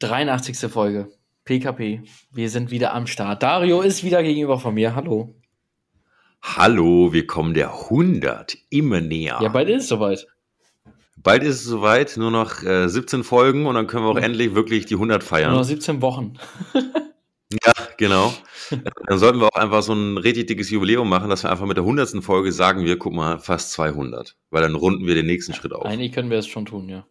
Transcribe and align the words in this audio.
83. 0.00 0.70
Folge. 0.70 1.10
PKP. 1.44 2.02
Wir 2.30 2.50
sind 2.50 2.70
wieder 2.70 2.94
am 2.94 3.06
Start. 3.06 3.42
Dario 3.42 3.80
ist 3.80 4.04
wieder 4.04 4.22
gegenüber 4.22 4.58
von 4.58 4.74
mir. 4.74 4.94
Hallo. 4.94 5.34
Hallo, 6.40 7.12
wir 7.12 7.26
kommen 7.26 7.52
der 7.52 7.72
100 7.72 8.56
immer 8.70 9.00
näher. 9.00 9.38
Ja, 9.42 9.48
bald 9.48 9.68
ist 9.68 9.84
es 9.84 9.88
soweit. 9.88 10.26
Bald 11.16 11.42
ist 11.42 11.56
es 11.56 11.64
soweit, 11.64 12.16
nur 12.16 12.30
noch 12.30 12.62
äh, 12.62 12.88
17 12.88 13.24
Folgen 13.24 13.66
und 13.66 13.74
dann 13.74 13.88
können 13.88 14.04
wir 14.04 14.10
auch 14.10 14.16
endlich 14.16 14.54
wirklich 14.54 14.86
die 14.86 14.94
100 14.94 15.24
feiern. 15.24 15.50
Nur 15.50 15.60
noch 15.60 15.66
17 15.66 16.00
Wochen. 16.02 16.34
Ja, 17.64 17.72
genau. 17.96 18.34
Dann 19.06 19.18
sollten 19.18 19.40
wir 19.40 19.46
auch 19.46 19.58
einfach 19.58 19.82
so 19.82 19.94
ein 19.94 20.18
richtig 20.18 20.48
dickes 20.48 20.68
Jubiläum 20.68 21.08
machen, 21.08 21.30
dass 21.30 21.44
wir 21.44 21.50
einfach 21.50 21.64
mit 21.64 21.78
der 21.78 21.84
100. 21.84 22.22
Folge 22.22 22.52
sagen, 22.52 22.84
wir 22.84 22.98
guck 22.98 23.14
mal, 23.14 23.38
fast 23.38 23.72
200. 23.72 24.36
Weil 24.50 24.60
dann 24.60 24.74
runden 24.74 25.06
wir 25.06 25.14
den 25.14 25.24
nächsten 25.24 25.54
Schritt 25.54 25.72
auf. 25.72 25.86
Eigentlich 25.86 26.12
können 26.12 26.28
wir 26.28 26.36
es 26.36 26.46
schon 26.46 26.66
tun, 26.66 26.90
ja. 26.90 27.06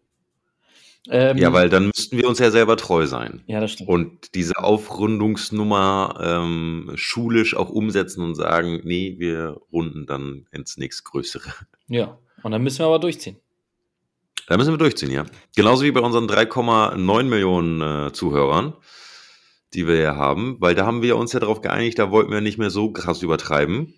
Ähm, 1.09 1.37
ja, 1.37 1.53
weil 1.53 1.69
dann 1.69 1.87
müssten 1.87 2.17
wir 2.17 2.27
uns 2.27 2.39
ja 2.39 2.51
selber 2.51 2.77
treu 2.77 3.05
sein. 3.05 3.43
Ja, 3.47 3.59
das 3.59 3.71
stimmt. 3.71 3.89
Und 3.89 4.35
diese 4.35 4.57
Aufrundungsnummer 4.57 6.19
ähm, 6.21 6.91
schulisch 6.95 7.55
auch 7.55 7.69
umsetzen 7.69 8.21
und 8.23 8.35
sagen, 8.35 8.81
nee, 8.83 9.15
wir 9.17 9.61
runden 9.71 10.05
dann 10.05 10.47
ins 10.51 10.77
nächstgrößere. 10.77 11.53
Ja, 11.89 12.17
und 12.43 12.51
dann 12.51 12.61
müssen 12.61 12.79
wir 12.79 12.87
aber 12.87 12.99
durchziehen. 12.99 13.37
Da 14.47 14.57
müssen 14.57 14.73
wir 14.73 14.77
durchziehen, 14.77 15.11
ja. 15.11 15.25
Genauso 15.55 15.85
wie 15.85 15.91
bei 15.91 16.01
unseren 16.01 16.27
3,9 16.27 17.23
Millionen 17.23 17.81
äh, 17.81 18.11
Zuhörern 18.11 18.73
die 19.73 19.87
wir 19.87 19.97
ja 19.97 20.15
haben, 20.15 20.57
weil 20.59 20.75
da 20.75 20.85
haben 20.85 21.01
wir 21.01 21.17
uns 21.17 21.33
ja 21.33 21.39
darauf 21.39 21.61
geeinigt, 21.61 21.99
da 21.99 22.11
wollten 22.11 22.31
wir 22.31 22.41
nicht 22.41 22.57
mehr 22.57 22.69
so 22.69 22.91
krass 22.91 23.21
übertreiben. 23.21 23.93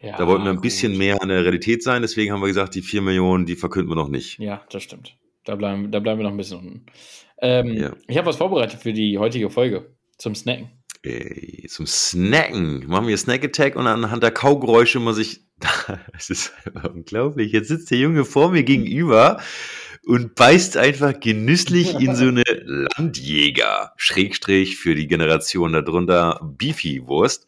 Ja, 0.00 0.16
da 0.18 0.26
wollten 0.26 0.44
wir 0.44 0.50
ein 0.50 0.60
bisschen 0.60 0.92
gut. 0.92 0.98
mehr 0.98 1.22
an 1.22 1.28
der 1.28 1.42
Realität 1.42 1.82
sein, 1.82 2.02
deswegen 2.02 2.32
haben 2.32 2.40
wir 2.40 2.48
gesagt, 2.48 2.74
die 2.74 2.82
4 2.82 3.00
Millionen, 3.00 3.46
die 3.46 3.56
verkünden 3.56 3.90
wir 3.90 3.96
noch 3.96 4.08
nicht. 4.08 4.38
Ja, 4.38 4.62
das 4.70 4.82
stimmt. 4.82 5.16
Da 5.44 5.56
bleiben, 5.56 5.90
da 5.90 6.00
bleiben 6.00 6.18
wir 6.18 6.24
noch 6.24 6.30
ein 6.30 6.36
bisschen 6.36 6.58
unten. 6.58 6.86
Ähm, 7.38 7.74
ja. 7.74 7.92
Ich 8.08 8.16
habe 8.16 8.26
was 8.26 8.36
vorbereitet 8.36 8.80
für 8.80 8.92
die 8.92 9.18
heutige 9.18 9.50
Folge 9.50 9.94
zum 10.16 10.34
Snacken. 10.34 10.70
Ey, 11.02 11.66
zum 11.68 11.86
Snacken. 11.86 12.86
Machen 12.86 13.08
wir 13.08 13.16
Snack 13.18 13.44
Attack 13.44 13.76
und 13.76 13.86
anhand 13.86 14.22
der 14.22 14.30
Kaugeräusche 14.30 15.00
muss 15.00 15.18
ich. 15.18 15.40
Es 16.16 16.30
ist 16.30 16.52
unglaublich. 16.82 17.52
Jetzt 17.52 17.68
sitzt 17.68 17.90
der 17.90 17.98
Junge 17.98 18.24
vor 18.24 18.50
mir 18.50 18.64
gegenüber 18.64 19.40
und 20.06 20.34
beißt 20.34 20.76
einfach 20.76 21.18
genüsslich 21.18 21.94
in 22.00 22.14
so 22.14 22.26
eine 22.26 22.42
Landjäger, 22.96 23.92
Schrägstrich 23.96 24.76
für 24.76 24.94
die 24.94 25.06
Generation 25.06 25.72
darunter, 25.72 26.40
Beefy-Wurst. 26.42 27.46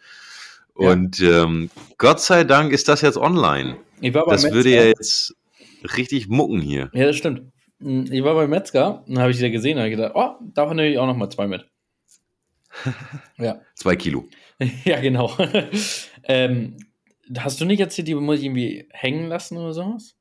Und 0.75 1.19
ja. 1.19 1.45
ähm, 1.45 1.71
Gott 1.97 2.21
sei 2.21 2.45
Dank 2.45 2.73
ist 2.73 2.89
das 2.89 3.01
jetzt 3.01 3.17
online. 3.17 3.79
das 4.03 4.53
würde 4.53 4.71
ja 4.71 4.85
jetzt 4.85 5.35
richtig 5.97 6.29
mucken 6.29 6.61
hier. 6.61 6.91
Ja, 6.93 7.07
das 7.07 7.17
stimmt. 7.17 7.43
Hm, 7.81 8.11
ich 8.11 8.23
war 8.23 8.35
beim 8.35 8.51
Metzger 8.51 9.05
und 9.07 9.19
habe 9.19 9.31
ich 9.31 9.39
wieder 9.39 9.51
gesehen 9.51 9.77
und 9.77 9.81
habe 9.81 9.91
gedacht, 9.91 10.13
oh, 10.15 10.35
davon 10.53 10.77
nehme 10.77 10.91
ich 10.91 10.99
auch 10.99 11.07
noch 11.07 11.17
mal 11.17 11.31
zwei 11.31 11.47
mit. 11.47 11.67
ja. 13.39 13.61
Zwei 13.75 13.97
Kilo. 13.97 14.29
ja, 14.85 15.01
genau. 15.01 15.37
ähm, 16.25 16.77
hast 17.39 17.61
du 17.61 17.65
nicht 17.65 17.79
jetzt 17.79 17.95
hier 17.95 18.05
die 18.05 18.15
muss 18.15 18.39
ich 18.39 18.45
irgendwie 18.45 18.89
hängen 18.91 19.29
lassen 19.29 19.59
oder 19.59 19.73
sowas? 19.73 20.17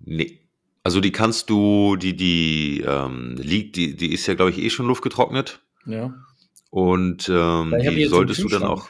Nee. 0.00 0.40
Also 0.84 1.00
die 1.00 1.12
kannst 1.12 1.50
du, 1.50 1.96
die, 1.96 2.16
die 2.16 2.82
ähm, 2.86 3.36
liegt, 3.36 3.76
die, 3.76 3.96
die 3.96 4.12
ist 4.12 4.26
ja, 4.26 4.34
glaube 4.34 4.52
ich, 4.52 4.58
eh 4.58 4.70
schon 4.70 4.86
luftgetrocknet. 4.86 5.60
Ja. 5.86 6.14
Und 6.70 7.28
ähm, 7.28 7.74
die 7.78 8.04
solltest 8.04 8.42
du 8.42 8.48
dann 8.48 8.62
auch. 8.62 8.88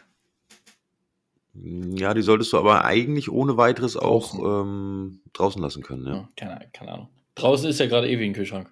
Ja, 1.55 2.15
die 2.15 2.23
solltest 2.23 2.53
du 2.53 2.59
aber 2.59 2.85
eigentlich 2.85 3.31
ohne 3.31 3.57
weiteres 3.57 3.97
auch 3.97 4.63
ähm, 4.63 5.21
draußen 5.33 5.61
lassen 5.61 5.83
können. 5.83 6.07
Ja. 6.07 6.15
ja 6.15 6.29
keine, 6.37 6.71
keine, 6.73 6.93
Ahnung. 6.93 7.09
Draußen 7.39 7.69
ist 7.69 7.81
ja 7.81 7.87
gerade 7.87 8.09
ewig 8.09 8.29
ein 8.29 8.33
Kühlschrank. 8.35 8.71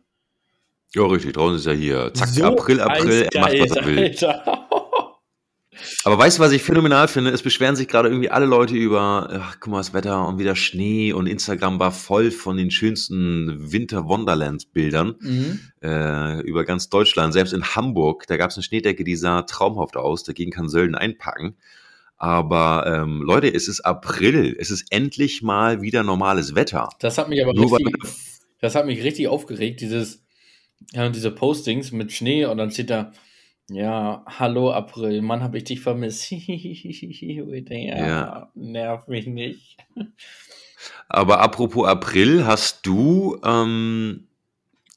Ja, 0.94 1.04
richtig. 1.06 1.34
Draußen 1.34 1.56
ist 1.56 1.66
ja 1.66 1.72
hier. 1.72 2.12
Zack, 2.14 2.28
so 2.28 2.44
April, 2.44 2.80
April, 2.80 3.28
er 3.32 3.40
macht, 3.40 3.60
was 3.60 3.70
er 3.76 3.86
will. 3.86 3.98
Alter. 3.98 4.62
Aber 6.04 6.18
weißt 6.18 6.38
du, 6.38 6.42
was 6.42 6.52
ich 6.52 6.62
phänomenal 6.62 7.08
finde? 7.08 7.30
Es 7.30 7.42
beschweren 7.42 7.76
sich 7.76 7.88
gerade 7.88 8.08
irgendwie 8.08 8.30
alle 8.30 8.46
Leute 8.46 8.74
über, 8.74 9.28
ach, 9.30 9.56
guck 9.60 9.72
mal, 9.72 9.78
das 9.78 9.92
Wetter 9.92 10.26
und 10.26 10.38
wieder 10.38 10.56
Schnee 10.56 11.12
und 11.12 11.26
Instagram 11.26 11.78
war 11.78 11.92
voll 11.92 12.30
von 12.30 12.56
den 12.56 12.70
schönsten 12.70 13.72
Winter-Wonderlands-Bildern 13.72 15.16
mhm. 15.20 15.60
äh, 15.82 16.40
über 16.42 16.64
ganz 16.64 16.88
Deutschland. 16.88 17.32
Selbst 17.32 17.52
in 17.52 17.64
Hamburg, 17.64 18.26
da 18.26 18.36
gab 18.36 18.50
es 18.50 18.56
eine 18.56 18.62
Schneedecke, 18.62 19.04
die 19.04 19.16
sah 19.16 19.42
traumhaft 19.42 19.96
aus. 19.96 20.24
Dagegen 20.24 20.50
kann 20.50 20.68
Sölden 20.68 20.94
einpacken. 20.94 21.56
Aber 22.18 22.84
ähm, 22.86 23.20
Leute, 23.22 23.52
es 23.52 23.68
ist 23.68 23.80
April. 23.80 24.56
Es 24.58 24.70
ist 24.70 24.86
endlich 24.90 25.42
mal 25.42 25.82
wieder 25.82 26.02
normales 26.02 26.54
Wetter. 26.54 26.88
Das 27.00 27.18
hat 27.18 27.28
mich 27.28 27.42
aber 27.42 27.52
Nur 27.52 27.78
richtig, 27.78 27.94
das 28.60 28.74
hat 28.74 28.86
mich 28.86 29.02
richtig 29.02 29.28
aufgeregt, 29.28 29.80
dieses, 29.80 30.24
ja, 30.92 31.08
diese 31.08 31.30
Postings 31.30 31.92
mit 31.92 32.12
Schnee 32.12 32.44
und 32.46 32.58
dann 32.58 32.70
steht 32.70 32.90
da, 32.90 33.12
ja, 33.68 34.24
hallo 34.26 34.70
April, 34.70 35.22
Mann, 35.22 35.42
hab 35.42 35.54
ich 35.54 35.64
dich 35.64 35.80
vermisst. 35.80 36.30
ja, 36.30 38.06
ja, 38.06 38.50
nerv 38.54 39.08
mich 39.08 39.26
nicht. 39.26 39.76
Aber 41.08 41.40
apropos 41.40 41.86
April, 41.86 42.46
hast 42.46 42.86
du 42.86 43.40
ähm, 43.44 44.28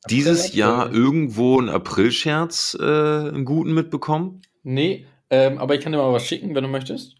dieses 0.09 0.47
April, 0.47 0.59
Jahr 0.59 0.93
irgendwo 0.93 1.59
einen 1.59 1.69
Aprilscherz, 1.69 2.77
äh, 2.79 2.83
einen 2.83 3.45
guten 3.45 3.73
mitbekommen? 3.73 4.41
Nee, 4.63 5.05
ähm, 5.29 5.57
aber 5.57 5.75
ich 5.75 5.81
kann 5.81 5.91
dir 5.91 5.97
mal 5.97 6.13
was 6.13 6.25
schicken, 6.27 6.53
wenn 6.53 6.63
du 6.63 6.69
möchtest. 6.69 7.15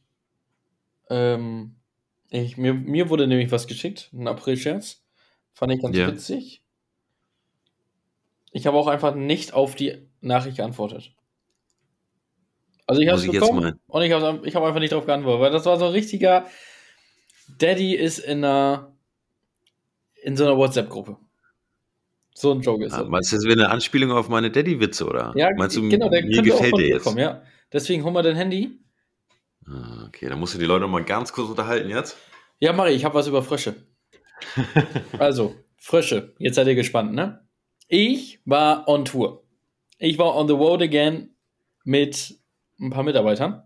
Ähm, 1.10 1.76
ich, 2.30 2.58
mir, 2.58 2.74
mir 2.74 3.10
wurde 3.10 3.28
nämlich 3.28 3.52
was 3.52 3.68
geschickt, 3.68 4.12
ein 4.14 4.28
Aprilscherz. 4.28 5.04
Fand 5.60 5.74
ich 5.74 5.82
ganz 5.82 5.94
yeah. 5.94 6.08
witzig. 6.08 6.64
Ich 8.54 8.66
habe 8.66 8.78
auch 8.78 8.88
einfach 8.88 9.14
nicht 9.14 9.54
auf 9.54 9.76
die 9.76 10.08
Nachricht 10.22 10.56
geantwortet. 10.56 11.12
Also 12.88 13.02
ich 13.02 13.10
habe 13.10 13.20
es 13.20 13.30
bekommen 13.30 13.78
und 13.88 14.02
ich 14.02 14.14
habe 14.14 14.48
ich 14.48 14.56
hab 14.56 14.64
einfach 14.64 14.80
nicht 14.80 14.94
darauf 14.94 15.06
geantwortet, 15.06 15.42
weil 15.42 15.52
das 15.52 15.66
war 15.66 15.78
so 15.78 15.88
ein 15.88 15.92
richtiger 15.92 16.46
Daddy 17.58 17.94
ist 17.94 18.20
in 18.20 18.46
einer 18.46 18.96
in 20.24 20.38
so 20.38 20.46
einer 20.46 20.56
WhatsApp-Gruppe. 20.56 21.18
So 22.34 22.54
ein 22.54 22.62
Joke 22.62 22.86
ist 22.86 22.94
ja, 22.94 23.04
Meinst 23.04 23.34
du, 23.34 23.36
das 23.36 23.44
wäre 23.44 23.60
eine 23.60 23.70
Anspielung 23.70 24.14
auf 24.14 24.30
meine 24.30 24.50
Daddy-Witze, 24.50 25.06
oder? 25.06 25.34
Ja, 25.36 25.50
meinst 25.58 25.76
du, 25.76 25.90
genau, 25.90 26.08
der 26.08 26.24
mir 26.24 26.42
gefällt 26.42 26.78
der 26.78 26.88
jetzt? 26.88 27.04
Kommen, 27.04 27.18
ja. 27.18 27.44
Deswegen 27.74 28.06
hol 28.06 28.14
mal 28.14 28.24
dein 28.24 28.38
Handy. 28.38 28.80
Ah, 29.68 30.06
okay, 30.08 30.30
dann 30.30 30.40
musst 30.40 30.54
du 30.54 30.58
die 30.58 30.66
Leute 30.66 30.88
mal 30.88 31.04
ganz 31.04 31.34
kurz 31.34 31.50
unterhalten 31.50 31.90
jetzt. 31.90 32.16
Ja, 32.60 32.72
Mari, 32.72 32.94
ich 32.94 33.04
habe 33.04 33.16
was 33.16 33.28
über 33.28 33.44
Frösche. 33.44 33.76
also, 35.20 35.56
Frösche, 35.78 36.36
jetzt 36.40 36.56
seid 36.56 36.68
ihr 36.68 36.76
gespannt, 36.76 37.14
ne? 37.14 37.46
Ich 37.88 38.40
war 38.46 38.88
on 38.88 39.06
Tour. 39.06 39.44
Ich 39.98 40.18
war 40.18 40.36
on 40.36 40.48
the 40.48 40.54
road 40.54 40.82
again 40.82 41.30
mit 41.84 42.40
ein 42.80 42.92
paar 42.92 43.04
Mitarbeitern, 43.04 43.64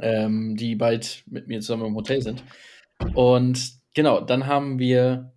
ähm, 0.00 0.56
die 0.56 0.76
bald 0.76 1.24
mit 1.26 1.48
mir 1.48 1.60
zusammen 1.60 1.86
im 1.86 1.94
Hotel 1.96 2.22
sind. 2.22 2.44
Und 3.14 3.72
genau, 3.94 4.20
dann 4.20 4.46
haben 4.46 4.78
wir, 4.78 5.32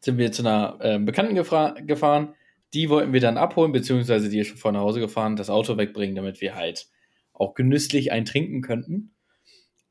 sind 0.00 0.18
wir 0.18 0.32
zu 0.32 0.42
einer 0.42 0.78
äh, 0.80 0.98
Bekannten 0.98 1.34
gefahren. 1.34 2.34
Die 2.74 2.90
wollten 2.90 3.12
wir 3.12 3.20
dann 3.20 3.38
abholen, 3.38 3.72
beziehungsweise 3.72 4.28
die 4.28 4.40
ist 4.40 4.48
schon 4.48 4.58
vor 4.58 4.72
nach 4.72 4.80
Hause 4.80 5.00
gefahren, 5.00 5.36
das 5.36 5.50
Auto 5.50 5.76
wegbringen, 5.76 6.16
damit 6.16 6.40
wir 6.40 6.54
halt 6.54 6.88
auch 7.32 7.54
genüsslich 7.54 8.12
ein 8.12 8.24
trinken 8.24 8.60
könnten. 8.60 9.14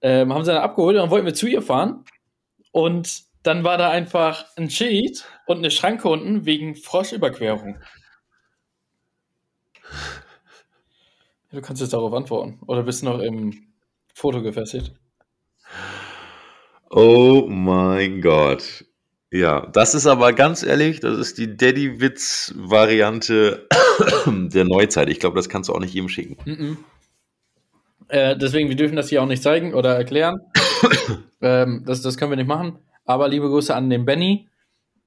Ähm, 0.02 0.34
haben 0.34 0.44
sie 0.44 0.52
dann 0.52 0.62
abgeholt 0.62 0.96
und 0.96 1.02
dann 1.02 1.10
wollten 1.10 1.26
wir 1.26 1.34
zu 1.34 1.48
ihr 1.48 1.62
fahren. 1.62 2.04
Und 2.72 3.27
dann 3.44 3.64
war 3.64 3.78
da 3.78 3.90
einfach 3.90 4.46
ein 4.58 4.70
Schild 4.70 5.26
und 5.46 5.58
eine 5.58 5.72
Schranke 5.72 6.10
unten 6.10 6.46
wegen 6.46 6.76
Froschüberquerung. 6.76 7.78
Du 11.52 11.62
kannst 11.62 11.82
jetzt 11.82 11.94
darauf 11.94 12.14
antworten. 12.14 12.60
Oder 12.68 12.84
bist 12.84 13.02
du 13.02 13.06
noch 13.06 13.20
im 13.20 13.68
Foto 14.14 14.42
gefesselt? 14.42 14.92
Oh 16.90 17.46
mein 17.48 18.22
Gott. 18.22 18.84
Ja, 19.32 19.66
das 19.68 19.94
ist 19.94 20.08
aber 20.08 20.34
ganz 20.34 20.64
ehrlich, 20.64 21.00
das 21.02 21.18
ist 21.18 21.38
die 21.38 21.58
Daddy-Witz-Variante 21.58 23.68
der 24.26 24.66
Neuzeit. 24.66 25.10
Ich 25.10 25.20
glaube, 25.20 25.36
das 25.36 25.50
kannst 25.50 25.68
du 25.70 25.74
auch 25.74 25.80
nicht 25.80 25.94
jedem 25.94 26.10
schicken. 26.10 26.38
Mm 26.46 26.52
-mm. 26.52 26.78
Äh, 28.10 28.38
deswegen, 28.38 28.70
wir 28.70 28.78
dürfen 28.78 28.96
das 28.96 29.10
hier 29.10 29.22
auch 29.22 29.28
nicht 29.28 29.44
zeigen 29.44 29.74
oder 29.74 29.96
erklären. 29.96 30.40
ähm, 31.42 31.84
das, 31.86 32.02
das 32.02 32.18
können 32.18 32.32
wir 32.32 32.38
nicht 32.38 32.48
machen. 32.48 32.80
Aber 33.08 33.28
liebe 33.28 33.48
Grüße 33.48 33.74
an 33.74 33.90
den 33.90 34.06
Benny. 34.06 34.48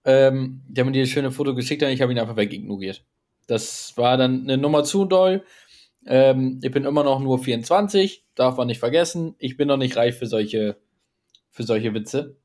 Ähm, 0.05 0.62
der 0.67 0.87
mir 0.87 0.93
dieses 0.93 1.11
schöne 1.11 1.31
Foto 1.31 1.55
geschickt 1.55 1.82
hat. 1.82 1.91
Ich 1.91 2.00
habe 2.00 2.11
ihn 2.11 2.19
einfach 2.19 2.37
wegignoriert. 2.37 3.05
Das 3.47 3.93
war 3.97 4.17
dann 4.17 4.43
eine 4.44 4.56
Nummer 4.56 4.82
zu 4.82 5.05
doll. 5.05 5.44
Ähm, 6.06 6.58
ich 6.62 6.70
bin 6.70 6.87
immer 6.87 7.05
noch 7.05 7.20
nur 7.20 7.38
24, 7.38 8.25
darf 8.35 8.56
man 8.56 8.69
nicht 8.69 8.79
vergessen. 8.81 9.35
Ich 9.38 9.58
bin 9.58 9.69
noch 9.69 9.76
nicht 9.76 9.97
reif 9.97 10.19
für 10.19 10.26
solche, 10.26 10.79
für 11.50 11.64
solche 11.64 11.93
Witze. 11.93 12.38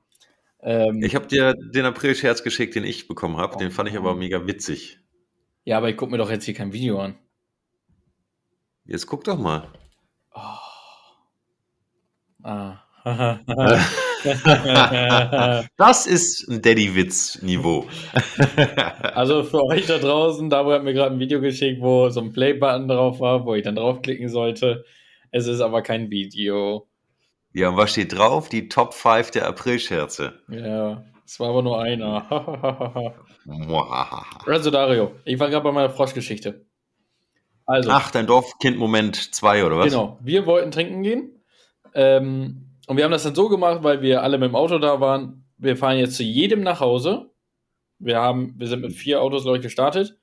Ähm, 0.62 1.02
ich 1.02 1.16
habe 1.16 1.28
dir 1.28 1.54
den 1.54 1.86
April-Scherz 1.86 2.44
geschickt, 2.44 2.76
den 2.76 2.84
ich 2.84 3.08
bekommen 3.08 3.38
habe. 3.38 3.56
Den 3.58 3.72
fand 3.72 3.88
ich 3.88 3.96
aber 3.96 4.16
mega 4.16 4.46
witzig. 4.46 5.00
Ja, 5.64 5.78
aber 5.78 5.90
ich 5.90 5.96
gucke 5.96 6.12
mir 6.12 6.18
doch 6.18 6.30
jetzt 6.30 6.44
hier 6.44 6.54
kein 6.54 6.74
Video 6.74 7.00
an. 7.00 7.16
Jetzt 8.84 9.08
guck 9.08 9.24
doch 9.24 9.40
mal. 9.40 9.72
Oh. 10.34 10.42
Ah. 12.44 12.82
das 15.78 16.08
ist 16.08 16.48
ein 16.50 16.62
Daddy-Witz-Niveau. 16.62 17.86
also 19.02 19.44
für 19.44 19.64
euch 19.66 19.86
da 19.86 19.98
draußen, 19.98 20.50
Dabo 20.50 20.72
hat 20.72 20.84
mir 20.84 20.94
gerade 20.94 21.16
ein 21.16 21.20
Video 21.20 21.40
geschickt, 21.42 21.82
wo 21.82 22.10
so 22.10 22.22
ein 22.22 22.34
Play-Button 22.34 22.88
drauf 22.88 23.20
war, 23.20 23.46
wo 23.46 23.56
ich 23.56 23.64
dann 23.64 23.76
draufklicken 23.76 24.30
sollte. 24.30 24.86
Es 25.32 25.48
ist 25.48 25.62
aber 25.62 25.82
kein 25.82 26.10
Video. 26.10 26.88
Ja, 27.54 27.70
und 27.70 27.78
was 27.78 27.92
steht 27.92 28.18
drauf? 28.18 28.50
Die 28.50 28.68
Top 28.68 28.94
5 28.94 29.32
der 29.32 29.48
April-Scherze. 29.48 30.34
Ja, 30.50 31.04
es 31.26 31.40
war 31.40 31.50
aber 31.50 31.62
nur 31.62 31.82
einer. 31.82 33.14
also 34.46 34.72
Dario, 34.72 35.12
ich 35.24 35.40
war 35.40 35.50
gerade 35.50 35.64
bei 35.64 35.72
meiner 35.72 35.90
Froschgeschichte. 35.90 36.66
Also, 37.66 37.90
Ach, 37.92 38.12
dein 38.12 38.28
Dorfkind-Moment 38.28 39.34
2 39.34 39.66
oder 39.66 39.78
was? 39.78 39.92
Genau, 39.92 40.20
wir 40.22 40.46
wollten 40.46 40.72
trinken 40.72 41.02
gehen. 41.02 41.32
Ähm, 41.96 42.75
und 42.88 42.98
wir 42.98 43.04
haben 43.04 43.12
das 43.12 43.24
dann 43.24 43.36
so 43.36 43.50
gemacht, 43.50 43.84
weil 43.84 44.02
wir 44.02 44.24
alle 44.24 44.38
mit 44.38 44.50
dem 44.50 44.56
Auto 44.56 44.78
da 44.78 45.00
waren. 45.00 45.46
Wir 45.58 45.78
fahren 45.78 45.98
jetzt 45.98 46.16
zu 46.16 46.24
jedem 46.24 46.62
nach 46.62 46.80
Hause. 46.80 47.32
Wir, 47.98 48.20
haben, 48.20 48.54
wir 48.58 48.68
sind 48.68 48.82
mit 48.82 48.94
vier 48.94 49.22
Autos, 49.22 49.44
glaube 49.44 49.58
ich, 49.58 49.64
gestartet. 49.64 50.18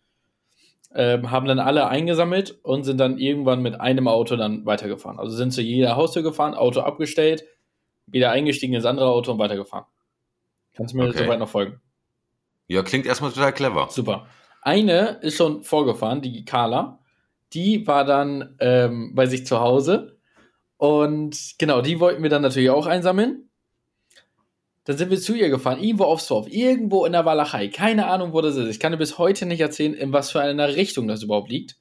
Ähm, 0.94 1.30
haben 1.30 1.46
dann 1.46 1.58
alle 1.58 1.88
eingesammelt 1.88 2.58
und 2.62 2.84
sind 2.84 2.98
dann 2.98 3.18
irgendwann 3.18 3.62
mit 3.62 3.80
einem 3.80 4.08
Auto 4.08 4.36
dann 4.36 4.66
weitergefahren. 4.66 5.18
Also 5.18 5.34
sind 5.34 5.52
zu 5.52 5.62
jeder 5.62 5.96
Haustür 5.96 6.22
gefahren, 6.22 6.54
Auto 6.54 6.80
abgestellt, 6.80 7.44
wieder 8.06 8.30
eingestiegen 8.30 8.74
ins 8.74 8.84
andere 8.84 9.08
Auto 9.08 9.32
und 9.32 9.38
weitergefahren. 9.38 9.86
Kannst 10.74 10.92
du 10.92 10.98
mir 10.98 11.08
okay. 11.08 11.24
soweit 11.24 11.38
noch 11.38 11.48
folgen? 11.48 11.80
Ja, 12.68 12.82
klingt 12.82 13.06
erstmal 13.06 13.32
total 13.32 13.52
clever. 13.52 13.88
Super. 13.90 14.26
Eine 14.60 15.18
ist 15.22 15.36
schon 15.36 15.62
vorgefahren, 15.62 16.20
die 16.20 16.44
Carla. 16.44 17.00
Die 17.54 17.86
war 17.86 18.04
dann 18.04 18.56
ähm, 18.60 19.14
bei 19.14 19.26
sich 19.26 19.46
zu 19.46 19.60
Hause 19.60 20.11
und 20.82 21.54
genau, 21.58 21.80
die 21.80 22.00
wollten 22.00 22.24
wir 22.24 22.28
dann 22.28 22.42
natürlich 22.42 22.70
auch 22.70 22.86
einsammeln. 22.86 23.48
Dann 24.82 24.96
sind 24.96 25.10
wir 25.10 25.20
zu 25.20 25.32
ihr 25.32 25.48
gefahren, 25.48 25.78
irgendwo 25.78 26.02
aufs 26.06 26.26
Dorf, 26.26 26.48
irgendwo 26.52 27.04
in 27.04 27.12
der 27.12 27.24
Walachei. 27.24 27.68
Keine 27.68 28.08
Ahnung, 28.08 28.32
wo 28.32 28.40
das 28.40 28.56
ist. 28.56 28.68
Ich 28.68 28.80
kann 28.80 28.90
dir 28.90 28.98
bis 28.98 29.16
heute 29.16 29.46
nicht 29.46 29.60
erzählen, 29.60 29.94
in 29.94 30.12
was 30.12 30.32
für 30.32 30.40
einer 30.40 30.74
Richtung 30.74 31.06
das 31.06 31.22
überhaupt 31.22 31.50
liegt. 31.50 31.76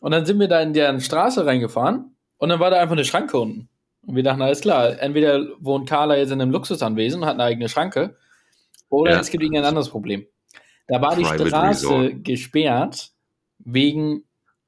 Und 0.00 0.12
dann 0.12 0.26
sind 0.26 0.38
wir 0.38 0.46
da 0.46 0.60
in 0.60 0.72
deren 0.72 1.00
Straße 1.00 1.44
reingefahren 1.44 2.14
und 2.36 2.50
dann 2.50 2.60
war 2.60 2.70
da 2.70 2.78
einfach 2.80 2.92
eine 2.92 3.04
Schranke 3.04 3.36
unten. 3.36 3.68
Und 4.06 4.14
wir 4.14 4.22
dachten, 4.22 4.42
alles 4.42 4.60
klar, 4.60 4.96
entweder 5.00 5.48
wohnt 5.58 5.88
Carla 5.88 6.16
jetzt 6.16 6.30
in 6.30 6.40
einem 6.40 6.52
Luxusanwesen 6.52 7.22
und 7.22 7.26
hat 7.26 7.34
eine 7.34 7.42
eigene 7.42 7.68
Schranke, 7.68 8.16
oder 8.90 9.14
ja. 9.14 9.18
es 9.18 9.30
gibt 9.30 9.42
irgendein 9.42 9.64
anderes 9.64 9.88
Problem. 9.88 10.24
Da 10.86 11.02
war 11.02 11.16
Private 11.16 11.42
die 11.42 11.48
Straße 11.48 11.88
Resort. 11.88 12.24
gesperrt 12.24 13.10
wegen 13.58 14.22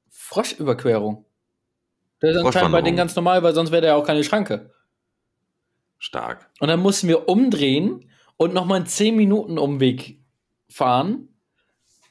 Froschüberquerung. 0.09 1.26
Das 2.19 2.35
ist 2.35 2.43
anscheinend 2.43 2.71
bei 2.71 2.81
denen 2.81 2.97
ganz 2.97 3.15
normal, 3.15 3.43
weil 3.43 3.53
sonst 3.53 3.71
wäre 3.71 3.81
da 3.81 3.87
ja 3.89 3.95
auch 3.95 4.05
keine 4.05 4.23
Schranke. 4.23 4.71
Stark. 5.99 6.49
Und 6.59 6.67
dann 6.67 6.79
mussten 6.79 7.07
wir 7.07 7.27
umdrehen 7.27 8.09
und 8.37 8.53
nochmal 8.53 8.77
einen 8.77 8.87
10 8.87 9.15
Minuten 9.15 9.57
Umweg 9.57 10.19
fahren, 10.69 11.29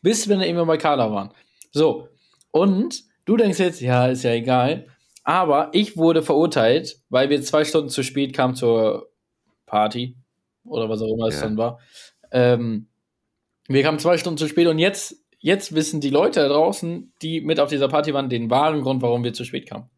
bis 0.02 0.28
wir 0.28 0.36
dann 0.36 0.44
irgendwann 0.44 0.66
bei 0.66 0.76
Carla 0.76 1.10
waren. 1.12 1.30
So. 1.72 2.08
Und 2.50 3.04
du 3.24 3.36
denkst 3.36 3.58
jetzt, 3.58 3.80
ja, 3.80 4.06
ist 4.06 4.22
ja 4.22 4.32
egal. 4.32 4.86
Aber 5.24 5.70
ich 5.72 5.96
wurde 5.96 6.22
verurteilt, 6.22 7.00
weil 7.08 7.30
wir 7.30 7.42
zwei 7.42 7.64
Stunden 7.64 7.90
zu 7.90 8.02
spät 8.02 8.32
kamen 8.32 8.54
zur 8.54 9.10
Party. 9.66 10.16
Oder 10.64 10.88
was 10.88 11.02
auch 11.02 11.12
immer 11.12 11.28
es 11.28 11.40
dann 11.40 11.56
war. 11.56 11.80
Ähm, 12.30 12.88
wir 13.68 13.82
kamen 13.82 13.98
zwei 13.98 14.18
Stunden 14.18 14.38
zu 14.38 14.48
spät 14.48 14.66
und 14.68 14.78
jetzt, 14.78 15.16
jetzt 15.38 15.74
wissen 15.74 16.00
die 16.00 16.10
Leute 16.10 16.40
da 16.40 16.48
draußen, 16.48 17.12
die 17.22 17.40
mit 17.40 17.60
auf 17.60 17.68
dieser 17.68 17.88
Party 17.88 18.14
waren, 18.14 18.28
den 18.28 18.50
wahren 18.50 18.82
Grund, 18.82 19.02
warum 19.02 19.24
wir 19.24 19.32
zu 19.32 19.44
spät 19.44 19.68
kamen. 19.68 19.90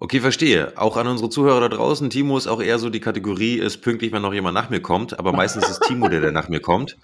Okay, 0.00 0.20
verstehe. 0.20 0.72
Auch 0.76 0.96
an 0.96 1.08
unsere 1.08 1.28
Zuhörer 1.28 1.60
da 1.60 1.68
draußen, 1.68 2.08
Timo 2.08 2.38
ist 2.38 2.46
auch 2.46 2.62
eher 2.62 2.78
so 2.78 2.88
die 2.88 3.00
Kategorie, 3.00 3.56
ist 3.56 3.78
pünktlich, 3.78 4.12
wenn 4.12 4.22
noch 4.22 4.32
jemand 4.32 4.54
nach 4.54 4.70
mir 4.70 4.80
kommt, 4.80 5.18
aber 5.18 5.32
meistens 5.36 5.68
ist 5.68 5.82
Timo 5.82 6.08
der, 6.08 6.20
der 6.20 6.32
nach 6.32 6.48
mir 6.48 6.60
kommt. 6.60 6.96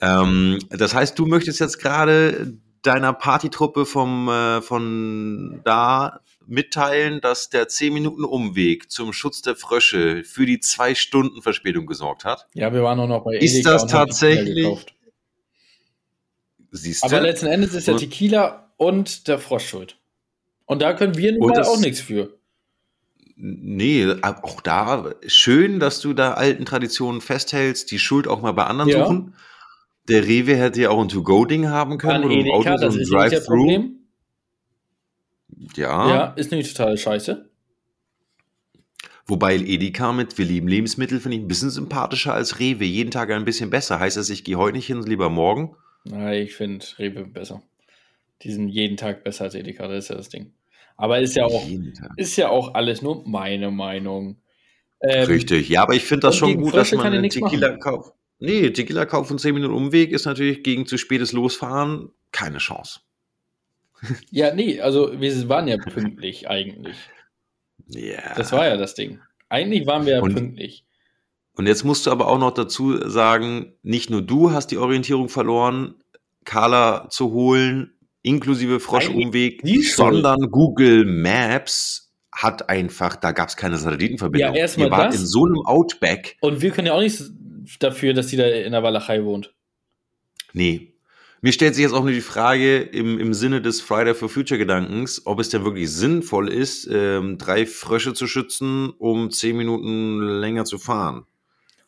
Ähm, 0.00 0.58
das 0.70 0.94
heißt, 0.94 1.18
du 1.18 1.26
möchtest 1.26 1.58
jetzt 1.58 1.78
gerade 1.78 2.56
deiner 2.82 3.12
Partytruppe 3.12 3.84
vom, 3.84 4.28
äh, 4.28 4.62
von 4.62 5.60
da 5.64 6.20
mitteilen, 6.46 7.20
dass 7.20 7.50
der 7.50 7.66
10 7.66 7.92
Minuten 7.92 8.24
Umweg 8.24 8.92
zum 8.92 9.12
Schutz 9.12 9.42
der 9.42 9.56
Frösche 9.56 10.22
für 10.22 10.46
die 10.46 10.60
zwei 10.60 10.94
Stunden 10.94 11.42
Verspätung 11.42 11.86
gesorgt 11.86 12.24
hat. 12.24 12.46
Ja, 12.54 12.72
wir 12.72 12.84
waren 12.84 13.00
auch 13.00 13.08
noch 13.08 13.24
bei 13.24 13.32
Edeka 13.34 13.44
Ist 13.44 13.66
das 13.66 13.86
tatsächlich? 13.86 14.86
Siehst 16.70 17.02
du? 17.02 17.08
Aber 17.08 17.20
letzten 17.20 17.46
Endes 17.46 17.74
ist 17.74 17.88
der 17.88 17.96
Tequila 17.96 18.70
und 18.76 19.26
der 19.26 19.40
Frosch 19.40 19.68
schuld. 19.68 19.98
Und 20.66 20.82
da 20.82 20.92
können 20.94 21.16
wir 21.16 21.32
nun 21.32 21.58
auch 21.58 21.78
nichts 21.78 22.00
für. 22.00 22.35
Nee, 23.38 24.14
auch 24.22 24.62
da 24.62 25.14
schön, 25.26 25.78
dass 25.78 26.00
du 26.00 26.14
da 26.14 26.32
alten 26.32 26.64
Traditionen 26.64 27.20
festhältst, 27.20 27.90
die 27.90 27.98
Schuld 27.98 28.26
auch 28.26 28.40
mal 28.40 28.52
bei 28.52 28.64
anderen 28.64 28.90
ja. 28.90 29.04
suchen. 29.04 29.34
Der 30.08 30.26
Rewe 30.26 30.56
hätte 30.56 30.80
ja 30.80 30.90
auch 30.90 31.02
ein 31.02 31.08
To-Go-Ding 31.08 31.68
haben 31.68 31.98
können. 31.98 32.24
An 32.24 32.30
Edeka, 32.30 32.54
Auto 32.54 32.70
das 32.80 32.94
so 32.94 33.00
ist 33.00 33.12
Drive 33.12 33.32
nicht 33.32 33.44
Problem. 33.44 33.98
Ja. 35.74 36.08
Ja, 36.08 36.24
ist 36.28 36.50
nämlich 36.50 36.72
total 36.72 36.96
scheiße. 36.96 37.50
Wobei 39.26 39.56
Edeka 39.56 40.12
mit 40.12 40.38
Wir 40.38 40.44
lieben 40.44 40.68
Lebensmittel 40.68 41.20
finde 41.20 41.36
ich 41.36 41.42
ein 41.42 41.48
bisschen 41.48 41.70
sympathischer 41.70 42.32
als 42.32 42.60
Rewe. 42.60 42.84
Jeden 42.84 43.10
Tag 43.10 43.30
ein 43.30 43.44
bisschen 43.44 43.70
besser. 43.70 43.98
Heißt 43.98 44.16
das, 44.16 44.30
ich 44.30 44.44
gehe 44.44 44.56
heute 44.56 44.76
nicht 44.76 44.86
hin, 44.86 45.02
lieber 45.02 45.28
morgen? 45.28 45.76
Nein, 46.04 46.42
ich 46.42 46.54
finde 46.54 46.86
Rewe 46.98 47.26
besser. 47.26 47.62
Die 48.42 48.52
sind 48.52 48.68
jeden 48.68 48.96
Tag 48.96 49.24
besser 49.24 49.44
als 49.44 49.54
Edeka, 49.54 49.88
das 49.88 50.04
ist 50.04 50.10
ja 50.10 50.16
das 50.16 50.28
Ding. 50.28 50.52
Aber 50.96 51.20
ist 51.20 51.36
ja 51.36 51.44
auch, 51.44 51.62
ist 52.16 52.36
ja 52.36 52.48
auch 52.48 52.74
alles 52.74 53.02
nur 53.02 53.26
meine 53.28 53.70
Meinung. 53.70 54.40
Ähm, 55.00 55.26
Richtig, 55.26 55.68
ja, 55.68 55.82
aber 55.82 55.94
ich 55.94 56.04
finde 56.04 56.28
das 56.28 56.36
schon 56.36 56.56
gut, 56.56 56.74
dass 56.74 56.92
man 56.92 57.12
einen 57.12 57.28
Tequila 57.28 57.76
kauft. 57.76 58.14
Nee, 58.38 58.70
Tequila 58.70 59.06
kaufen 59.06 59.34
und 59.34 59.38
10 59.38 59.54
Minuten 59.54 59.74
Umweg 59.74 60.12
ist 60.12 60.24
natürlich 60.26 60.62
gegen 60.62 60.86
zu 60.86 60.98
spätes 60.98 61.32
Losfahren 61.32 62.10
keine 62.32 62.58
Chance. 62.58 63.00
Ja, 64.30 64.54
nee, 64.54 64.80
also 64.80 65.18
wir 65.18 65.48
waren 65.48 65.68
ja 65.68 65.76
pünktlich 65.92 66.48
eigentlich. 66.48 66.96
Ja. 67.88 68.34
Das 68.36 68.52
war 68.52 68.66
ja 68.66 68.76
das 68.76 68.94
Ding. 68.94 69.20
Eigentlich 69.48 69.86
waren 69.86 70.06
wir 70.06 70.14
ja 70.14 70.22
und, 70.22 70.34
pünktlich. 70.34 70.84
Und 71.54 71.66
jetzt 71.66 71.84
musst 71.84 72.06
du 72.06 72.10
aber 72.10 72.28
auch 72.28 72.38
noch 72.38 72.52
dazu 72.52 73.08
sagen, 73.08 73.74
nicht 73.82 74.10
nur 74.10 74.22
du 74.22 74.50
hast 74.50 74.68
die 74.68 74.76
Orientierung 74.76 75.28
verloren, 75.28 75.94
Carla 76.44 77.08
zu 77.10 77.32
holen, 77.32 77.95
inklusive 78.26 78.80
Froschumweg, 78.80 79.62
sondern 79.84 80.50
Google 80.50 81.04
Maps 81.04 82.12
hat 82.32 82.68
einfach, 82.68 83.16
da 83.16 83.32
gab 83.32 83.48
es 83.48 83.56
keine 83.56 83.78
Satellitenverbindung. 83.78 84.54
Ja, 84.54 84.60
erstmal 84.60 84.90
das. 84.90 85.14
in 85.14 85.26
so 85.26 85.46
einem 85.46 85.64
Outback. 85.64 86.36
Und 86.40 86.60
wir 86.60 86.70
können 86.70 86.88
ja 86.88 86.92
auch 86.92 87.00
nicht 87.00 87.22
dafür, 87.80 88.12
dass 88.12 88.26
die 88.26 88.36
da 88.36 88.46
in 88.46 88.72
der 88.72 88.82
Walachei 88.82 89.24
wohnt. 89.24 89.54
Nee. 90.52 90.92
Mir 91.40 91.52
stellt 91.52 91.74
sich 91.74 91.82
jetzt 91.82 91.92
auch 91.92 92.02
nur 92.02 92.12
die 92.12 92.20
Frage 92.20 92.80
im, 92.80 93.18
im 93.18 93.32
Sinne 93.32 93.62
des 93.62 93.80
Friday 93.80 94.14
for 94.14 94.28
Future 94.28 94.58
Gedankens, 94.58 95.22
ob 95.26 95.38
es 95.38 95.48
denn 95.48 95.64
wirklich 95.64 95.90
sinnvoll 95.90 96.48
ist, 96.48 96.88
ähm, 96.92 97.38
drei 97.38 97.64
Frösche 97.64 98.14
zu 98.14 98.26
schützen, 98.26 98.90
um 98.98 99.30
zehn 99.30 99.56
Minuten 99.56 100.40
länger 100.40 100.64
zu 100.64 100.78
fahren. 100.78 101.26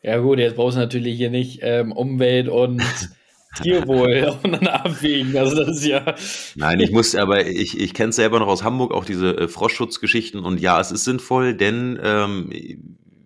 Ja 0.01 0.19
gut, 0.19 0.39
jetzt 0.39 0.55
brauchst 0.55 0.77
du 0.77 0.81
natürlich 0.81 1.17
hier 1.17 1.29
nicht 1.29 1.59
ähm, 1.61 1.91
Umwelt 1.91 2.47
und 2.47 2.81
Tierwohl 3.55 4.25
aufeinander 4.29 4.85
abwägen. 4.85 5.37
Also 5.37 5.55
das 5.55 5.77
ist 5.77 5.85
ja. 5.85 6.15
Nein, 6.55 6.79
ich 6.79 6.91
muss, 6.91 7.15
aber 7.15 7.45
ich, 7.47 7.79
ich 7.79 7.93
kenne 7.93 8.09
es 8.09 8.15
selber 8.15 8.39
noch 8.39 8.47
aus 8.47 8.63
Hamburg, 8.63 8.93
auch 8.93 9.05
diese 9.05 9.37
äh, 9.37 9.47
Froschschutzgeschichten. 9.47 10.43
Und 10.43 10.59
ja, 10.59 10.79
es 10.79 10.91
ist 10.91 11.03
sinnvoll, 11.03 11.55
denn 11.55 11.99
ähm, 12.01 12.49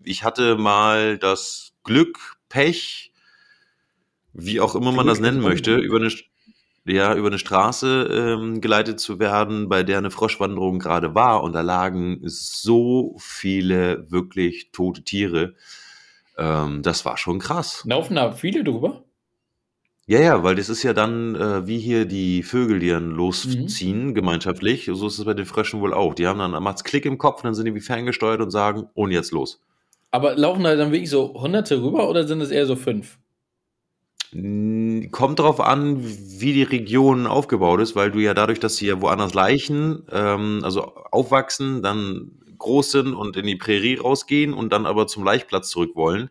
ich 0.03 0.24
hatte 0.24 0.58
mal 0.58 1.18
das 1.18 1.74
Glück, 1.84 2.38
Pech, 2.50 3.12
wie 4.34 4.60
auch 4.60 4.75
immer 4.75 4.92
man 4.92 5.08
das 5.08 5.20
nennen 5.20 5.42
möchte, 5.42 5.75
über 5.75 5.98
eine, 5.98 6.12
ja, 6.86 7.13
über 7.15 7.27
eine 7.27 7.39
Straße 7.39 8.38
ähm, 8.39 8.62
geleitet 8.62 9.00
zu 9.00 9.20
werden, 9.20 9.70
bei 9.70 9.84
der 9.84 9.98
eine 9.98 10.12
Froschwanderung 10.12 10.80
gerade 10.80 11.15
war. 11.15 11.44
Und 11.44 11.53
da 11.53 11.62
lagen 11.62 12.22
so 12.24 13.15
viele 13.20 14.10
wirklich 14.10 14.72
tote 14.72 15.03
Tiere. 15.03 15.56
Ähm, 16.38 16.82
das 16.82 17.06
war 17.06 17.18
schon 17.18 17.39
krass. 17.39 17.84
Laufen 17.86 18.15
da 18.15 18.32
viele 18.32 18.63
drüber? 18.63 19.03
Ja, 20.05 20.19
ja, 20.19 20.43
weil 20.43 20.55
das 20.55 20.67
ist 20.67 20.83
ja 20.83 20.93
dann 20.93 21.36
äh, 21.36 21.65
wie 21.65 21.79
hier 21.79 22.05
die 22.05 22.43
Vögel, 22.43 22.79
die 22.79 22.89
dann 22.89 23.12
losziehen, 23.12 24.07
mhm. 24.07 24.13
gemeinschaftlich. 24.13 24.89
So 24.91 25.07
ist 25.07 25.17
es 25.17 25.24
bei 25.24 25.33
den 25.33 25.45
Fröschen 25.45 25.79
wohl 25.79 25.93
auch. 25.93 26.13
Die 26.13 26.27
haben 26.27 26.39
dann, 26.39 26.51
macht's 26.62 26.83
Klick 26.83 27.05
im 27.05 27.17
Kopf, 27.17 27.41
dann 27.41 27.53
sind 27.53 27.65
die 27.65 27.75
wie 27.75 27.79
ferngesteuert 27.79 28.41
und 28.41 28.51
sagen, 28.51 28.89
und 28.95 29.12
jetzt 29.12 29.31
los. 29.31 29.62
Aber 30.12 30.36
laufen 30.36 30.63
da 30.63 30.75
dann 30.75 30.91
wirklich 30.91 31.10
so 31.10 31.33
Hunderte 31.33 31.81
rüber 31.81 32.10
oder 32.10 32.27
sind 32.27 32.41
es 32.41 32.51
eher 32.51 32.65
so 32.65 32.75
fünf? 32.75 33.17
Kommt 35.12 35.39
darauf 35.39 35.60
an, 35.62 36.03
wie 36.03 36.53
die 36.53 36.63
Region 36.63 37.25
aufgebaut 37.25 37.79
ist, 37.79 37.95
weil 37.95 38.12
du 38.12 38.19
ja 38.19 38.33
dadurch, 38.33 38.60
dass 38.60 38.75
sie 38.75 38.88
ja 38.88 39.00
woanders 39.00 39.33
Leichen, 39.33 40.03
ähm, 40.12 40.62
also 40.63 40.95
aufwachsen, 41.12 41.81
dann 41.81 42.31
groß 42.57 42.91
sind 42.91 43.13
und 43.13 43.38
in 43.38 43.45
die 43.45 43.55
Prärie 43.55 43.95
rausgehen 43.95 44.53
und 44.53 44.74
dann 44.74 44.86
aber 44.86 45.07
zum 45.07 45.24
Laichplatz 45.24 45.69
zurück 45.69 45.91
wollen, 45.95 46.29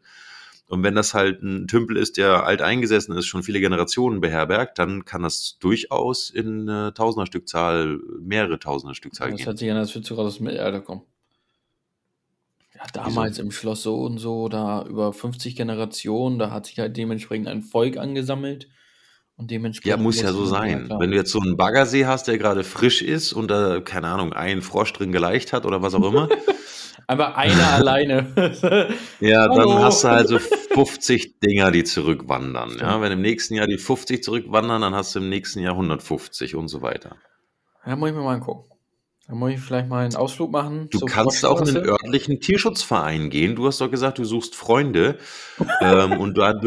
und 0.72 0.82
wenn 0.82 0.94
das 0.94 1.12
halt 1.12 1.42
ein 1.42 1.68
Tümpel 1.68 1.98
ist, 1.98 2.16
der 2.16 2.46
alt 2.46 2.62
eingesessen 2.62 3.14
ist, 3.14 3.26
schon 3.26 3.42
viele 3.42 3.60
Generationen 3.60 4.22
beherbergt, 4.22 4.78
dann 4.78 5.04
kann 5.04 5.22
das 5.22 5.58
durchaus 5.60 6.30
in 6.30 6.66
äh, 6.66 6.92
Tausender 6.92 7.26
Stückzahl, 7.26 8.00
mehrere 8.22 8.58
Tausender 8.58 8.94
Stückzahl 8.94 9.28
das 9.28 9.36
gehen. 9.36 9.44
Das 9.44 9.46
hört 9.48 9.58
sich 9.58 9.70
an, 9.70 9.76
als 9.76 9.94
würdest 9.94 10.10
du 10.10 10.16
aus 10.16 10.38
dem 10.38 10.44
Mittelalter 10.44 10.80
kommen. 10.80 11.02
Ja, 12.74 12.84
damals 12.94 13.32
Wieso? 13.32 13.42
im 13.42 13.50
Schloss 13.50 13.82
so 13.82 14.00
und 14.00 14.16
so, 14.16 14.48
da 14.48 14.86
über 14.86 15.12
50 15.12 15.56
Generationen, 15.56 16.38
da 16.38 16.50
hat 16.50 16.64
sich 16.64 16.78
halt 16.78 16.96
dementsprechend 16.96 17.48
ein 17.48 17.60
Volk 17.60 17.98
angesammelt. 17.98 18.70
Und 19.36 19.50
dementsprechend. 19.50 19.98
Ja, 19.98 20.02
muss 20.02 20.22
ja 20.22 20.32
so 20.32 20.46
sein. 20.46 20.88
Wenn 20.98 21.10
du 21.10 21.16
jetzt 21.18 21.32
so 21.32 21.40
einen 21.40 21.58
Baggersee 21.58 22.06
hast, 22.06 22.28
der 22.28 22.38
gerade 22.38 22.64
frisch 22.64 23.02
ist 23.02 23.34
und 23.34 23.50
da, 23.50 23.80
keine 23.80 24.08
Ahnung, 24.08 24.32
ein 24.32 24.62
Frosch 24.62 24.94
drin 24.94 25.12
geleicht 25.12 25.52
hat 25.52 25.66
oder 25.66 25.82
was 25.82 25.92
auch 25.92 26.08
immer. 26.08 26.30
Einfach 27.12 27.36
einer 27.36 27.68
alleine. 27.72 28.26
ja, 29.20 29.46
dann 29.48 29.58
Hallo. 29.58 29.78
hast 29.78 30.04
du 30.04 30.08
halt 30.08 30.28
so 30.28 30.38
50 30.38 31.40
Dinger, 31.40 31.70
die 31.70 31.84
zurückwandern. 31.84 32.78
Ja, 32.80 33.00
wenn 33.00 33.12
im 33.12 33.20
nächsten 33.20 33.54
Jahr 33.54 33.66
die 33.66 33.78
50 33.78 34.24
zurückwandern, 34.24 34.80
dann 34.80 34.94
hast 34.94 35.14
du 35.14 35.18
im 35.18 35.28
nächsten 35.28 35.60
Jahr 35.60 35.72
150 35.74 36.56
und 36.56 36.68
so 36.68 36.80
weiter. 36.80 37.16
Ja, 37.84 37.96
muss 37.96 38.10
ich 38.10 38.14
mir 38.14 38.22
mal 38.22 38.34
angucken. 38.34 38.72
Dann 39.28 39.38
muss 39.38 39.52
ich 39.52 39.60
vielleicht 39.60 39.88
mal 39.88 40.04
einen 40.04 40.16
Ausflug 40.16 40.50
machen. 40.50 40.88
Du 40.90 41.00
kannst 41.00 41.44
auch 41.44 41.60
in 41.60 41.74
den 41.74 41.84
örtlichen 41.84 42.40
Tierschutzverein 42.40 43.30
gehen. 43.30 43.54
Du 43.56 43.66
hast 43.66 43.80
doch 43.80 43.90
gesagt, 43.90 44.18
du 44.18 44.24
suchst 44.24 44.54
Freunde. 44.54 45.18
ähm, 45.80 46.18
und, 46.18 46.38
da, 46.38 46.52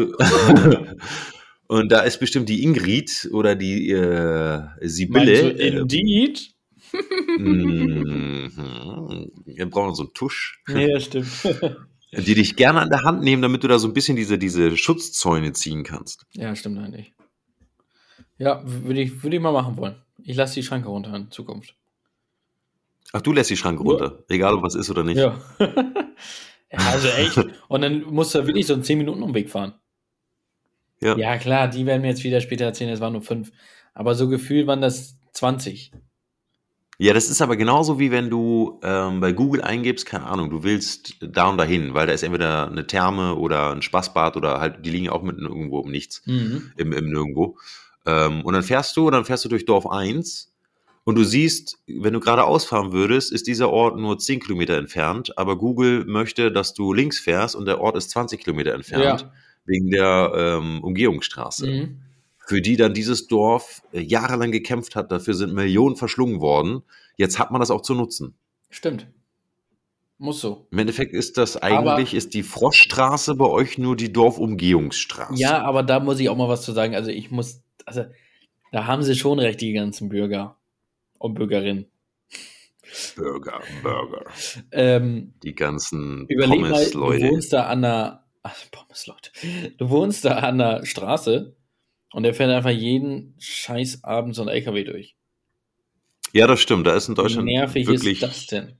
und 1.66 1.92
da 1.92 2.00
ist 2.00 2.18
bestimmt 2.18 2.48
die 2.48 2.62
Ingrid 2.62 3.28
oder 3.32 3.56
die 3.56 3.90
äh, 3.90 4.62
Sibylle. 4.80 5.42
Meinst 5.42 5.58
du 5.58 5.62
ähm, 5.62 5.78
Indeed? 5.78 6.55
Mhm. 7.38 8.50
Wir 9.44 9.70
brauchen 9.70 9.94
so 9.94 10.04
einen 10.04 10.14
Tusch. 10.14 10.62
Ja, 10.68 10.98
stimmt. 11.00 11.28
Die 12.12 12.34
dich 12.34 12.56
gerne 12.56 12.80
an 12.80 12.88
der 12.88 13.02
Hand 13.02 13.22
nehmen, 13.22 13.42
damit 13.42 13.64
du 13.64 13.68
da 13.68 13.78
so 13.78 13.88
ein 13.88 13.94
bisschen 13.94 14.16
diese, 14.16 14.38
diese 14.38 14.76
Schutzzäune 14.76 15.52
ziehen 15.52 15.82
kannst. 15.82 16.24
Ja, 16.32 16.54
stimmt 16.54 16.78
eigentlich. 16.78 17.12
Ja, 18.38 18.62
würde 18.64 19.00
ich, 19.00 19.22
würd 19.22 19.34
ich 19.34 19.40
mal 19.40 19.52
machen 19.52 19.76
wollen. 19.76 19.96
Ich 20.22 20.36
lasse 20.36 20.54
die 20.54 20.62
Schranke 20.62 20.88
runter 20.88 21.14
in 21.14 21.30
Zukunft. 21.30 21.74
Ach, 23.12 23.20
du 23.20 23.32
lässt 23.32 23.50
die 23.50 23.56
Schranke 23.56 23.82
ja. 23.84 23.90
runter, 23.90 24.24
egal 24.28 24.54
ob 24.54 24.62
was 24.62 24.74
ist 24.74 24.90
oder 24.90 25.04
nicht. 25.04 25.18
Ja. 25.18 25.40
ja, 25.58 26.78
also 26.90 27.08
echt. 27.08 27.38
Und 27.68 27.82
dann 27.82 28.02
musst 28.02 28.34
du 28.34 28.46
wirklich 28.46 28.66
so 28.66 28.74
einen 28.74 28.84
10 28.84 28.98
Minuten 28.98 29.22
Umweg 29.22 29.50
fahren. 29.50 29.74
Ja. 31.00 31.16
ja, 31.16 31.36
klar, 31.36 31.68
die 31.68 31.84
werden 31.84 32.02
mir 32.02 32.08
jetzt 32.08 32.24
wieder 32.24 32.40
später 32.40 32.64
erzählen, 32.64 32.90
es 32.90 33.00
waren 33.00 33.12
nur 33.12 33.22
5. 33.22 33.50
Aber 33.94 34.14
so 34.14 34.28
gefühlt 34.28 34.66
waren 34.66 34.80
das 34.80 35.18
20. 35.32 35.92
Ja, 36.98 37.12
das 37.12 37.28
ist 37.28 37.42
aber 37.42 37.56
genauso 37.56 37.98
wie 37.98 38.10
wenn 38.10 38.30
du 38.30 38.80
ähm, 38.82 39.20
bei 39.20 39.32
Google 39.32 39.60
eingibst, 39.60 40.06
keine 40.06 40.24
Ahnung, 40.24 40.48
du 40.48 40.62
willst 40.62 41.16
da 41.20 41.48
und 41.48 41.58
dahin, 41.58 41.92
weil 41.92 42.06
da 42.06 42.14
ist 42.14 42.22
entweder 42.22 42.70
eine 42.70 42.86
Therme 42.86 43.34
oder 43.34 43.72
ein 43.72 43.82
Spaßbad 43.82 44.36
oder 44.36 44.60
halt, 44.60 44.84
die 44.84 44.90
liegen 44.90 45.10
auch 45.10 45.22
mitten 45.22 45.44
irgendwo 45.44 45.80
um 45.80 45.90
nichts, 45.90 46.22
mhm. 46.24 46.72
im, 46.76 46.92
im 46.92 47.10
Nirgendwo. 47.10 47.58
Ähm, 48.06 48.42
und 48.42 48.54
dann 48.54 48.62
fährst 48.62 48.96
du 48.96 49.06
und 49.06 49.12
dann 49.12 49.26
fährst 49.26 49.44
du 49.44 49.50
durch 49.50 49.66
Dorf 49.66 49.86
1 49.86 50.54
und 51.04 51.16
du 51.16 51.24
siehst, 51.24 51.78
wenn 51.86 52.14
du 52.14 52.20
geradeaus 52.20 52.64
fahren 52.64 52.92
würdest, 52.92 53.30
ist 53.30 53.46
dieser 53.46 53.68
Ort 53.70 53.98
nur 53.98 54.18
10 54.18 54.40
Kilometer 54.40 54.78
entfernt, 54.78 55.36
aber 55.36 55.58
Google 55.58 56.06
möchte, 56.06 56.50
dass 56.50 56.72
du 56.72 56.94
links 56.94 57.18
fährst 57.18 57.56
und 57.56 57.66
der 57.66 57.80
Ort 57.80 57.96
ist 57.96 58.08
20 58.10 58.40
Kilometer 58.40 58.72
entfernt, 58.72 59.20
ja. 59.20 59.32
wegen 59.66 59.90
der 59.90 60.32
ähm, 60.34 60.82
Umgehungsstraße. 60.82 61.66
Mhm 61.66 62.05
für 62.46 62.62
die 62.62 62.76
dann 62.76 62.94
dieses 62.94 63.26
Dorf 63.26 63.82
äh, 63.92 64.00
jahrelang 64.00 64.52
gekämpft 64.52 64.94
hat. 64.96 65.10
Dafür 65.10 65.34
sind 65.34 65.52
Millionen 65.52 65.96
verschlungen 65.96 66.40
worden. 66.40 66.82
Jetzt 67.16 67.38
hat 67.38 67.50
man 67.50 67.60
das 67.60 67.70
auch 67.70 67.82
zu 67.82 67.94
nutzen. 67.94 68.34
Stimmt. 68.70 69.08
Muss 70.18 70.40
so. 70.40 70.66
Im 70.70 70.78
Endeffekt 70.78 71.12
ist 71.12 71.36
das 71.36 71.56
eigentlich, 71.56 72.08
aber, 72.08 72.16
ist 72.16 72.32
die 72.32 72.42
Froschstraße 72.42 73.34
bei 73.34 73.46
euch 73.46 73.76
nur 73.76 73.96
die 73.96 74.12
Dorfumgehungsstraße. 74.12 75.34
Ja, 75.34 75.62
aber 75.62 75.82
da 75.82 76.00
muss 76.00 76.20
ich 76.20 76.28
auch 76.30 76.36
mal 76.36 76.48
was 76.48 76.62
zu 76.62 76.72
sagen. 76.72 76.94
Also 76.94 77.10
ich 77.10 77.30
muss, 77.30 77.62
also 77.84 78.06
da 78.72 78.86
haben 78.86 79.02
sie 79.02 79.14
schon 79.14 79.38
recht, 79.38 79.60
die 79.60 79.72
ganzen 79.72 80.08
Bürger 80.08 80.56
und 81.18 81.34
Bürgerinnen. 81.34 81.86
Bürger, 83.16 83.60
Bürger. 83.82 84.24
Ähm, 84.70 85.34
die 85.42 85.54
ganzen 85.54 86.28
Pommes-Leute. 86.28 87.26
Du 87.26 87.32
wohnst 87.32 87.52
da 87.52 87.66
an 87.66 87.82
der, 87.82 88.24
ach, 88.42 88.56
Pommes-Leute. 88.70 89.32
Du 89.76 89.90
wohnst 89.90 90.24
da 90.24 90.36
an 90.38 90.58
der 90.58 90.86
Straße 90.86 91.56
und 92.12 92.24
er 92.24 92.34
fährt 92.34 92.50
einfach 92.50 92.70
jeden 92.70 93.34
scheiß 93.38 94.04
Abend 94.04 94.34
so 94.34 94.42
ein 94.42 94.48
LKW 94.48 94.84
durch. 94.84 95.16
Ja, 96.32 96.46
das 96.46 96.60
stimmt. 96.60 96.86
Da 96.86 96.94
ist 96.94 97.08
in 97.08 97.14
Deutschland 97.14 97.46
Wie 97.46 97.54
nervig 97.54 97.86
wirklich, 97.86 98.22
ist 98.22 98.22
das 98.22 98.46
denn? 98.46 98.78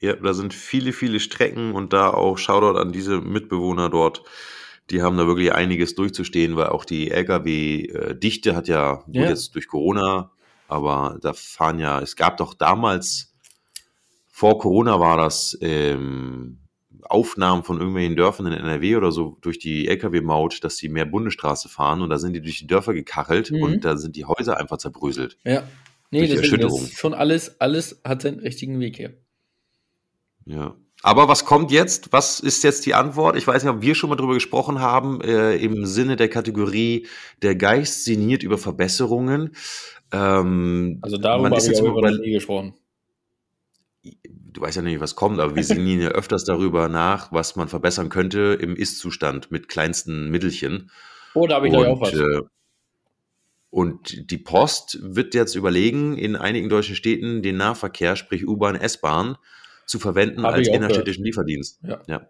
Ja, 0.00 0.14
da 0.14 0.34
sind 0.34 0.52
viele, 0.52 0.92
viele 0.92 1.20
Strecken 1.20 1.72
und 1.74 1.92
da 1.92 2.10
auch 2.10 2.36
Shoutout 2.36 2.78
an 2.78 2.92
diese 2.92 3.20
Mitbewohner 3.20 3.88
dort. 3.88 4.24
Die 4.90 5.00
haben 5.00 5.16
da 5.16 5.28
wirklich 5.28 5.52
einiges 5.52 5.94
durchzustehen, 5.94 6.56
weil 6.56 6.66
auch 6.66 6.84
die 6.84 7.12
LKW-Dichte 7.12 8.56
hat 8.56 8.66
ja, 8.66 9.04
ja. 9.06 9.28
jetzt 9.28 9.54
durch 9.54 9.68
Corona, 9.68 10.32
aber 10.66 11.18
da 11.22 11.32
fahren 11.34 11.78
ja, 11.78 12.00
es 12.00 12.16
gab 12.16 12.36
doch 12.38 12.54
damals, 12.54 13.32
vor 14.26 14.58
Corona 14.58 14.98
war 14.98 15.16
das, 15.16 15.56
ähm, 15.60 16.58
Aufnahmen 17.04 17.64
von 17.64 17.78
irgendwelchen 17.78 18.16
Dörfern 18.16 18.46
in 18.46 18.52
NRW 18.52 18.96
oder 18.96 19.12
so 19.12 19.36
durch 19.40 19.58
die 19.58 19.88
Lkw-Maut, 19.88 20.64
dass 20.64 20.76
sie 20.76 20.88
mehr 20.88 21.04
Bundesstraße 21.04 21.68
fahren 21.68 22.02
und 22.02 22.10
da 22.10 22.18
sind 22.18 22.32
die 22.34 22.40
durch 22.40 22.58
die 22.58 22.66
Dörfer 22.66 22.94
gekachelt 22.94 23.50
mhm. 23.50 23.62
und 23.62 23.84
da 23.84 23.96
sind 23.96 24.16
die 24.16 24.24
Häuser 24.24 24.58
einfach 24.58 24.78
zerbröselt. 24.78 25.36
Ja. 25.44 25.64
Nee, 26.10 26.26
das 26.26 26.40
ist 26.40 26.98
schon 26.98 27.14
alles, 27.14 27.60
alles 27.60 28.00
hat 28.04 28.22
seinen 28.22 28.40
richtigen 28.40 28.78
Weg 28.80 28.96
hier. 28.96 29.14
Ja. 30.44 30.76
Aber 31.02 31.26
was 31.26 31.44
kommt 31.44 31.72
jetzt? 31.72 32.12
Was 32.12 32.38
ist 32.38 32.62
jetzt 32.62 32.86
die 32.86 32.94
Antwort? 32.94 33.36
Ich 33.36 33.46
weiß 33.46 33.64
nicht, 33.64 33.72
ob 33.72 33.82
wir 33.82 33.94
schon 33.94 34.10
mal 34.10 34.16
drüber 34.16 34.34
gesprochen 34.34 34.80
haben, 34.80 35.20
äh, 35.22 35.56
im 35.56 35.86
Sinne 35.86 36.16
der 36.16 36.28
Kategorie, 36.28 37.06
der 37.40 37.56
Geist 37.56 38.04
sinniert 38.04 38.42
über 38.42 38.58
Verbesserungen. 38.58 39.56
Ähm, 40.12 40.98
also 41.00 41.16
darüber 41.16 41.48
habe 41.48 41.58
ich 41.58 41.66
jetzt 41.66 41.80
über 41.80 42.10
nie 42.10 42.32
gesprochen 42.32 42.74
du 44.52 44.60
weißt 44.60 44.76
ja 44.76 44.82
nicht, 44.82 45.00
was 45.00 45.16
kommt, 45.16 45.40
aber 45.40 45.56
wir 45.56 45.64
singen 45.64 46.00
ja 46.00 46.08
öfters 46.08 46.44
darüber 46.44 46.88
nach, 46.88 47.32
was 47.32 47.56
man 47.56 47.68
verbessern 47.68 48.08
könnte 48.08 48.58
im 48.60 48.76
Ist-Zustand 48.76 49.50
mit 49.50 49.68
kleinsten 49.68 50.30
Mittelchen. 50.30 50.90
Oh, 51.34 51.46
da 51.46 51.56
habe 51.56 51.68
ich 51.68 51.72
gleich 51.72 51.86
auch 51.86 52.00
was. 52.00 52.12
Äh, 52.14 52.42
und 53.70 54.30
die 54.30 54.38
Post 54.38 54.98
wird 55.00 55.34
jetzt 55.34 55.54
überlegen, 55.54 56.18
in 56.18 56.36
einigen 56.36 56.68
deutschen 56.68 56.94
Städten 56.94 57.42
den 57.42 57.56
Nahverkehr, 57.56 58.16
sprich 58.16 58.46
U-Bahn, 58.46 58.74
S-Bahn, 58.76 59.38
zu 59.86 59.98
verwenden 59.98 60.42
Hab 60.42 60.52
als 60.52 60.68
innerstädtischen 60.68 61.24
Lieferdienst. 61.24 61.80
Ja. 61.82 62.02
ja. 62.06 62.28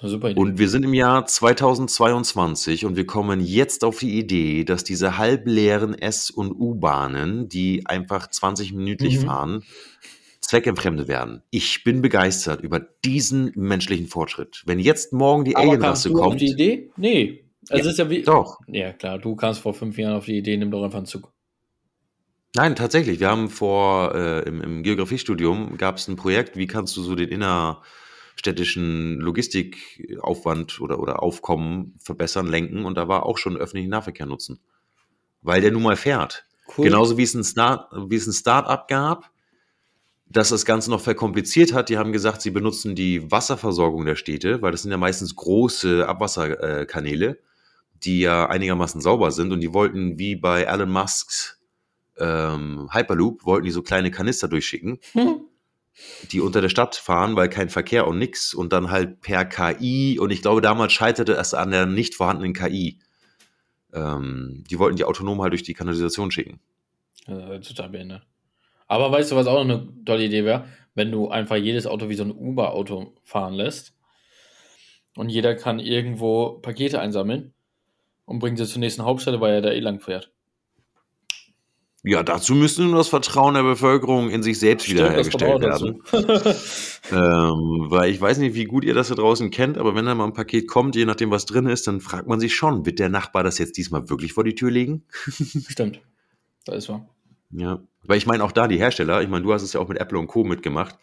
Super 0.00 0.30
Idee. 0.30 0.40
Und 0.40 0.58
wir 0.58 0.68
sind 0.68 0.84
im 0.84 0.94
Jahr 0.94 1.26
2022 1.26 2.86
und 2.86 2.96
wir 2.96 3.04
kommen 3.04 3.40
jetzt 3.40 3.84
auf 3.84 3.98
die 3.98 4.18
Idee, 4.18 4.64
dass 4.64 4.84
diese 4.84 5.18
halbleeren 5.18 5.94
S- 5.94 6.30
und 6.30 6.52
U-Bahnen, 6.52 7.48
die 7.48 7.84
einfach 7.86 8.28
20 8.28 8.72
minütlich 8.72 9.20
mhm. 9.20 9.26
fahren, 9.26 9.64
zweckentfremde 10.48 11.08
werden. 11.08 11.42
Ich 11.50 11.84
bin 11.84 12.00
begeistert 12.00 12.62
über 12.62 12.80
diesen 12.80 13.52
menschlichen 13.54 14.06
Fortschritt. 14.06 14.62
Wenn 14.64 14.78
jetzt 14.78 15.12
morgen 15.12 15.44
die 15.44 15.56
Alienrasse 15.56 16.10
kommt. 16.10 16.26
Auf 16.26 16.36
die 16.36 16.46
Idee? 16.46 16.90
Nee. 16.96 17.44
Also 17.68 17.84
ja, 17.84 17.90
ist 17.90 17.98
ja 17.98 18.08
wie, 18.08 18.22
doch. 18.22 18.58
Ja, 18.66 18.94
klar, 18.94 19.18
du 19.18 19.36
kamst 19.36 19.60
vor 19.60 19.74
fünf 19.74 19.98
Jahren 19.98 20.14
auf 20.14 20.24
die 20.24 20.38
Idee, 20.38 20.56
nimm 20.56 20.70
doch 20.70 20.82
einfach 20.82 20.96
einen 20.96 21.06
Zug. 21.06 21.30
Nein, 22.54 22.76
tatsächlich. 22.76 23.20
Wir 23.20 23.28
haben 23.28 23.50
vor, 23.50 24.14
äh, 24.14 24.40
im, 24.48 24.62
im 24.62 24.82
Geografiestudium 24.82 25.76
gab 25.76 25.98
es 25.98 26.08
ein 26.08 26.16
Projekt, 26.16 26.56
wie 26.56 26.66
kannst 26.66 26.96
du 26.96 27.02
so 27.02 27.14
den 27.14 27.28
innerstädtischen 27.28 29.20
Logistikaufwand 29.20 30.80
oder, 30.80 30.98
oder 30.98 31.22
Aufkommen 31.22 31.98
verbessern, 32.02 32.46
lenken 32.46 32.86
und 32.86 32.96
da 32.96 33.06
war 33.06 33.26
auch 33.26 33.36
schon 33.36 33.58
öffentlichen 33.58 33.90
Nahverkehr 33.90 34.24
nutzen. 34.24 34.60
Weil 35.42 35.60
der 35.60 35.72
nun 35.72 35.82
mal 35.82 35.96
fährt. 35.96 36.46
Cool. 36.76 36.86
Genauso 36.86 37.18
wie 37.18 37.22
es 37.22 37.34
ein, 37.34 37.44
Start, 37.44 37.92
wie 38.08 38.16
es 38.16 38.26
ein 38.26 38.32
Start-up 38.32 38.88
gab, 38.88 39.30
das 40.30 40.50
das 40.50 40.64
Ganze 40.64 40.90
noch 40.90 41.00
verkompliziert 41.00 41.72
hat. 41.72 41.88
Die 41.88 41.98
haben 41.98 42.12
gesagt, 42.12 42.42
sie 42.42 42.50
benutzen 42.50 42.94
die 42.94 43.30
Wasserversorgung 43.30 44.04
der 44.04 44.16
Städte, 44.16 44.60
weil 44.60 44.72
das 44.72 44.82
sind 44.82 44.90
ja 44.90 44.98
meistens 44.98 45.34
große 45.36 46.06
Abwasserkanäle, 46.06 47.38
die 48.04 48.20
ja 48.20 48.46
einigermaßen 48.46 49.00
sauber 49.00 49.30
sind. 49.30 49.52
Und 49.52 49.60
die 49.60 49.72
wollten, 49.72 50.18
wie 50.18 50.36
bei 50.36 50.64
Elon 50.64 50.90
Musks 50.90 51.60
ähm, 52.18 52.90
Hyperloop, 52.92 53.44
wollten 53.46 53.64
die 53.64 53.70
so 53.70 53.82
kleine 53.82 54.10
Kanister 54.10 54.48
durchschicken, 54.48 54.98
hm. 55.12 55.40
die 56.30 56.40
unter 56.40 56.60
der 56.60 56.68
Stadt 56.68 56.96
fahren, 56.96 57.34
weil 57.34 57.48
kein 57.48 57.70
Verkehr 57.70 58.06
und 58.06 58.18
nix. 58.18 58.52
Und 58.52 58.74
dann 58.74 58.90
halt 58.90 59.22
per 59.22 59.46
KI. 59.46 60.18
Und 60.20 60.30
ich 60.30 60.42
glaube, 60.42 60.60
damals 60.60 60.92
scheiterte 60.92 61.34
es 61.34 61.54
an 61.54 61.70
der 61.70 61.86
nicht 61.86 62.14
vorhandenen 62.14 62.52
KI. 62.52 62.98
Ähm, 63.94 64.64
die 64.68 64.78
wollten 64.78 64.96
die 64.96 65.04
autonom 65.04 65.40
halt 65.40 65.52
durch 65.52 65.62
die 65.62 65.72
Kanalisation 65.72 66.30
schicken. 66.30 66.60
Ja, 67.26 67.58
total 67.60 67.88
behindert. 67.88 68.26
Aber 68.88 69.12
weißt 69.12 69.30
du, 69.30 69.36
was 69.36 69.46
auch 69.46 69.60
eine 69.60 69.88
tolle 70.04 70.24
Idee 70.24 70.44
wäre? 70.44 70.64
Wenn 70.94 71.12
du 71.12 71.28
einfach 71.28 71.56
jedes 71.56 71.86
Auto 71.86 72.08
wie 72.08 72.14
so 72.14 72.24
ein 72.24 72.32
Uber-Auto 72.32 73.12
fahren 73.22 73.54
lässt 73.54 73.94
und 75.14 75.28
jeder 75.28 75.54
kann 75.54 75.78
irgendwo 75.78 76.58
Pakete 76.60 77.00
einsammeln 77.00 77.52
und 78.24 78.40
bringt 78.40 78.58
sie 78.58 78.66
zur 78.66 78.80
nächsten 78.80 79.04
Hauptstelle, 79.04 79.40
weil 79.40 79.54
er 79.54 79.62
da 79.62 79.70
eh 79.70 79.80
lang 79.80 80.00
fährt. 80.00 80.32
Ja, 82.04 82.22
dazu 82.22 82.54
müsste 82.54 82.82
nur 82.82 82.96
das 82.96 83.08
Vertrauen 83.08 83.54
der 83.54 83.64
Bevölkerung 83.64 84.30
in 84.30 84.42
sich 84.42 84.58
selbst 84.58 84.84
Stimmt, 84.84 85.00
wiederhergestellt 85.00 85.60
werden. 85.60 86.02
ähm, 87.10 87.90
weil 87.90 88.10
ich 88.10 88.20
weiß 88.20 88.38
nicht, 88.38 88.54
wie 88.54 88.64
gut 88.64 88.84
ihr 88.84 88.94
das 88.94 89.08
da 89.08 89.14
draußen 89.14 89.50
kennt, 89.50 89.76
aber 89.76 89.94
wenn 89.94 90.06
da 90.06 90.14
mal 90.14 90.24
ein 90.24 90.32
Paket 90.32 90.68
kommt, 90.68 90.94
je 90.96 91.04
nachdem, 91.04 91.30
was 91.30 91.44
drin 91.44 91.66
ist, 91.66 91.86
dann 91.86 92.00
fragt 92.00 92.28
man 92.28 92.40
sich 92.40 92.54
schon, 92.54 92.86
wird 92.86 92.98
der 92.98 93.08
Nachbar 93.08 93.42
das 93.42 93.58
jetzt 93.58 93.76
diesmal 93.76 94.08
wirklich 94.08 94.32
vor 94.32 94.44
die 94.44 94.54
Tür 94.54 94.70
legen? 94.70 95.04
Stimmt. 95.68 96.00
Da 96.64 96.74
ist 96.74 96.88
wahr. 96.88 97.08
Ja, 97.50 97.80
weil 98.08 98.18
ich 98.18 98.26
meine 98.26 98.42
auch 98.42 98.52
da 98.52 98.66
die 98.66 98.78
Hersteller, 98.78 99.22
ich 99.22 99.28
meine, 99.28 99.44
du 99.44 99.52
hast 99.52 99.62
es 99.62 99.74
ja 99.74 99.80
auch 99.80 99.88
mit 99.88 99.98
Apple 99.98 100.18
und 100.18 100.26
Co. 100.26 100.42
mitgemacht, 100.42 100.96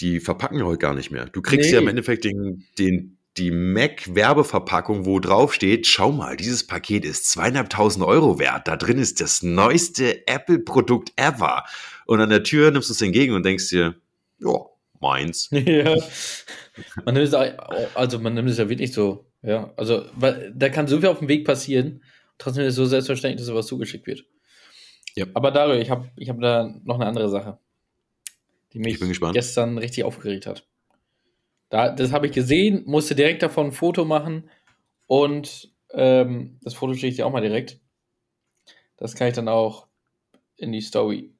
die 0.00 0.18
verpacken 0.18 0.58
ja 0.58 0.64
heute 0.64 0.78
gar 0.78 0.94
nicht 0.94 1.10
mehr. 1.10 1.26
Du 1.26 1.42
kriegst 1.42 1.68
nee. 1.68 1.74
ja 1.74 1.82
im 1.82 1.88
Endeffekt 1.88 2.24
den, 2.24 2.64
den, 2.78 3.18
die 3.36 3.50
Mac-Werbeverpackung, 3.50 5.04
wo 5.04 5.20
drauf 5.20 5.54
steht, 5.54 5.86
schau 5.86 6.10
mal, 6.10 6.36
dieses 6.36 6.66
Paket 6.66 7.04
ist 7.04 7.30
zweieinhalbtausend 7.30 8.04
Euro 8.04 8.38
wert. 8.38 8.66
Da 8.66 8.76
drin 8.76 8.98
ist 8.98 9.20
das 9.20 9.42
neueste 9.42 10.26
Apple-Produkt 10.26 11.12
ever. 11.16 11.64
Und 12.06 12.20
an 12.20 12.30
der 12.30 12.42
Tür 12.42 12.70
nimmst 12.70 12.88
du 12.88 12.94
es 12.94 13.02
entgegen 13.02 13.34
und 13.34 13.44
denkst 13.44 13.68
dir, 13.68 13.94
ja, 14.38 14.56
meins. 14.98 15.50
Ja. 15.66 15.96
Man 17.04 17.14
nimmt 17.14 17.26
es, 17.26 17.34
also 17.34 18.18
man 18.20 18.32
nimmt 18.32 18.48
es 18.48 18.56
ja 18.56 18.70
wirklich 18.70 18.94
so, 18.94 19.26
ja. 19.42 19.70
Also, 19.76 20.06
weil 20.14 20.50
da 20.56 20.70
kann 20.70 20.86
so 20.86 20.98
viel 20.98 21.10
auf 21.10 21.18
dem 21.18 21.28
Weg 21.28 21.44
passieren. 21.44 22.02
Trotzdem 22.38 22.64
ist 22.64 22.70
es 22.70 22.76
so 22.76 22.86
selbstverständlich, 22.86 23.40
dass 23.40 23.48
sowas 23.48 23.66
zugeschickt 23.66 24.06
wird. 24.06 24.24
Ja. 25.16 25.26
Aber 25.34 25.50
Dario, 25.50 25.80
ich 25.80 25.90
habe 25.90 26.10
ich 26.16 26.28
hab 26.28 26.40
da 26.40 26.74
noch 26.84 26.96
eine 26.96 27.06
andere 27.06 27.28
Sache, 27.28 27.58
die 28.72 28.78
mich 28.78 29.00
gestern 29.32 29.78
richtig 29.78 30.04
aufgeregt 30.04 30.46
hat. 30.46 30.66
Da, 31.68 31.90
das 31.90 32.12
habe 32.12 32.26
ich 32.26 32.32
gesehen, 32.32 32.82
musste 32.86 33.14
direkt 33.14 33.42
davon 33.42 33.66
ein 33.66 33.72
Foto 33.72 34.04
machen 34.04 34.50
und 35.06 35.72
ähm, 35.92 36.58
das 36.62 36.74
Foto 36.74 36.94
schicke 36.94 37.08
ich 37.08 37.16
dir 37.16 37.26
auch 37.26 37.32
mal 37.32 37.40
direkt. 37.40 37.80
Das 38.96 39.14
kann 39.14 39.28
ich 39.28 39.34
dann 39.34 39.48
auch 39.48 39.86
in 40.56 40.72
die 40.72 40.80
Story 40.80 41.32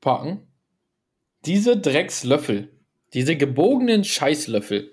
packen. 0.00 0.46
Diese 1.44 1.76
Dreckslöffel, 1.76 2.72
diese 3.14 3.36
gebogenen 3.36 4.04
Scheißlöffel, 4.04 4.92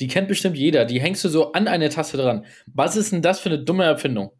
die 0.00 0.08
kennt 0.08 0.28
bestimmt 0.28 0.56
jeder. 0.56 0.84
Die 0.84 1.00
hängst 1.00 1.24
du 1.24 1.28
so 1.28 1.52
an 1.52 1.68
eine 1.68 1.88
Tasse 1.88 2.16
dran. 2.16 2.46
Was 2.66 2.96
ist 2.96 3.12
denn 3.12 3.22
das 3.22 3.40
für 3.40 3.48
eine 3.48 3.62
dumme 3.62 3.84
Erfindung? 3.84 4.32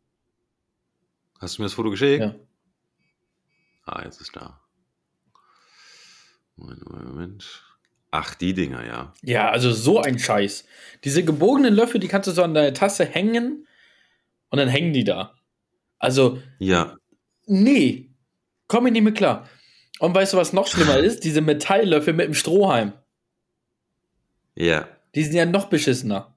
Hast 1.39 1.59
du 1.59 1.63
mir 1.63 1.67
das 1.67 1.75
Foto 1.75 1.91
geschickt? 1.91 2.23
Ja. 2.23 2.35
Ah, 3.87 4.03
jetzt 4.05 4.21
ist 4.21 4.35
da. 4.35 4.61
Moment, 6.57 6.89
Moment. 6.89 7.65
Ach, 8.11 8.35
die 8.35 8.55
Dinger, 8.55 8.87
ja. 8.87 9.13
Ja, 9.23 9.51
also 9.51 9.73
so 9.73 10.01
ein 10.01 10.19
Scheiß. 10.19 10.65
Diese 11.03 11.25
gebogenen 11.25 11.75
Löffel, 11.75 12.01
die 12.01 12.09
kannst 12.09 12.29
du 12.29 12.33
so 12.33 12.45
an 12.45 12.55
deine 12.55 12.73
Tasse 12.73 13.05
hängen 13.05 13.67
und 14.51 14.59
dann 14.59 14.69
hängen 14.69 14.93
die 14.93 15.05
da. 15.05 15.35
Also. 15.99 16.41
Ja. 16.59 16.97
Nee. 17.47 18.11
Komm 18.69 18.87
ich 18.87 18.93
nicht 18.93 19.03
mehr 19.03 19.13
klar. 19.13 19.49
Und 19.99 20.15
weißt 20.15 20.33
du, 20.33 20.37
was 20.37 20.53
noch 20.53 20.69
schlimmer 20.69 20.99
ist? 20.99 21.25
Diese 21.25 21.41
Metalllöffel 21.41 22.15
mit 22.15 22.27
dem 22.27 22.35
Strohhalm. 22.35 22.93
Ja. 24.55 24.89
Die 25.15 25.25
sind 25.25 25.35
ja 25.35 25.45
noch 25.45 25.67
beschissener. 25.67 26.35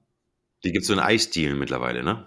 Die 0.64 0.72
gibt 0.72 0.82
es 0.82 0.88
so 0.88 0.94
in 0.94 0.98
Eisdielen 0.98 1.58
mittlerweile, 1.58 2.02
ne? 2.02 2.26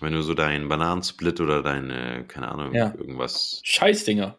Wenn 0.00 0.12
du 0.12 0.22
so 0.22 0.34
deinen 0.34 0.68
Bananensplit 0.68 1.40
oder 1.40 1.62
deine, 1.62 2.24
keine 2.28 2.48
Ahnung, 2.48 2.74
ja. 2.74 2.94
irgendwas. 2.94 3.60
Scheißdinger. 3.62 4.38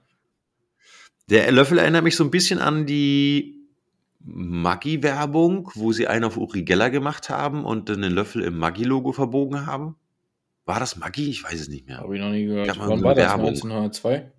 Der 1.30 1.52
Löffel 1.52 1.78
erinnert 1.78 2.04
mich 2.04 2.16
so 2.16 2.24
ein 2.24 2.32
bisschen 2.32 2.60
an 2.60 2.86
die 2.86 3.58
Maggi-Werbung, 4.20 5.72
wo 5.76 5.92
sie 5.92 6.08
einen 6.08 6.26
auf 6.26 6.38
Uri 6.38 6.64
Geller 6.64 6.90
gemacht 6.90 7.30
haben 7.30 7.66
und 7.66 7.90
dann 7.90 8.02
den 8.02 8.14
Löffel 8.14 8.44
im 8.44 8.58
Maggi-Logo 8.58 9.12
verbogen 9.12 9.66
haben. 9.66 9.96
War 10.66 10.80
das 10.80 10.98
Maggi? 10.98 11.30
Ich 11.30 11.44
weiß 11.44 11.60
es 11.60 11.70
nicht 11.70 11.88
mehr. 11.88 12.00
Habe 12.00 12.16
ich 12.16 12.22
noch 12.22 12.30
nie 12.30 12.46
gehört. 12.46 12.78
Wann 12.80 13.04
war 13.04 13.16
das? 13.16 13.34
1902? 13.34 14.32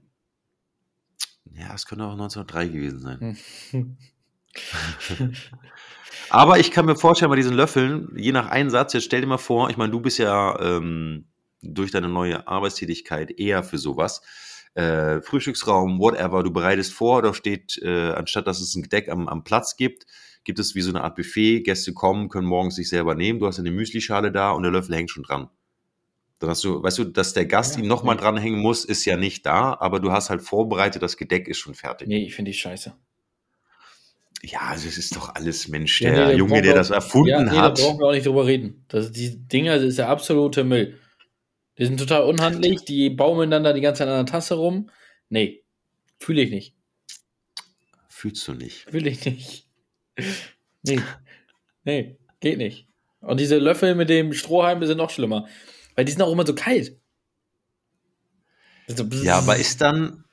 Ja, 1.55 1.75
es 1.75 1.87
könnte 1.87 2.05
auch 2.05 2.13
1903 2.13 2.69
gewesen 2.69 3.01
sein. 3.01 3.39
Aber 6.31 6.59
ich 6.59 6.71
kann 6.71 6.87
mir 6.87 6.97
vorstellen, 6.97 7.31
bei 7.31 7.37
diesen 7.37 7.55
Löffeln, 7.55 8.13
je 8.17 8.33
nach 8.33 8.49
Einsatz, 8.49 8.93
jetzt 8.93 9.05
stell 9.05 9.21
dir 9.23 9.27
mal 9.27 9.39
vor, 9.39 9.71
ich 9.71 9.77
meine, 9.77 9.91
du 9.91 10.01
bist 10.01 10.19
ja 10.19 10.59
ähm, 10.61 11.27
durch 11.63 11.91
deine 11.91 12.09
neue 12.09 12.47
Arbeitstätigkeit 12.47 13.39
eher 13.39 13.63
für 13.63 13.79
sowas. 13.79 14.23
Äh, 14.75 15.21
Frühstücksraum, 15.23 15.99
whatever, 15.99 16.43
du 16.43 16.53
bereitest 16.53 16.93
vor, 16.93 17.23
da 17.23 17.35
steht, 17.35 17.79
äh, 17.83 18.11
anstatt 18.13 18.47
dass 18.47 18.61
es 18.61 18.75
ein 18.75 18.83
Gedeck 18.83 19.09
am, 19.09 19.29
am 19.29 19.45
Platz 19.45 19.77
gibt, 19.77 20.07
gibt 20.45 20.59
es 20.59 20.75
wie 20.75 20.83
so 20.83 20.91
eine 20.91 21.03
Art 21.03 21.17
Buffet, 21.17 21.63
Gäste 21.63 21.93
kommen, 21.93 22.29
können 22.29 22.47
morgens 22.47 22.77
sich 22.77 22.89
selber 22.89 23.15
nehmen, 23.15 23.41
du 23.41 23.47
hast 23.47 23.59
eine 23.59 23.71
Müslischale 23.71 24.31
da 24.31 24.53
und 24.53 24.63
der 24.63 24.73
Löffel 24.73 24.95
hängt 24.95 25.11
schon 25.11 25.25
dran. 25.25 25.49
Dann 26.39 26.51
hast 26.51 26.63
du, 26.63 26.83
weißt 26.83 26.99
du, 26.99 27.05
dass 27.05 27.33
der 27.33 27.47
Gast 27.47 27.77
ja, 27.77 27.83
ihn 27.83 27.89
nochmal 27.89 28.15
nee. 28.15 28.23
dranhängen 28.23 28.61
muss, 28.61 28.85
ist 28.85 29.05
ja 29.05 29.17
nicht 29.17 29.45
da, 29.45 29.77
aber 29.81 29.99
du 29.99 30.13
hast 30.13 30.31
halt 30.31 30.43
vorbereitet, 30.43 31.03
das 31.03 31.17
Gedeck 31.17 31.49
ist 31.49 31.59
schon 31.59 31.75
fertig. 31.75 32.07
Nee, 32.07 32.25
ich 32.25 32.35
finde 32.35 32.53
die 32.53 32.57
scheiße. 32.57 32.95
Ja, 34.45 34.61
also 34.69 34.87
es 34.87 34.99
ist 34.99 35.17
doch 35.17 35.35
alles 35.35 35.67
Mensch, 35.67 35.99
der 35.99 36.15
ja, 36.15 36.27
nee, 36.29 36.35
Junge, 36.35 36.63
der 36.63 36.75
das 36.75 36.91
erfunden 36.91 37.31
ja, 37.31 37.43
nee, 37.43 37.57
hat. 37.57 37.79
Da 37.79 37.83
brauchen 37.83 37.99
wir 37.99 38.07
auch 38.07 38.13
nicht 38.13 38.27
drüber 38.27 38.47
reden. 38.47 38.85
Das, 38.87 39.11
die 39.11 39.37
Dinger, 39.37 39.75
das 39.77 39.85
ist 39.85 39.99
der 39.99 40.09
absolute 40.09 40.63
Müll. 40.63 40.97
Die 41.79 41.87
sind 41.87 41.99
total 41.99 42.23
unhandlich, 42.23 42.85
die 42.85 43.09
baumeln 43.09 43.51
dann 43.51 43.65
da 43.65 43.73
die 43.73 43.81
ganze 43.81 44.01
Zeit 44.01 44.09
an 44.09 44.25
der 44.25 44.33
Tasse 44.33 44.55
rum. 44.55 44.91
Nee, 45.29 45.65
fühle 46.19 46.43
ich 46.43 46.51
nicht. 46.51 46.75
Fühlst 48.09 48.47
du 48.49 48.55
nicht? 48.55 48.91
Fühle 48.91 49.11
ich 49.11 49.25
nicht. 49.25 49.69
Nee, 50.85 51.01
nee, 51.83 52.17
geht 52.41 52.57
nicht. 52.57 52.87
Und 53.21 53.41
diese 53.41 53.59
Löffel 53.59 53.97
mit 53.97 54.09
dem 54.09 54.33
Strohhalm 54.33 54.83
sind 54.87 54.97
noch 54.97 55.11
schlimmer. 55.11 55.49
Weil 55.97 56.05
die 56.05 56.13
sind 56.13 56.23
auch 56.23 56.33
immer 56.33 56.47
so 56.47 56.55
kalt. 56.55 56.97
So, 58.87 59.05
ja, 59.05 59.39
aber 59.39 59.57
ist 59.57 59.81
dann, 59.81 60.25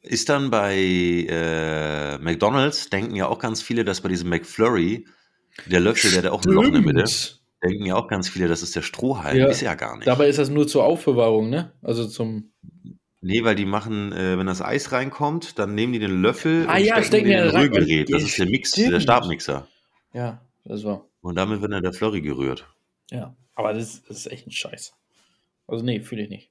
ist 0.00 0.28
dann 0.28 0.50
bei 0.50 0.76
äh, 0.76 2.18
McDonalds, 2.18 2.88
denken 2.90 3.16
ja 3.16 3.26
auch 3.26 3.40
ganz 3.40 3.60
viele, 3.60 3.84
dass 3.84 4.00
bei 4.00 4.08
diesem 4.08 4.30
McFlurry, 4.30 5.06
der 5.66 5.80
Löffel, 5.80 6.12
der 6.12 6.22
hat 6.22 6.30
auch 6.30 6.44
ein 6.44 6.52
Loch 6.52 6.64
in 6.64 6.72
der 6.72 6.82
Mitte, 6.82 7.10
denken 7.62 7.86
ja 7.86 7.96
auch 7.96 8.08
ganz 8.08 8.28
viele, 8.28 8.48
das 8.48 8.62
ist 8.62 8.74
der 8.76 8.82
Strohhalm. 8.82 9.36
Ja. 9.36 9.46
Ist 9.46 9.60
ja 9.60 9.74
gar 9.74 9.96
nicht. 9.96 10.06
Dabei 10.06 10.28
ist 10.28 10.38
das 10.38 10.50
nur 10.50 10.66
zur 10.66 10.84
Aufbewahrung, 10.84 11.50
ne? 11.50 11.72
Also 11.82 12.06
zum. 12.06 12.52
Nee, 13.20 13.44
weil 13.44 13.54
die 13.54 13.66
machen, 13.66 14.12
äh, 14.12 14.36
wenn 14.36 14.46
das 14.46 14.60
Eis 14.60 14.90
reinkommt, 14.90 15.58
dann 15.58 15.76
nehmen 15.76 15.92
die 15.92 16.00
den 16.00 16.22
Löffel 16.22 16.66
ah, 16.68 16.76
und 16.76 16.84
ja, 16.84 17.02
stecken 17.02 17.28
den 17.28 17.44
in 17.44 17.56
Rührgerät. 17.56 18.12
Das 18.12 18.24
ist 18.24 18.36
der 18.36 18.46
Mix, 18.46 18.72
der 18.72 18.98
Stabmixer. 18.98 19.68
Ja, 20.12 20.44
das 20.64 20.82
war. 20.82 21.06
Und 21.20 21.36
damit 21.36 21.60
wird 21.60 21.72
dann 21.72 21.84
der 21.84 21.92
Flurry 21.92 22.20
gerührt. 22.20 22.66
Ja. 23.10 23.36
Aber 23.54 23.74
das, 23.74 24.02
das 24.08 24.18
ist 24.18 24.26
echt 24.26 24.48
ein 24.48 24.50
Scheiß. 24.50 24.94
Also 25.68 25.84
nee, 25.84 26.00
fühle 26.00 26.24
ich 26.24 26.30
nicht. 26.30 26.50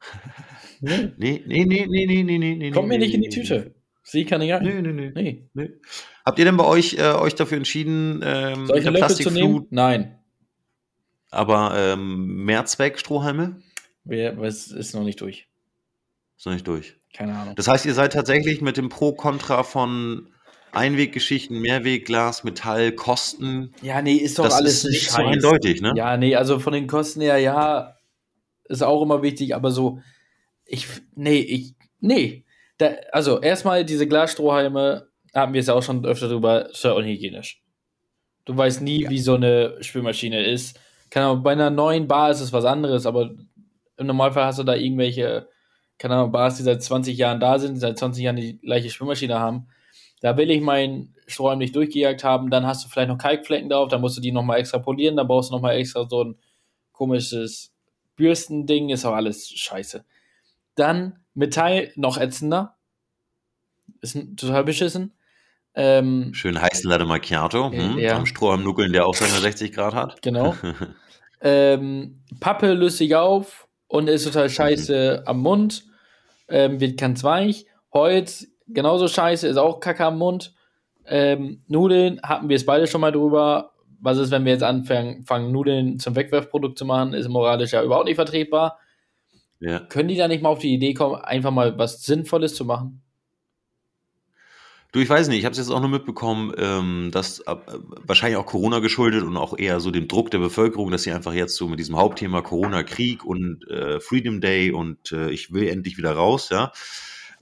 nee. 0.80 1.12
nee, 1.16 1.42
nee, 1.46 1.64
nee, 1.64 1.86
nee, 1.86 2.06
nee, 2.06 2.38
nee, 2.38 2.54
nee. 2.56 2.70
Kommt 2.72 2.88
mir 2.88 2.98
nicht 2.98 3.14
in 3.14 3.22
die 3.22 3.28
Tüte. 3.28 3.75
Sie 4.08 4.24
kann 4.24 4.40
nicht 4.40 4.52
rein. 4.52 4.62
Nee, 4.62 4.80
nee, 4.82 5.10
nee, 5.12 5.48
nee. 5.52 5.72
Habt 6.24 6.38
ihr 6.38 6.44
denn 6.44 6.56
bei 6.56 6.64
euch 6.64 6.94
äh, 6.94 7.12
euch 7.14 7.34
dafür 7.34 7.56
entschieden, 7.56 8.20
ähm, 8.24 8.68
Solche 8.68 8.90
Löffel 8.90 9.16
zu 9.16 9.30
nehmen? 9.32 9.66
Nein. 9.70 10.16
Aber 11.32 11.72
ähm, 11.76 12.44
Mehrzweck-Strohhalme? 12.44 13.60
Es 14.08 14.70
ist 14.70 14.94
noch 14.94 15.02
nicht 15.02 15.20
durch. 15.20 15.48
Ist 16.36 16.46
noch 16.46 16.52
nicht 16.52 16.68
durch. 16.68 16.96
Keine 17.12 17.34
Ahnung. 17.36 17.56
Das 17.56 17.66
heißt, 17.66 17.84
ihr 17.84 17.94
seid 17.94 18.12
tatsächlich 18.12 18.60
mit 18.60 18.76
dem 18.76 18.90
Pro-Kontra 18.90 19.64
von 19.64 20.28
Einweggeschichten, 20.70 21.60
Mehrwegglas, 21.60 22.44
Metall, 22.44 22.92
Kosten. 22.92 23.74
Ja, 23.82 24.02
nee, 24.02 24.14
ist 24.14 24.38
doch 24.38 24.44
das 24.44 24.54
alles 24.54 24.84
ist 24.84 24.90
nicht 24.90 25.10
so 25.10 25.20
eindeutig, 25.20 25.82
ne? 25.82 25.94
Ja, 25.96 26.16
nee, 26.16 26.36
also 26.36 26.60
von 26.60 26.72
den 26.72 26.86
Kosten 26.86 27.22
her, 27.22 27.38
ja, 27.38 27.96
ist 28.66 28.84
auch 28.84 29.02
immer 29.02 29.22
wichtig, 29.22 29.56
aber 29.56 29.72
so, 29.72 30.00
ich, 30.64 30.86
nee, 31.16 31.40
ich, 31.40 31.74
nee. 31.98 32.44
Da, 32.78 32.94
also 33.12 33.40
erstmal 33.40 33.84
diese 33.84 34.06
Glasstrohhalme, 34.06 35.08
haben 35.34 35.52
wir 35.52 35.60
es 35.60 35.66
ja 35.66 35.74
auch 35.74 35.82
schon 35.82 36.04
öfter 36.04 36.28
drüber, 36.28 36.70
ja 36.72 36.92
unhygienisch. 36.92 37.62
Du 38.44 38.56
weißt 38.56 38.82
nie, 38.82 39.02
ja. 39.02 39.10
wie 39.10 39.18
so 39.18 39.34
eine 39.34 39.76
Spülmaschine 39.82 40.44
ist. 40.44 40.78
Keine 41.10 41.26
Ahnung, 41.26 41.42
bei 41.42 41.52
einer 41.52 41.70
neuen 41.70 42.06
Bar 42.06 42.30
ist 42.30 42.40
es 42.40 42.52
was 42.52 42.64
anderes, 42.64 43.06
aber 43.06 43.30
im 43.96 44.06
Normalfall 44.06 44.44
hast 44.44 44.58
du 44.58 44.62
da 44.62 44.74
irgendwelche, 44.74 45.48
keine 45.98 46.14
Ahnung, 46.14 46.32
Bars, 46.32 46.56
die 46.56 46.62
seit 46.62 46.82
20 46.82 47.16
Jahren 47.16 47.40
da 47.40 47.58
sind, 47.58 47.74
die 47.74 47.80
seit 47.80 47.98
20 47.98 48.24
Jahren 48.24 48.36
die 48.36 48.58
gleiche 48.58 48.90
Spülmaschine 48.90 49.38
haben 49.38 49.66
da 50.20 50.36
will 50.36 50.50
ich 50.50 50.60
meinen 50.60 51.14
Strohhalm 51.26 51.58
nicht 51.58 51.76
durchgejagt 51.76 52.24
haben, 52.24 52.50
dann 52.50 52.66
hast 52.66 52.84
du 52.84 52.88
vielleicht 52.88 53.08
noch 53.08 53.18
Kalkflecken 53.18 53.68
drauf, 53.68 53.88
dann 53.88 54.00
musst 54.00 54.16
du 54.16 54.20
die 54.20 54.32
nochmal 54.32 54.58
extra 54.58 54.78
polieren, 54.78 55.16
dann 55.16 55.26
brauchst 55.26 55.50
du 55.50 55.54
nochmal 55.54 55.76
extra 55.76 56.06
so 56.08 56.24
ein 56.24 56.36
komisches 56.92 57.74
Bürstending, 58.16 58.88
ist 58.90 59.04
auch 59.04 59.14
alles 59.14 59.50
scheiße. 59.50 60.04
Dann 60.74 61.18
Metall 61.36 61.92
noch 61.94 62.18
ätzender. 62.18 62.76
Ist 64.00 64.18
total 64.36 64.64
beschissen. 64.64 65.14
Ähm, 65.74 66.32
Schön 66.32 66.60
heißen 66.60 66.88
Latte 66.88 67.04
Macchiato. 67.04 67.70
Hm, 67.70 67.98
ja. 67.98 68.16
Am 68.16 68.26
Strohhalm 68.26 68.64
nuckeln, 68.64 68.92
der 68.92 69.06
auch 69.06 69.14
seine 69.14 69.32
60 69.32 69.72
Grad 69.72 69.94
hat. 69.94 70.22
Genau. 70.22 70.56
ähm, 71.40 72.22
Pappe 72.40 72.72
löst 72.72 72.98
sich 72.98 73.14
auf 73.14 73.68
und 73.86 74.08
ist 74.08 74.24
total 74.24 74.48
scheiße 74.48 75.20
mhm. 75.20 75.28
am 75.28 75.40
Mund. 75.40 75.84
Ähm, 76.48 76.80
wird 76.80 76.98
ganz 76.98 77.22
weich. 77.22 77.66
Holz 77.92 78.46
genauso 78.68 79.08
scheiße, 79.08 79.46
ist 79.46 79.56
auch 79.56 79.80
Kacke 79.80 80.04
am 80.04 80.18
Mund. 80.18 80.54
Ähm, 81.06 81.62
Nudeln 81.68 82.20
hatten 82.22 82.48
wir 82.48 82.56
es 82.56 82.66
beide 82.66 82.86
schon 82.86 83.00
mal 83.00 83.12
drüber. 83.12 83.72
Was 84.00 84.18
ist, 84.18 84.30
wenn 84.30 84.44
wir 84.44 84.52
jetzt 84.52 84.62
anfangen, 84.62 85.24
fangen, 85.24 85.52
Nudeln 85.52 85.98
zum 85.98 86.16
Wegwerfprodukt 86.16 86.78
zu 86.78 86.84
machen, 86.84 87.14
ist 87.14 87.28
moralisch 87.28 87.72
ja 87.72 87.82
überhaupt 87.82 88.06
nicht 88.06 88.16
vertretbar. 88.16 88.78
Ja. 89.60 89.80
Können 89.80 90.08
die 90.08 90.16
da 90.16 90.28
nicht 90.28 90.42
mal 90.42 90.50
auf 90.50 90.58
die 90.58 90.74
Idee 90.74 90.94
kommen, 90.94 91.16
einfach 91.16 91.50
mal 91.50 91.78
was 91.78 92.02
Sinnvolles 92.02 92.54
zu 92.54 92.64
machen? 92.64 93.02
Du, 94.92 95.00
ich 95.00 95.10
weiß 95.10 95.28
nicht, 95.28 95.38
ich 95.38 95.44
habe 95.44 95.52
es 95.52 95.58
jetzt 95.58 95.70
auch 95.70 95.80
nur 95.80 95.90
mitbekommen, 95.90 96.54
ähm, 96.56 97.10
dass 97.12 97.40
äh, 97.40 97.56
wahrscheinlich 98.04 98.38
auch 98.38 98.46
Corona 98.46 98.78
geschuldet 98.78 99.24
und 99.24 99.36
auch 99.36 99.58
eher 99.58 99.80
so 99.80 99.90
dem 99.90 100.08
Druck 100.08 100.30
der 100.30 100.38
Bevölkerung, 100.38 100.90
dass 100.90 101.02
sie 101.02 101.12
einfach 101.12 101.34
jetzt 101.34 101.56
so 101.56 101.68
mit 101.68 101.78
diesem 101.78 101.96
Hauptthema 101.96 102.40
Corona-Krieg 102.40 103.24
und 103.24 103.68
äh, 103.68 104.00
Freedom 104.00 104.40
Day 104.40 104.70
und 104.70 105.12
äh, 105.12 105.30
ich 105.30 105.52
will 105.52 105.68
endlich 105.68 105.98
wieder 105.98 106.12
raus, 106.12 106.48
ja, 106.50 106.72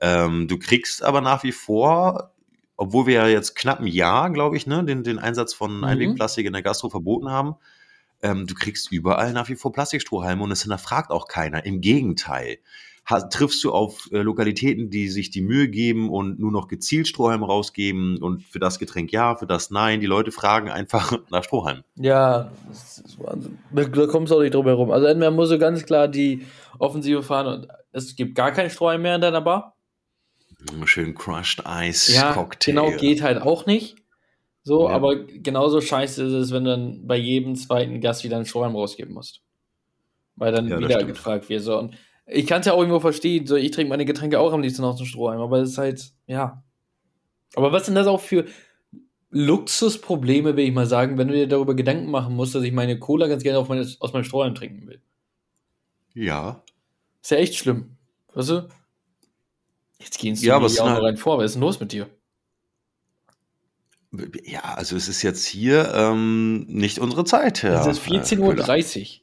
ähm, 0.01 0.49
du 0.49 0.59
kriegst 0.59 1.05
aber 1.05 1.21
nach 1.21 1.45
wie 1.45 1.53
vor 1.53 2.35
obwohl 2.77 3.07
wir 3.07 3.15
ja 3.15 3.29
jetzt 3.29 3.55
knapp 3.55 3.81
ein 3.81 3.87
Jahr, 3.87 4.31
glaube 4.31 4.57
ich, 4.57 4.67
ne, 4.67 4.85
den, 4.85 5.05
den 5.05 5.19
Einsatz 5.19 5.55
von 5.55 5.79
mhm. 5.79 5.85
Einwegplastik 5.85 6.47
in 6.47 6.53
der 6.53 6.63
Gastro 6.63 6.91
verboten 6.91 7.31
haben, 7.31 7.55
ähm, 8.25 8.47
du 8.47 8.55
kriegst 8.55 8.91
überall 8.91 9.33
nach 9.33 9.49
wie 9.49 9.55
vor 9.55 9.73
Plastikstrohhalme 9.73 10.43
und 10.43 10.51
es 10.51 10.63
hinterfragt 10.63 11.11
auch 11.11 11.29
keiner. 11.29 11.65
Im 11.65 11.81
Gegenteil. 11.81 12.59
Ha, 13.09 13.21
triffst 13.21 13.63
du 13.63 13.71
auf 13.71 14.09
äh, 14.13 14.23
Lokalitäten, 14.23 14.89
die 14.89 15.09
sich 15.09 15.29
die 15.31 15.43
Mühe 15.43 15.69
geben 15.69 16.09
und 16.09 16.41
nur 16.41 16.51
noch 16.51 16.69
gezielt 16.69 17.07
Strohhalme 17.07 17.45
rausgeben 17.45 18.17
und 18.23 18.43
für 18.43 18.59
das 18.59 18.79
Getränk 18.79 19.13
ja, 19.13 19.37
für 19.37 19.47
das 19.47 19.71
nein. 19.71 20.01
Die 20.01 20.07
Leute 20.07 20.33
fragen 20.33 20.71
einfach 20.71 21.19
nach 21.31 21.45
Strohhalmen. 21.45 21.85
Ja, 21.97 22.51
das 22.67 23.01
ist 23.01 23.19
Wahnsinn. 23.21 23.59
Da, 23.73 24.07
kommst 24.07 24.33
du 24.33 24.37
auch 24.37 24.41
nicht 24.41 24.55
drum 24.55 24.65
herum. 24.65 24.91
Also 24.91 25.07
entweder 25.07 25.31
muss 25.31 25.51
du 25.51 25.59
ganz 25.59 25.85
klar 25.85 26.09
die 26.09 26.47
Offensive 26.79 27.23
fahren 27.23 27.47
und 27.47 27.69
es 27.93 28.17
gibt 28.17 28.35
gar 28.35 28.53
keinen 28.53 28.71
Strohhalm 28.71 29.03
mehr 29.03 29.17
in 29.17 29.21
deiner 29.21 29.43
Bar. 29.43 29.77
Schön 30.87 31.15
Crushed 31.15 31.63
Ice 31.69 32.11
ja, 32.11 32.33
Cocktail. 32.33 32.73
Genau, 32.73 32.91
geht 32.97 33.21
halt 33.21 33.43
auch 33.43 33.67
nicht. 33.67 33.97
So, 34.65 34.89
ja. 34.89 34.95
aber 34.95 35.17
genauso 35.17 35.81
scheiße 35.81 36.25
ist 36.25 36.33
es, 36.33 36.51
wenn 36.51 36.65
du 36.65 36.71
dann 36.71 37.07
bei 37.07 37.17
jedem 37.17 37.55
zweiten 37.55 38.01
Gast 38.01 38.25
wieder 38.25 38.37
einen 38.37 38.47
Strohhalm 38.47 38.75
rausgeben 38.75 39.13
musst. 39.13 39.43
Weil 40.37 40.53
dann 40.53 40.69
ja, 40.69 40.79
wieder 40.79 41.05
gefragt 41.05 41.49
wird. 41.51 41.63
So. 41.63 41.79
Und 41.79 41.97
ich 42.27 42.47
kann 42.47 42.61
es 42.61 42.67
ja 42.67 42.73
auch 42.73 42.79
irgendwo 42.79 42.99
verstehen. 42.99 43.47
So, 43.47 43.57
ich 43.57 43.71
trinke 43.71 43.91
meine 43.91 44.07
Getränke 44.07 44.41
auch 44.41 44.53
am 44.55 44.63
liebsten 44.63 44.83
aus 44.83 44.97
dem 44.97 45.07
Strohhalm, 45.07 45.41
aber 45.41 45.61
es 45.61 45.71
ist 45.71 45.79
halt, 45.79 46.13
ja. 46.27 46.65
Aber 47.55 47.73
was 47.73 47.85
sind 47.87 47.95
das 47.95 48.07
auch 48.07 48.21
für 48.21 48.47
Luxusprobleme, 49.31 50.57
will 50.57 50.65
ich 50.65 50.73
mal 50.73 50.87
sagen, 50.87 51.19
wenn 51.19 51.29
du 51.29 51.35
dir 51.35 51.47
darüber 51.47 51.75
Gedanken 51.75 52.11
machen 52.11 52.35
musst, 52.35 52.55
dass 52.55 52.63
ich 52.63 52.73
meine 52.73 52.99
Cola 52.99 53.27
ganz 53.27 53.43
gerne 53.43 53.63
meine, 53.69 53.87
aus 54.01 54.13
meinem 54.15 54.25
Strohhalm 54.25 54.55
trinken 54.55 54.87
will? 54.87 55.03
Ja. 56.15 56.63
Ist 57.21 57.33
ja 57.33 57.37
echt 57.37 57.57
schlimm. 57.57 57.97
Weißt 58.33 58.49
du? 58.49 58.69
Jetzt 59.99 60.19
gehen 60.19 60.37
sie 60.37 60.47
ja, 60.47 60.57
auch 60.57 60.63
noch 60.63 61.03
rein 61.03 61.17
vor. 61.17 61.39
Was 61.39 61.47
ist 61.47 61.55
denn 61.55 61.63
los 61.63 61.81
mit 61.81 61.93
dir? 61.93 62.09
Ja, 64.45 64.61
also 64.75 64.97
es 64.97 65.09
ist 65.09 65.23
jetzt 65.23 65.45
hier 65.45 65.93
ähm, 65.95 66.67
nicht 66.69 66.99
unsere 66.99 67.25
Zeit. 67.25 67.63
Ja, 67.63 67.81
es 67.81 67.99
ist 67.99 68.07
14.30 68.07 69.21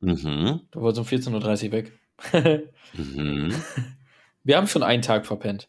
Uhr. 0.00 0.12
Mhm. 0.14 0.60
Du 0.70 0.80
wolltest 0.80 1.12
um 1.12 1.18
14.30 1.18 1.66
Uhr 1.66 1.72
weg. 1.72 1.92
mhm. 2.94 3.54
Wir 4.44 4.56
haben 4.56 4.66
schon 4.66 4.82
einen 4.82 5.02
Tag 5.02 5.26
verpennt. 5.26 5.68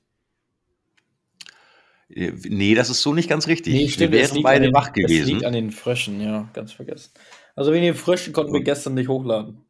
Äh, 2.09 2.33
nee, 2.49 2.75
das 2.75 2.89
ist 2.89 3.01
so 3.01 3.13
nicht 3.13 3.29
ganz 3.29 3.47
richtig. 3.47 3.73
Nee, 3.73 3.87
stimmt, 3.87 4.11
wir 4.11 4.19
wären 4.19 4.43
beide 4.43 4.65
den, 4.65 4.73
wach 4.73 4.93
gewesen. 4.93 5.19
Das 5.19 5.29
liegt 5.29 5.45
an 5.45 5.53
den 5.53 5.71
Fröschen, 5.71 6.21
ja, 6.21 6.49
ganz 6.53 6.71
vergessen. 6.71 7.11
Also 7.55 7.71
wegen 7.71 7.83
den 7.83 7.95
Fröschen 7.95 8.33
konnten 8.33 8.53
wir 8.53 8.61
gestern 8.61 8.95
nicht 8.95 9.09
hochladen. 9.09 9.61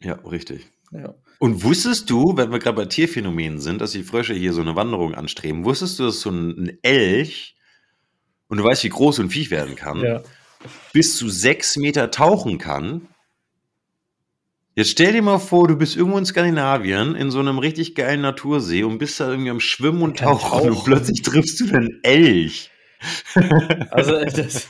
Ja, 0.00 0.14
richtig. 0.14 0.66
Ja. 0.92 1.14
Und 1.38 1.64
wusstest 1.64 2.10
du, 2.10 2.36
wenn 2.36 2.52
wir 2.52 2.58
gerade 2.58 2.76
bei 2.76 2.84
Tierphänomenen 2.84 3.58
sind, 3.58 3.80
dass 3.80 3.92
die 3.92 4.02
Frösche 4.02 4.34
hier 4.34 4.52
so 4.52 4.60
eine 4.60 4.76
Wanderung 4.76 5.14
anstreben, 5.14 5.64
wusstest 5.64 5.98
du, 5.98 6.04
dass 6.04 6.20
so 6.20 6.30
ein 6.30 6.78
Elch, 6.82 7.56
und 8.52 8.58
du 8.58 8.64
weißt, 8.64 8.84
wie 8.84 8.90
groß 8.90 9.16
so 9.16 9.22
ein 9.22 9.30
Viech 9.30 9.50
werden 9.50 9.76
kann, 9.76 10.04
ja. 10.04 10.22
bis 10.92 11.16
zu 11.16 11.30
sechs 11.30 11.78
Meter 11.78 12.10
tauchen 12.10 12.58
kann? 12.58 13.08
Jetzt 14.74 14.90
stell 14.90 15.14
dir 15.14 15.22
mal 15.22 15.38
vor, 15.38 15.68
du 15.68 15.76
bist 15.76 15.96
irgendwo 15.96 16.18
in 16.18 16.26
Skandinavien 16.26 17.14
in 17.14 17.30
so 17.30 17.40
einem 17.40 17.58
richtig 17.58 17.94
geilen 17.94 18.20
Natursee 18.20 18.82
und 18.82 18.98
bist 18.98 19.18
da 19.20 19.30
irgendwie 19.30 19.48
am 19.48 19.58
Schwimmen 19.58 20.02
und 20.02 20.18
Tauchen 20.18 20.68
und 20.68 20.84
plötzlich 20.84 21.22
triffst 21.22 21.60
du 21.60 21.74
einen 21.74 22.00
Elch. 22.02 22.70
Also 23.90 24.22
das, 24.22 24.68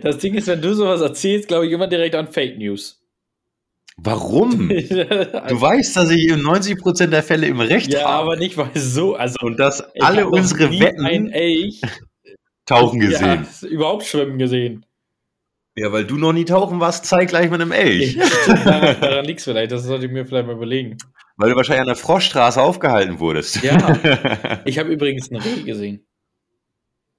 das 0.00 0.18
Ding 0.18 0.34
ist, 0.34 0.46
wenn 0.46 0.62
du 0.62 0.72
sowas 0.72 1.00
erzählst, 1.00 1.48
glaube 1.48 1.66
ich 1.66 1.72
immer 1.72 1.88
direkt 1.88 2.14
an 2.14 2.28
Fake 2.28 2.58
News. 2.58 3.02
Warum? 3.96 4.68
du 4.68 5.60
weißt, 5.60 5.96
dass 5.96 6.10
ich 6.10 6.28
in 6.28 6.40
90% 6.40 7.08
der 7.08 7.24
Fälle 7.24 7.48
im 7.48 7.60
Recht 7.60 7.92
ja, 7.92 8.02
habe. 8.02 8.08
Ja, 8.08 8.18
aber 8.20 8.36
nicht 8.36 8.56
weil 8.56 8.70
so. 8.74 9.16
Also, 9.16 9.36
und 9.42 9.58
dass 9.58 9.82
alle 10.00 10.28
unsere 10.28 10.70
Wetten 10.70 11.04
ein 11.04 11.28
Elch 11.28 11.82
tauchen 12.70 13.00
gesehen. 13.00 13.46
Ja, 13.60 13.68
überhaupt 13.68 14.04
schwimmen 14.04 14.38
gesehen. 14.38 14.86
Ja, 15.76 15.92
weil 15.92 16.04
du 16.04 16.16
noch 16.16 16.32
nie 16.32 16.44
tauchen 16.44 16.80
warst, 16.80 17.06
zeig 17.06 17.28
gleich 17.28 17.50
mit 17.50 17.60
einem 17.60 17.72
Elch. 17.72 18.18
daran, 18.46 19.00
daran 19.00 19.24
liegt 19.24 19.38
es 19.38 19.44
vielleicht, 19.44 19.72
das 19.72 19.84
sollte 19.84 20.06
ich 20.06 20.12
mir 20.12 20.26
vielleicht 20.26 20.46
mal 20.46 20.56
überlegen. 20.56 20.98
Weil 21.36 21.50
du 21.50 21.56
wahrscheinlich 21.56 21.82
an 21.82 21.86
der 21.86 21.96
Froschstraße 21.96 22.60
aufgehalten 22.60 23.18
wurdest. 23.18 23.62
Ja. 23.62 23.78
Ich 24.66 24.78
habe 24.78 24.90
übrigens 24.90 25.30
ein 25.30 25.36
Reh 25.36 25.62
gesehen. 25.62 26.06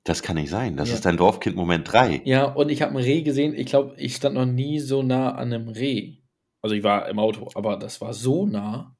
Das 0.03 0.21
kann 0.21 0.35
nicht 0.35 0.49
sein. 0.49 0.77
Das 0.77 0.89
ja. 0.89 0.95
ist 0.95 1.05
dein 1.05 1.17
Dorfkind 1.17 1.55
Moment 1.55 1.91
3. 1.91 2.21
Ja, 2.25 2.45
und 2.45 2.69
ich 2.69 2.81
habe 2.81 2.91
ein 2.91 3.03
Reh 3.03 3.21
gesehen. 3.21 3.53
Ich 3.55 3.67
glaube, 3.67 3.95
ich 3.97 4.15
stand 4.15 4.35
noch 4.35 4.45
nie 4.45 4.79
so 4.79 5.01
nah 5.01 5.31
an 5.31 5.53
einem 5.53 5.69
Reh. 5.69 6.17
Also 6.61 6.75
ich 6.75 6.83
war 6.83 7.07
im 7.09 7.19
Auto, 7.19 7.49
aber 7.55 7.77
das 7.77 8.01
war 8.01 8.13
so 8.13 8.45
nah. 8.45 8.95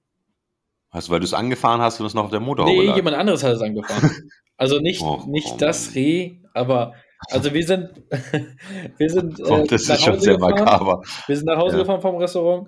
Hast 0.90 1.08
du, 1.08 1.12
weil 1.12 1.20
du 1.20 1.26
es 1.26 1.34
angefahren 1.34 1.82
hast 1.82 2.00
und 2.00 2.06
es 2.08 2.14
noch 2.14 2.26
auf 2.26 2.32
der 2.32 2.40
Motorhaube 2.40 2.76
Nee, 2.76 2.88
lag? 2.88 2.96
jemand 2.96 3.16
anderes 3.16 3.44
hat 3.44 3.54
es 3.54 3.62
angefahren. 3.62 4.12
Also 4.62 4.78
nicht, 4.78 5.02
oh, 5.02 5.24
nicht 5.26 5.54
oh 5.54 5.58
das 5.58 5.96
Reh, 5.96 6.36
aber 6.54 6.94
also 7.32 7.52
wir 7.52 7.66
sind, 7.66 7.90
wir 8.98 9.10
sind 9.10 9.40
äh, 9.40 9.44
oh, 9.44 9.66
das 9.68 9.90
ist 9.90 10.04
schon 10.04 10.20
sehr 10.20 10.36
gefahren. 10.36 10.54
makaber. 10.54 11.02
Wir 11.26 11.36
sind 11.36 11.48
nach 11.48 11.58
Hause 11.58 11.78
ja. 11.78 11.82
gefahren 11.82 12.02
vom 12.02 12.18
Restaurant 12.18 12.68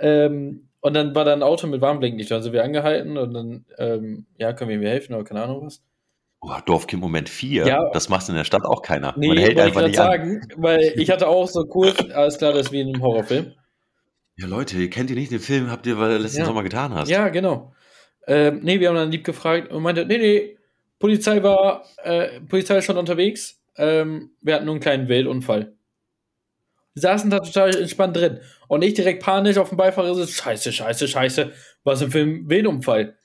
ähm, 0.00 0.68
und 0.80 0.94
dann 0.94 1.14
war 1.14 1.24
da 1.24 1.32
ein 1.32 1.44
Auto 1.44 1.68
mit 1.68 1.80
Warnblinklicht. 1.80 2.32
Also 2.32 2.52
wir 2.52 2.64
angehalten 2.64 3.16
und 3.16 3.34
dann, 3.34 3.64
ähm, 3.78 4.26
ja, 4.36 4.52
können 4.52 4.70
wir 4.70 4.78
ihm 4.78 4.82
helfen 4.82 5.14
oder 5.14 5.22
keine 5.22 5.44
Ahnung 5.44 5.66
was. 5.66 5.80
Oh, 6.40 6.50
Dorfkind 6.66 7.00
Moment 7.00 7.28
4, 7.28 7.68
ja. 7.68 7.88
das 7.92 8.08
macht 8.08 8.28
in 8.28 8.34
der 8.34 8.42
Stadt 8.42 8.64
auch 8.64 8.82
keiner. 8.82 9.14
Nee, 9.16 9.28
Man 9.28 9.38
hält 9.38 9.60
einfach 9.60 9.82
nicht 9.82 9.94
sagen, 9.94 10.40
an. 10.42 10.60
weil 10.60 10.92
ich 10.96 11.08
hatte 11.08 11.28
auch 11.28 11.46
so 11.46 11.66
kurz, 11.66 12.00
alles 12.12 12.38
klar, 12.38 12.52
das 12.52 12.62
ist 12.62 12.72
wie 12.72 12.80
in 12.80 12.88
einem 12.88 13.00
Horrorfilm. 13.00 13.52
Ja, 14.38 14.48
Leute, 14.48 14.88
kennt 14.88 15.10
ihr 15.10 15.16
nicht 15.16 15.30
den 15.30 15.38
Film, 15.38 15.70
habt 15.70 15.86
ihr, 15.86 16.00
weil 16.00 16.16
du 16.16 16.18
letzten 16.18 16.40
ja. 16.40 16.46
Sommer 16.46 16.64
getan 16.64 16.94
hast? 16.94 17.08
Ja, 17.08 17.28
genau. 17.28 17.74
Ähm, 18.26 18.58
nee, 18.64 18.80
wir 18.80 18.88
haben 18.88 18.96
dann 18.96 19.12
lieb 19.12 19.22
gefragt 19.22 19.70
und 19.70 19.84
meinte, 19.84 20.04
nee, 20.04 20.18
nee, 20.18 20.57
Polizei 20.98 21.42
war, 21.42 21.84
äh, 22.02 22.40
Polizei 22.40 22.78
ist 22.78 22.84
schon 22.84 22.98
unterwegs. 22.98 23.60
Ähm, 23.76 24.30
wir 24.40 24.54
hatten 24.54 24.64
nur 24.64 24.74
einen 24.74 24.82
kleinen 24.82 25.08
Weltunfall. 25.08 25.74
Wir 26.94 27.00
saßen 27.02 27.30
da 27.30 27.38
total 27.38 27.76
entspannt 27.76 28.16
drin. 28.16 28.40
Und 28.66 28.82
ich 28.82 28.94
direkt 28.94 29.22
panisch 29.22 29.56
auf 29.58 29.68
dem 29.68 29.78
Beifahrersitz, 29.78 30.32
scheiße, 30.32 30.72
scheiße, 30.72 31.06
scheiße, 31.06 31.52
was 31.84 32.00
denn 32.00 32.10
für 32.10 32.20
ein 32.20 32.48
Weltunfall? 32.48 33.16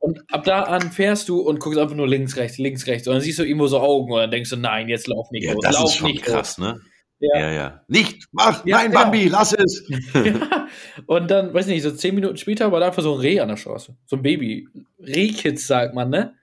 Und 0.00 0.20
ab 0.32 0.44
da 0.44 0.62
an 0.62 0.92
fährst 0.92 1.28
du 1.28 1.40
und 1.40 1.60
guckst 1.60 1.78
einfach 1.78 1.96
nur 1.96 2.08
links, 2.08 2.36
rechts, 2.36 2.58
links, 2.58 2.86
rechts. 2.86 3.06
Und 3.08 3.14
dann 3.14 3.20
siehst 3.20 3.38
du 3.38 3.42
irgendwo 3.42 3.66
so 3.66 3.80
Augen 3.80 4.12
und 4.12 4.18
dann 4.18 4.30
denkst 4.30 4.50
du, 4.50 4.56
nein, 4.56 4.88
jetzt 4.88 5.08
lauf 5.08 5.30
nicht 5.30 5.44
ja, 5.44 5.52
los. 5.52 5.62
Das 5.62 5.74
lauf 5.74 5.90
ist 5.90 5.96
schon 5.96 6.10
nicht 6.10 6.24
krass, 6.24 6.56
los. 6.56 6.66
ne? 6.66 6.80
Ja. 7.20 7.40
ja, 7.40 7.52
ja. 7.52 7.84
Nicht, 7.88 8.26
mach, 8.30 8.64
ja, 8.64 8.76
nein, 8.76 8.92
genau. 8.92 9.02
Bambi, 9.02 9.28
lass 9.28 9.52
es. 9.52 9.84
ja. 10.14 10.68
Und 11.06 11.30
dann, 11.30 11.52
weiß 11.52 11.66
nicht, 11.66 11.82
so 11.82 11.90
zehn 11.90 12.14
Minuten 12.14 12.36
später 12.36 12.70
war 12.70 12.78
da 12.78 12.86
einfach 12.86 13.02
so 13.02 13.14
ein 13.14 13.20
Reh 13.20 13.40
an 13.40 13.48
der 13.48 13.56
Straße. 13.56 13.96
So 14.06 14.16
ein 14.16 14.22
Baby. 14.22 14.68
Rehkids 15.00 15.66
sagt 15.66 15.94
man, 15.94 16.10
ne? 16.10 16.34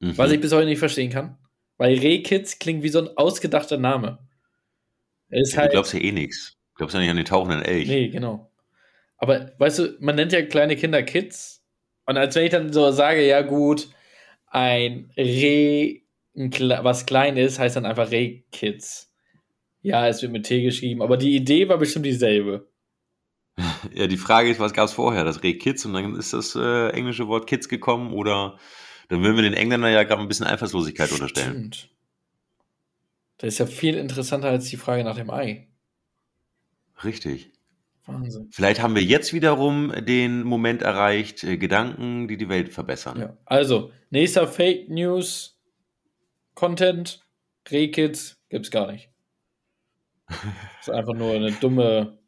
Mhm. 0.00 0.18
Was 0.18 0.32
ich 0.32 0.40
bis 0.40 0.52
heute 0.52 0.66
nicht 0.66 0.78
verstehen 0.78 1.10
kann. 1.10 1.38
Weil 1.78 1.98
Rehkids 1.98 2.58
klingt 2.58 2.82
wie 2.82 2.88
so 2.88 3.00
ein 3.00 3.16
ausgedachter 3.16 3.76
Name. 3.76 4.18
Ist 5.28 5.52
ja, 5.52 5.60
halt, 5.60 5.70
du 5.70 5.74
glaubst 5.74 5.92
ja 5.92 6.00
eh 6.00 6.12
nichts. 6.12 6.56
Du 6.74 6.78
glaubst 6.78 6.94
ja 6.94 7.00
nicht 7.00 7.10
an 7.10 7.16
den 7.16 7.26
tauchenden 7.26 7.62
Elch. 7.62 7.88
Nee, 7.88 8.08
genau. 8.08 8.50
Aber 9.18 9.52
weißt 9.58 9.78
du, 9.78 9.96
man 10.00 10.16
nennt 10.16 10.32
ja 10.32 10.42
kleine 10.42 10.76
Kinder 10.76 11.02
Kids. 11.02 11.64
Und 12.06 12.16
als 12.16 12.34
wenn 12.34 12.44
ich 12.44 12.50
dann 12.50 12.72
so 12.72 12.90
sage, 12.92 13.26
ja 13.26 13.42
gut, 13.42 13.88
ein 14.46 15.10
Reh, 15.16 16.02
ein, 16.36 16.50
was 16.82 17.06
klein 17.06 17.36
ist, 17.36 17.58
heißt 17.58 17.76
dann 17.76 17.86
einfach 17.86 18.10
Rehkids. 18.10 19.12
Ja, 19.82 20.06
es 20.08 20.22
wird 20.22 20.32
mit 20.32 20.46
T 20.46 20.62
geschrieben, 20.62 21.02
aber 21.02 21.16
die 21.16 21.34
Idee 21.34 21.68
war 21.68 21.78
bestimmt 21.78 22.06
dieselbe. 22.06 22.68
Ja, 23.94 24.06
die 24.06 24.18
Frage 24.18 24.50
ist, 24.50 24.60
was 24.60 24.74
gab 24.74 24.84
es 24.84 24.92
vorher? 24.92 25.24
Das 25.24 25.42
Reh 25.42 25.54
Kids 25.54 25.86
und 25.86 25.94
dann 25.94 26.16
ist 26.16 26.34
das 26.34 26.54
äh, 26.56 26.90
englische 26.90 27.28
Wort 27.28 27.46
Kids 27.46 27.68
gekommen 27.68 28.12
oder 28.12 28.58
dann 29.08 29.22
würden 29.22 29.36
wir 29.36 29.42
den 29.42 29.54
Engländern 29.54 29.92
ja 29.92 30.02
gerade 30.02 30.22
ein 30.22 30.28
bisschen 30.28 30.46
Einfallslosigkeit 30.46 31.12
unterstellen. 31.12 31.72
Stimmt. 31.72 31.90
Das 33.38 33.48
ist 33.48 33.58
ja 33.58 33.66
viel 33.66 33.96
interessanter 33.96 34.48
als 34.48 34.68
die 34.68 34.76
Frage 34.76 35.04
nach 35.04 35.16
dem 35.16 35.30
Ei. 35.30 35.68
Richtig. 37.04 37.52
Wahnsinn. 38.06 38.48
Vielleicht 38.52 38.80
haben 38.80 38.94
wir 38.94 39.02
jetzt 39.02 39.32
wiederum 39.32 39.92
den 40.06 40.42
Moment 40.42 40.82
erreicht, 40.82 41.44
äh, 41.44 41.56
Gedanken, 41.58 42.28
die 42.28 42.36
die 42.36 42.48
Welt 42.48 42.72
verbessern. 42.72 43.20
Ja. 43.20 43.36
Also, 43.44 43.92
nächster 44.10 44.46
Fake 44.46 44.88
News 44.88 45.60
Content, 46.54 47.20
Rehkids 47.70 48.40
gibt's 48.48 48.70
gar 48.70 48.90
nicht. 48.90 49.10
Das 50.28 50.38
ist 50.82 50.90
einfach 50.90 51.14
nur 51.14 51.34
eine 51.34 51.52
dumme 51.52 52.18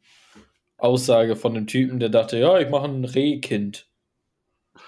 Aussage 0.77 1.37
von 1.37 1.57
einem 1.57 1.67
Typen, 1.67 1.99
der 1.99 2.09
dachte, 2.09 2.38
ja, 2.38 2.59
ich 2.59 2.69
mache 2.69 2.87
ein 2.87 3.05
Rehkind. 3.05 3.88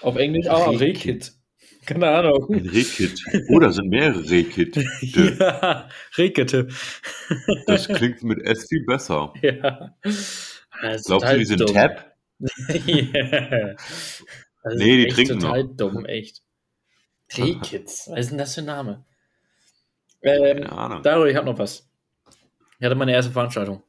Auf 0.03 0.16
Englisch, 0.16 0.46
ah, 0.48 0.70
Rehkid. 0.70 1.33
Keine 1.87 2.09
Ahnung. 2.09 2.53
Ein 2.53 2.69
Rehkid. 2.69 3.23
Oder 3.49 3.69
oh, 3.69 3.71
sind 3.71 3.88
mehrere 3.88 4.29
Rehkid. 4.29 4.77
ja, 5.01 5.88
Rehkette. 6.16 6.69
Das 7.66 7.88
klingt 7.88 8.23
mit 8.23 8.43
S 8.43 8.69
viel 8.69 8.85
besser. 8.85 9.33
Ja. 9.43 9.97
Glaubst 11.05 11.33
du, 11.33 11.38
die 11.38 11.45
sind 11.45 11.61
dumm. 11.61 11.75
Tab? 11.75 12.11
yeah. 12.87 13.77
nee, 14.77 15.05
die 15.05 15.09
trinken 15.09 15.40
total 15.40 15.64
noch. 15.64 15.77
dumm, 15.77 16.07
echt. 16.07 16.43
Rehkids. 17.37 18.09
Was 18.11 18.21
ist 18.21 18.31
denn 18.31 18.38
das 18.38 18.55
für 18.55 18.62
ein 18.62 18.66
Name? 18.66 19.05
Ähm, 20.23 20.62
Keine 20.62 20.73
Ahnung. 20.73 21.03
Dario, 21.03 21.27
ich 21.27 21.37
habe 21.37 21.47
noch 21.47 21.59
was. 21.59 21.88
Ich 22.79 22.85
hatte 22.85 22.95
meine 22.95 23.12
erste 23.12 23.33
Veranstaltung. 23.33 23.83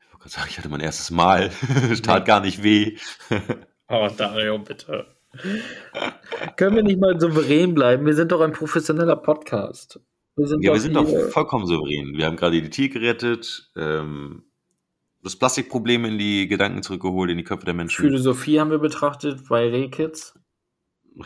Ich 0.00 0.06
wollte 0.06 0.18
gerade 0.18 0.30
sagen, 0.30 0.48
ich 0.50 0.58
hatte 0.58 0.68
mein 0.68 0.80
erstes 0.80 1.10
Mal. 1.10 1.50
Es 1.90 2.02
tat 2.02 2.20
nee. 2.20 2.26
gar 2.26 2.40
nicht 2.40 2.62
weh. 2.62 2.96
oh, 3.88 4.08
Dario, 4.16 4.58
bitte. 4.58 5.15
Können 6.56 6.76
wir 6.76 6.82
nicht 6.82 7.00
mal 7.00 7.18
souverän 7.20 7.74
bleiben? 7.74 8.06
Wir 8.06 8.14
sind 8.14 8.32
doch 8.32 8.40
ein 8.40 8.52
professioneller 8.52 9.16
Podcast. 9.16 10.00
Wir 10.36 10.46
ja, 10.60 10.72
wir 10.72 10.80
sind 10.80 10.94
doch 10.94 11.08
vollkommen 11.30 11.66
souverän. 11.66 12.14
Wir 12.16 12.26
haben 12.26 12.36
gerade 12.36 12.60
die 12.60 12.68
Tier 12.68 12.88
gerettet, 12.90 13.70
ähm, 13.74 14.44
das 15.22 15.36
Plastikproblem 15.36 16.04
in 16.04 16.18
die 16.18 16.46
Gedanken 16.46 16.82
zurückgeholt, 16.82 17.30
in 17.30 17.38
die 17.38 17.44
Köpfe 17.44 17.64
der 17.64 17.74
Menschen. 17.74 18.02
Philosophie 18.02 18.60
haben 18.60 18.70
wir 18.70 18.78
betrachtet 18.78 19.48
bei 19.48 19.68
Rehkids. 19.68 20.38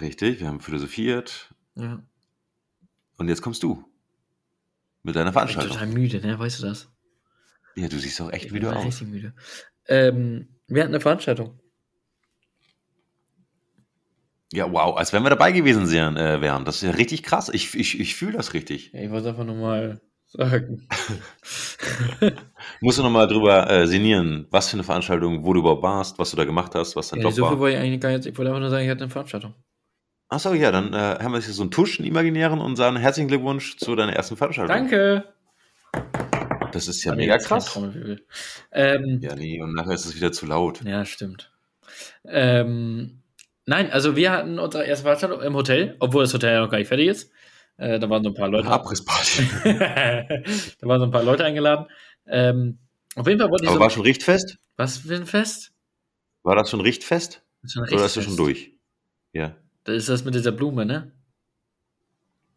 Richtig, 0.00 0.40
wir 0.40 0.46
haben 0.46 0.60
philosophiert. 0.60 1.52
Ja. 1.74 2.02
Und 3.18 3.28
jetzt 3.28 3.42
kommst 3.42 3.62
du. 3.62 3.84
Mit 5.02 5.16
deiner 5.16 5.32
Veranstaltung. 5.32 5.72
Ich 5.72 5.78
bin 5.78 5.88
total 5.88 6.00
müde, 6.00 6.20
ne? 6.20 6.38
Weißt 6.38 6.62
du 6.62 6.66
das? 6.66 6.88
Ja, 7.74 7.88
du 7.88 7.98
siehst 7.98 8.20
auch 8.20 8.30
echt 8.32 8.52
müde 8.52 8.74
aus. 8.74 8.84
Richtig 8.84 9.08
müde. 9.08 9.34
Ähm, 9.86 10.48
wir 10.68 10.82
hatten 10.82 10.94
eine 10.94 11.00
Veranstaltung. 11.00 11.58
Ja, 14.52 14.72
wow, 14.72 14.96
als 14.96 15.12
wenn 15.12 15.22
wir 15.22 15.30
dabei 15.30 15.52
gewesen 15.52 15.90
wären. 15.90 16.16
Äh, 16.16 16.40
wären. 16.40 16.64
Das 16.64 16.76
ist 16.76 16.82
ja 16.82 16.90
richtig 16.90 17.22
krass. 17.22 17.48
Ich, 17.52 17.74
ich, 17.74 18.00
ich 18.00 18.16
fühle 18.16 18.32
das 18.32 18.52
richtig. 18.52 18.92
Ja, 18.92 19.00
ich 19.00 19.10
wollte 19.10 19.28
einfach 19.28 19.44
nur 19.44 19.54
mal 19.54 20.00
sagen. 20.26 20.88
Musst 22.80 22.98
du 22.98 23.02
nochmal 23.02 23.28
drüber 23.28 23.70
äh, 23.70 23.86
sinnieren, 23.86 24.46
was 24.50 24.68
für 24.68 24.74
eine 24.74 24.84
Veranstaltung, 24.84 25.44
wo 25.44 25.52
du 25.52 25.60
überhaupt 25.60 25.82
warst, 25.82 26.18
was 26.18 26.30
du 26.30 26.36
da 26.36 26.44
gemacht 26.44 26.74
hast, 26.74 26.96
was 26.96 27.10
dein 27.10 27.20
ja, 27.20 27.26
Job 27.26 27.34
so 27.34 27.42
war. 27.42 27.58
Wollte 27.58 27.76
ich, 27.76 27.82
eigentlich 27.82 28.00
gar 28.00 28.10
nicht, 28.10 28.26
ich 28.26 28.36
wollte 28.36 28.50
einfach 28.50 28.60
nur 28.60 28.70
sagen, 28.70 28.84
ich 28.84 28.90
hatte 28.90 29.04
eine 29.04 29.10
Veranstaltung. 29.10 29.54
Achso, 30.28 30.54
ja, 30.54 30.70
dann 30.70 30.94
äh, 30.94 31.18
haben 31.20 31.32
wir 31.32 31.38
jetzt 31.38 31.46
hier 31.46 31.54
so 31.54 31.62
einen 31.62 31.72
Tusch, 31.72 31.98
einen 31.98 32.08
imaginären 32.08 32.60
und 32.60 32.76
sagen 32.76 32.96
herzlichen 32.96 33.28
Glückwunsch 33.28 33.76
zu 33.78 33.96
deiner 33.96 34.12
ersten 34.12 34.36
Veranstaltung. 34.36 34.74
Danke. 34.74 35.24
Das 36.72 36.86
ist 36.86 37.02
ja 37.02 37.16
mega 37.16 37.36
krass. 37.38 37.76
Ähm, 38.70 39.18
ja, 39.22 39.34
nee, 39.34 39.60
und 39.60 39.74
nachher 39.74 39.94
ist 39.94 40.06
es 40.06 40.14
wieder 40.14 40.30
zu 40.30 40.46
laut. 40.46 40.82
Ja, 40.84 41.04
stimmt. 41.04 41.50
Ähm, 42.24 43.19
nein, 43.70 43.90
also 43.90 44.16
wir 44.16 44.32
hatten 44.32 44.58
unsere 44.58 44.84
erste 44.84 45.04
Veranstaltung 45.04 45.40
im 45.40 45.54
Hotel, 45.54 45.96
obwohl 46.00 46.24
das 46.24 46.34
Hotel 46.34 46.54
ja 46.54 46.60
noch 46.60 46.70
gar 46.70 46.78
nicht 46.78 46.88
fertig 46.88 47.06
ist. 47.06 47.32
Äh, 47.78 47.98
da 47.98 48.10
waren 48.10 48.22
so 48.22 48.30
ein 48.30 48.34
paar 48.34 48.48
Leute. 48.48 48.68
Abrissparty. 48.68 49.48
da 49.64 50.86
waren 50.88 51.00
so 51.00 51.06
ein 51.06 51.10
paar 51.10 51.22
Leute 51.22 51.44
eingeladen. 51.44 51.86
Ähm, 52.26 52.78
auf 53.14 53.26
jeden 53.26 53.40
Fall 53.40 53.50
wollte 53.50 53.64
ich. 53.64 53.70
Aber 53.70 53.78
so 53.78 53.80
war 53.80 53.90
schon 53.90 54.02
Richtfest? 54.02 54.58
Was 54.76 54.98
für 54.98 55.14
ein 55.14 55.24
Fest? 55.24 55.72
War 56.42 56.56
das 56.56 56.68
schon 56.68 56.80
Richtfest? 56.80 57.42
Das 57.62 57.72
schon 57.72 57.84
Oder 57.84 58.04
ist 58.04 58.16
das 58.16 58.24
schon 58.24 58.36
durch? 58.36 58.72
Ja. 59.32 59.56
Das 59.84 59.96
ist 59.96 60.08
das 60.08 60.24
mit 60.24 60.34
dieser 60.34 60.52
Blume, 60.52 60.84
ne? 60.84 61.12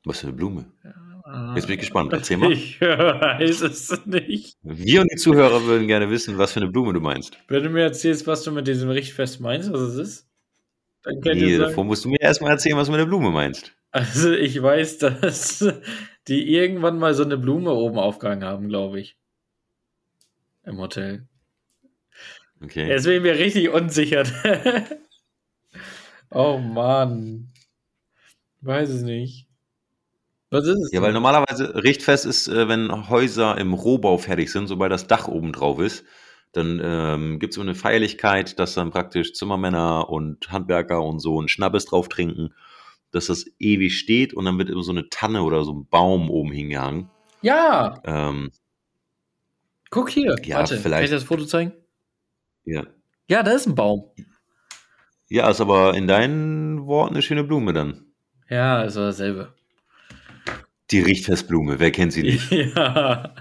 Was 0.03 0.19
für 0.19 0.27
eine 0.27 0.35
Blume? 0.35 0.65
Ja. 0.83 1.55
Jetzt 1.55 1.67
bin 1.67 1.75
ich 1.75 1.79
gespannt. 1.79 2.11
Erzähl 2.11 2.37
mal. 2.37 2.51
Ich 2.51 2.81
weiß 2.81 3.61
es 3.61 4.05
nicht. 4.05 4.57
Wir 4.61 5.01
und 5.01 5.11
die 5.11 5.15
Zuhörer 5.15 5.63
würden 5.63 5.87
gerne 5.87 6.09
wissen, 6.09 6.37
was 6.37 6.51
für 6.51 6.59
eine 6.59 6.69
Blume 6.69 6.91
du 6.91 6.99
meinst. 6.99 7.37
Wenn 7.47 7.63
du 7.63 7.69
mir 7.69 7.83
erzählst, 7.83 8.27
was 8.27 8.43
du 8.43 8.51
mit 8.51 8.67
diesem 8.67 8.89
Richtfest 8.89 9.39
meinst, 9.39 9.71
was 9.71 9.81
es 9.81 9.95
ist, 9.95 10.32
dann 11.03 11.21
könnt 11.21 11.41
nee, 11.41 11.57
sagen, 11.57 11.69
davor 11.69 11.83
musst 11.83 12.05
du 12.05 12.09
mir 12.09 12.21
erstmal 12.21 12.51
erzählen, 12.51 12.77
was 12.77 12.87
du 12.87 12.91
mit 12.91 12.99
der 12.99 13.05
Blume 13.05 13.31
meinst. 13.31 13.73
Also 13.91 14.31
ich 14.31 14.61
weiß, 14.61 14.97
dass 14.99 15.65
die 16.27 16.53
irgendwann 16.53 16.97
mal 16.97 17.13
so 17.13 17.23
eine 17.23 17.37
Blume 17.37 17.71
oben 17.71 17.99
aufgehangen 17.99 18.43
haben, 18.43 18.69
glaube 18.69 18.99
ich. 18.99 19.17
Im 20.65 20.79
Hotel. 20.79 21.27
Okay. 22.63 22.87
Jetzt 22.87 23.03
bin 23.03 23.17
ich 23.17 23.21
mir 23.21 23.37
richtig 23.37 23.69
unsicher. 23.69 24.23
oh 26.31 26.57
Mann. 26.57 27.51
Weiß 28.61 28.89
es 28.89 29.01
nicht. 29.01 29.47
Was 30.49 30.65
ist 30.65 30.77
es? 30.77 30.91
Ja, 30.93 31.01
weil 31.01 31.11
normalerweise 31.11 31.83
Richtfest 31.83 32.25
ist, 32.25 32.47
äh, 32.47 32.69
wenn 32.69 33.09
Häuser 33.09 33.57
im 33.57 33.73
Rohbau 33.73 34.17
fertig 34.17 34.51
sind, 34.51 34.67
sobald 34.67 34.91
das 34.91 35.07
Dach 35.07 35.27
oben 35.27 35.51
drauf 35.51 35.79
ist, 35.79 36.05
dann 36.53 36.79
ähm, 36.83 37.39
gibt 37.39 37.53
es 37.53 37.59
eine 37.59 37.75
Feierlichkeit, 37.75 38.57
dass 38.59 38.75
dann 38.75 38.91
praktisch 38.91 39.33
Zimmermänner 39.33 40.09
und 40.09 40.51
Handwerker 40.51 41.03
und 41.03 41.19
so 41.19 41.39
einen 41.39 41.49
Schnappes 41.49 41.85
drauf 41.85 42.09
trinken, 42.09 42.53
dass 43.11 43.25
das 43.25 43.45
ewig 43.59 43.97
steht 43.97 44.33
und 44.33 44.45
dann 44.45 44.57
wird 44.57 44.69
immer 44.69 44.83
so 44.83 44.91
eine 44.91 45.09
Tanne 45.09 45.43
oder 45.43 45.63
so 45.63 45.73
ein 45.73 45.87
Baum 45.87 46.29
oben 46.29 46.51
hingehangen. 46.51 47.09
Ja. 47.41 48.01
Ähm, 48.05 48.51
Guck 49.89 50.09
hier. 50.09 50.35
Ja, 50.43 50.57
Warte, 50.57 50.77
vielleicht. 50.77 50.93
kann 50.93 51.03
ich 51.03 51.11
das 51.11 51.23
Foto 51.23 51.45
zeigen? 51.45 51.73
Ja. 52.65 52.85
Ja, 53.27 53.43
da 53.43 53.51
ist 53.51 53.67
ein 53.67 53.75
Baum. 53.75 54.11
Ja, 55.29 55.49
ist 55.49 55.61
aber 55.61 55.95
in 55.95 56.07
deinen 56.07 56.85
Worten 56.85 57.13
eine 57.15 57.21
schöne 57.21 57.43
Blume 57.43 57.73
dann. 57.73 58.05
Ja, 58.49 58.83
ist 58.83 58.95
dasselbe. 58.97 59.53
Die 60.91 60.99
Richtfestblume, 60.99 61.79
wer 61.79 61.91
kennt 61.91 62.13
sie 62.13 62.23
nicht? 62.23 62.51
Ja. 62.51 63.33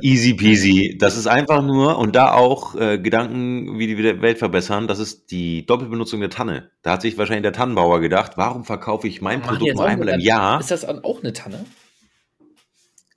Easy 0.00 0.34
peasy. 0.34 0.96
Das 0.98 1.16
ist 1.16 1.26
einfach 1.26 1.62
nur, 1.62 1.98
und 1.98 2.14
da 2.14 2.32
auch 2.32 2.74
äh, 2.76 2.98
Gedanken, 2.98 3.78
wie 3.78 3.86
die 3.86 3.98
Welt 3.98 4.38
verbessern, 4.38 4.86
das 4.86 4.98
ist 4.98 5.30
die 5.30 5.66
Doppelbenutzung 5.66 6.20
der 6.20 6.30
Tanne. 6.30 6.70
Da 6.82 6.92
hat 6.92 7.02
sich 7.02 7.18
wahrscheinlich 7.18 7.42
der 7.42 7.52
Tannenbauer 7.52 8.00
gedacht, 8.00 8.32
warum 8.36 8.64
verkaufe 8.64 9.08
ich 9.08 9.20
mein 9.20 9.42
Ach, 9.42 9.48
Produkt 9.48 9.74
nur 9.74 9.84
einmal 9.84 10.08
im 10.08 10.20
Jahr? 10.20 10.60
Ist 10.60 10.70
das 10.70 10.84
auch 10.84 11.22
eine 11.22 11.32
Tanne? 11.32 11.64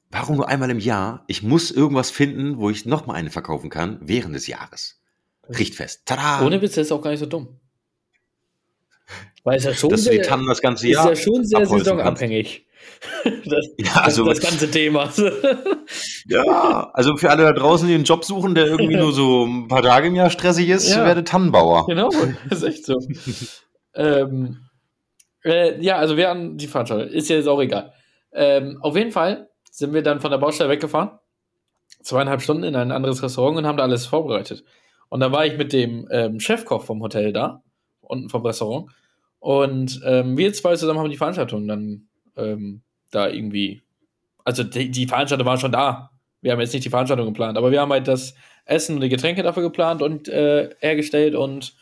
Warum 0.09 0.35
nur 0.35 0.49
einmal 0.49 0.69
im 0.69 0.79
Jahr? 0.79 1.23
Ich 1.27 1.41
muss 1.41 1.71
irgendwas 1.71 2.11
finden, 2.11 2.57
wo 2.57 2.69
ich 2.69 2.85
nochmal 2.85 3.15
eine 3.15 3.29
verkaufen 3.29 3.69
kann, 3.69 3.97
während 4.01 4.35
des 4.35 4.47
Jahres. 4.47 4.99
Richtfest. 5.47 6.05
Tada! 6.05 6.45
Ohne 6.45 6.61
Witz, 6.61 6.75
das 6.75 6.87
ist 6.87 6.91
auch 6.91 7.01
gar 7.01 7.11
nicht 7.11 7.19
so 7.19 7.25
dumm. 7.27 7.59
Weil 9.43 9.57
es 9.57 9.63
ja 9.63 9.73
schon 9.73 9.95
sehr, 9.97 10.21
das 10.21 10.61
ganze 10.61 10.87
Jahr 10.87 11.11
ist 11.11 11.19
ja 11.19 11.23
schon 11.31 11.45
sehr 11.45 11.65
saisonabhängig. 11.65 12.67
Das, 13.45 13.67
ja, 13.77 14.01
also, 14.01 14.25
das, 14.25 14.39
das 14.39 14.49
ganze 14.49 14.69
Thema. 14.69 15.11
ja, 16.27 16.89
also 16.93 17.17
für 17.17 17.29
alle 17.29 17.43
da 17.43 17.51
draußen, 17.51 17.87
die 17.87 17.95
einen 17.95 18.03
Job 18.03 18.23
suchen, 18.23 18.55
der 18.55 18.67
irgendwie 18.67 18.95
nur 18.95 19.11
so 19.11 19.45
ein 19.45 19.67
paar 19.67 19.81
Tage 19.81 20.07
im 20.07 20.15
Jahr 20.15 20.29
stressig 20.29 20.69
ist, 20.69 20.89
ja. 20.89 21.05
werde 21.05 21.23
Tannenbauer. 21.23 21.85
Genau, 21.87 22.09
das 22.49 22.61
ist 22.63 22.63
echt 22.63 22.85
so. 22.85 22.99
ähm, 23.95 24.59
äh, 25.43 25.81
ja, 25.83 25.97
also 25.97 26.17
wir 26.17 26.29
haben 26.29 26.57
die 26.57 26.67
Veranstaltung, 26.67 27.09
ist 27.09 27.29
ja 27.29 27.35
jetzt 27.35 27.47
auch 27.47 27.61
egal. 27.61 27.93
Ähm, 28.33 28.77
auf 28.81 28.95
jeden 28.95 29.11
Fall 29.11 29.49
sind 29.71 29.93
wir 29.93 30.03
dann 30.03 30.19
von 30.19 30.31
der 30.31 30.37
Baustelle 30.37 30.69
weggefahren, 30.69 31.11
zweieinhalb 32.01 32.41
Stunden 32.41 32.63
in 32.63 32.75
ein 32.75 32.91
anderes 32.91 33.21
Restaurant 33.23 33.57
und 33.57 33.65
haben 33.65 33.77
da 33.77 33.83
alles 33.83 34.05
vorbereitet. 34.05 34.63
Und 35.09 35.19
da 35.19 35.31
war 35.31 35.45
ich 35.45 35.57
mit 35.57 35.73
dem 35.73 36.07
ähm, 36.11 36.39
Chefkoch 36.39 36.83
vom 36.83 37.01
Hotel 37.01 37.33
da, 37.33 37.63
unten 38.01 38.29
vom 38.29 38.45
Restaurant. 38.45 38.91
Und 39.39 40.01
ähm, 40.05 40.37
wir 40.37 40.53
zwei 40.53 40.75
zusammen 40.75 40.99
haben 40.99 41.09
die 41.09 41.17
Veranstaltung 41.17 41.67
dann 41.67 42.07
ähm, 42.37 42.81
da 43.11 43.29
irgendwie. 43.29 43.81
Also 44.43 44.63
die, 44.63 44.89
die 44.89 45.07
Veranstaltung 45.07 45.45
war 45.45 45.57
schon 45.57 45.71
da. 45.71 46.11
Wir 46.41 46.51
haben 46.51 46.59
jetzt 46.59 46.73
nicht 46.73 46.85
die 46.85 46.89
Veranstaltung 46.89 47.27
geplant, 47.27 47.57
aber 47.57 47.71
wir 47.71 47.81
haben 47.81 47.91
halt 47.91 48.07
das 48.07 48.33
Essen 48.65 48.95
und 48.95 49.01
die 49.01 49.09
Getränke 49.09 49.43
dafür 49.43 49.63
geplant 49.63 50.01
und 50.01 50.27
äh, 50.27 50.69
hergestellt 50.79 51.35
und 51.35 51.75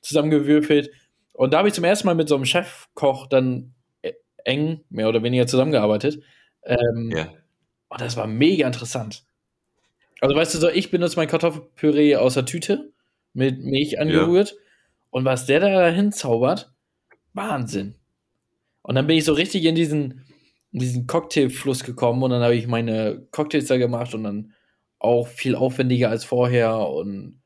zusammengewürfelt. 0.00 0.90
Und 1.32 1.52
da 1.52 1.58
habe 1.58 1.68
ich 1.68 1.74
zum 1.74 1.84
ersten 1.84 2.06
Mal 2.06 2.14
mit 2.14 2.28
so 2.28 2.34
einem 2.34 2.44
Chefkoch 2.44 3.26
dann 3.26 3.74
äh, 4.02 4.12
eng, 4.44 4.84
mehr 4.90 5.08
oder 5.08 5.22
weniger 5.22 5.46
zusammengearbeitet. 5.46 6.22
Ähm, 6.64 7.10
yeah. 7.12 7.32
Und 7.88 8.00
das 8.00 8.16
war 8.16 8.26
mega 8.26 8.66
interessant. 8.66 9.24
Also 10.20 10.34
weißt 10.34 10.54
du 10.54 10.58
so, 10.58 10.68
ich 10.68 10.90
benutze 10.90 11.16
mein 11.16 11.28
Kartoffelpüree 11.28 12.16
aus 12.16 12.34
der 12.34 12.44
Tüte 12.44 12.92
mit 13.32 13.60
Milch 13.64 14.00
angerührt. 14.00 14.50
Ja. 14.50 14.56
Und 15.10 15.24
was 15.24 15.46
der 15.46 15.60
da 15.60 15.88
hinzaubert, 15.88 16.72
Wahnsinn. 17.32 17.94
Und 18.88 18.94
dann 18.94 19.06
bin 19.06 19.18
ich 19.18 19.26
so 19.26 19.34
richtig 19.34 19.66
in 19.66 19.74
diesen, 19.74 20.24
in 20.72 20.80
diesen 20.80 21.06
Cocktailfluss 21.06 21.84
gekommen 21.84 22.22
und 22.22 22.30
dann 22.30 22.42
habe 22.42 22.54
ich 22.54 22.66
meine 22.66 23.28
Cocktails 23.32 23.66
da 23.66 23.76
gemacht 23.76 24.14
und 24.14 24.24
dann 24.24 24.54
auch 24.98 25.28
viel 25.28 25.54
aufwendiger 25.54 26.08
als 26.08 26.24
vorher 26.24 26.74
und 26.88 27.42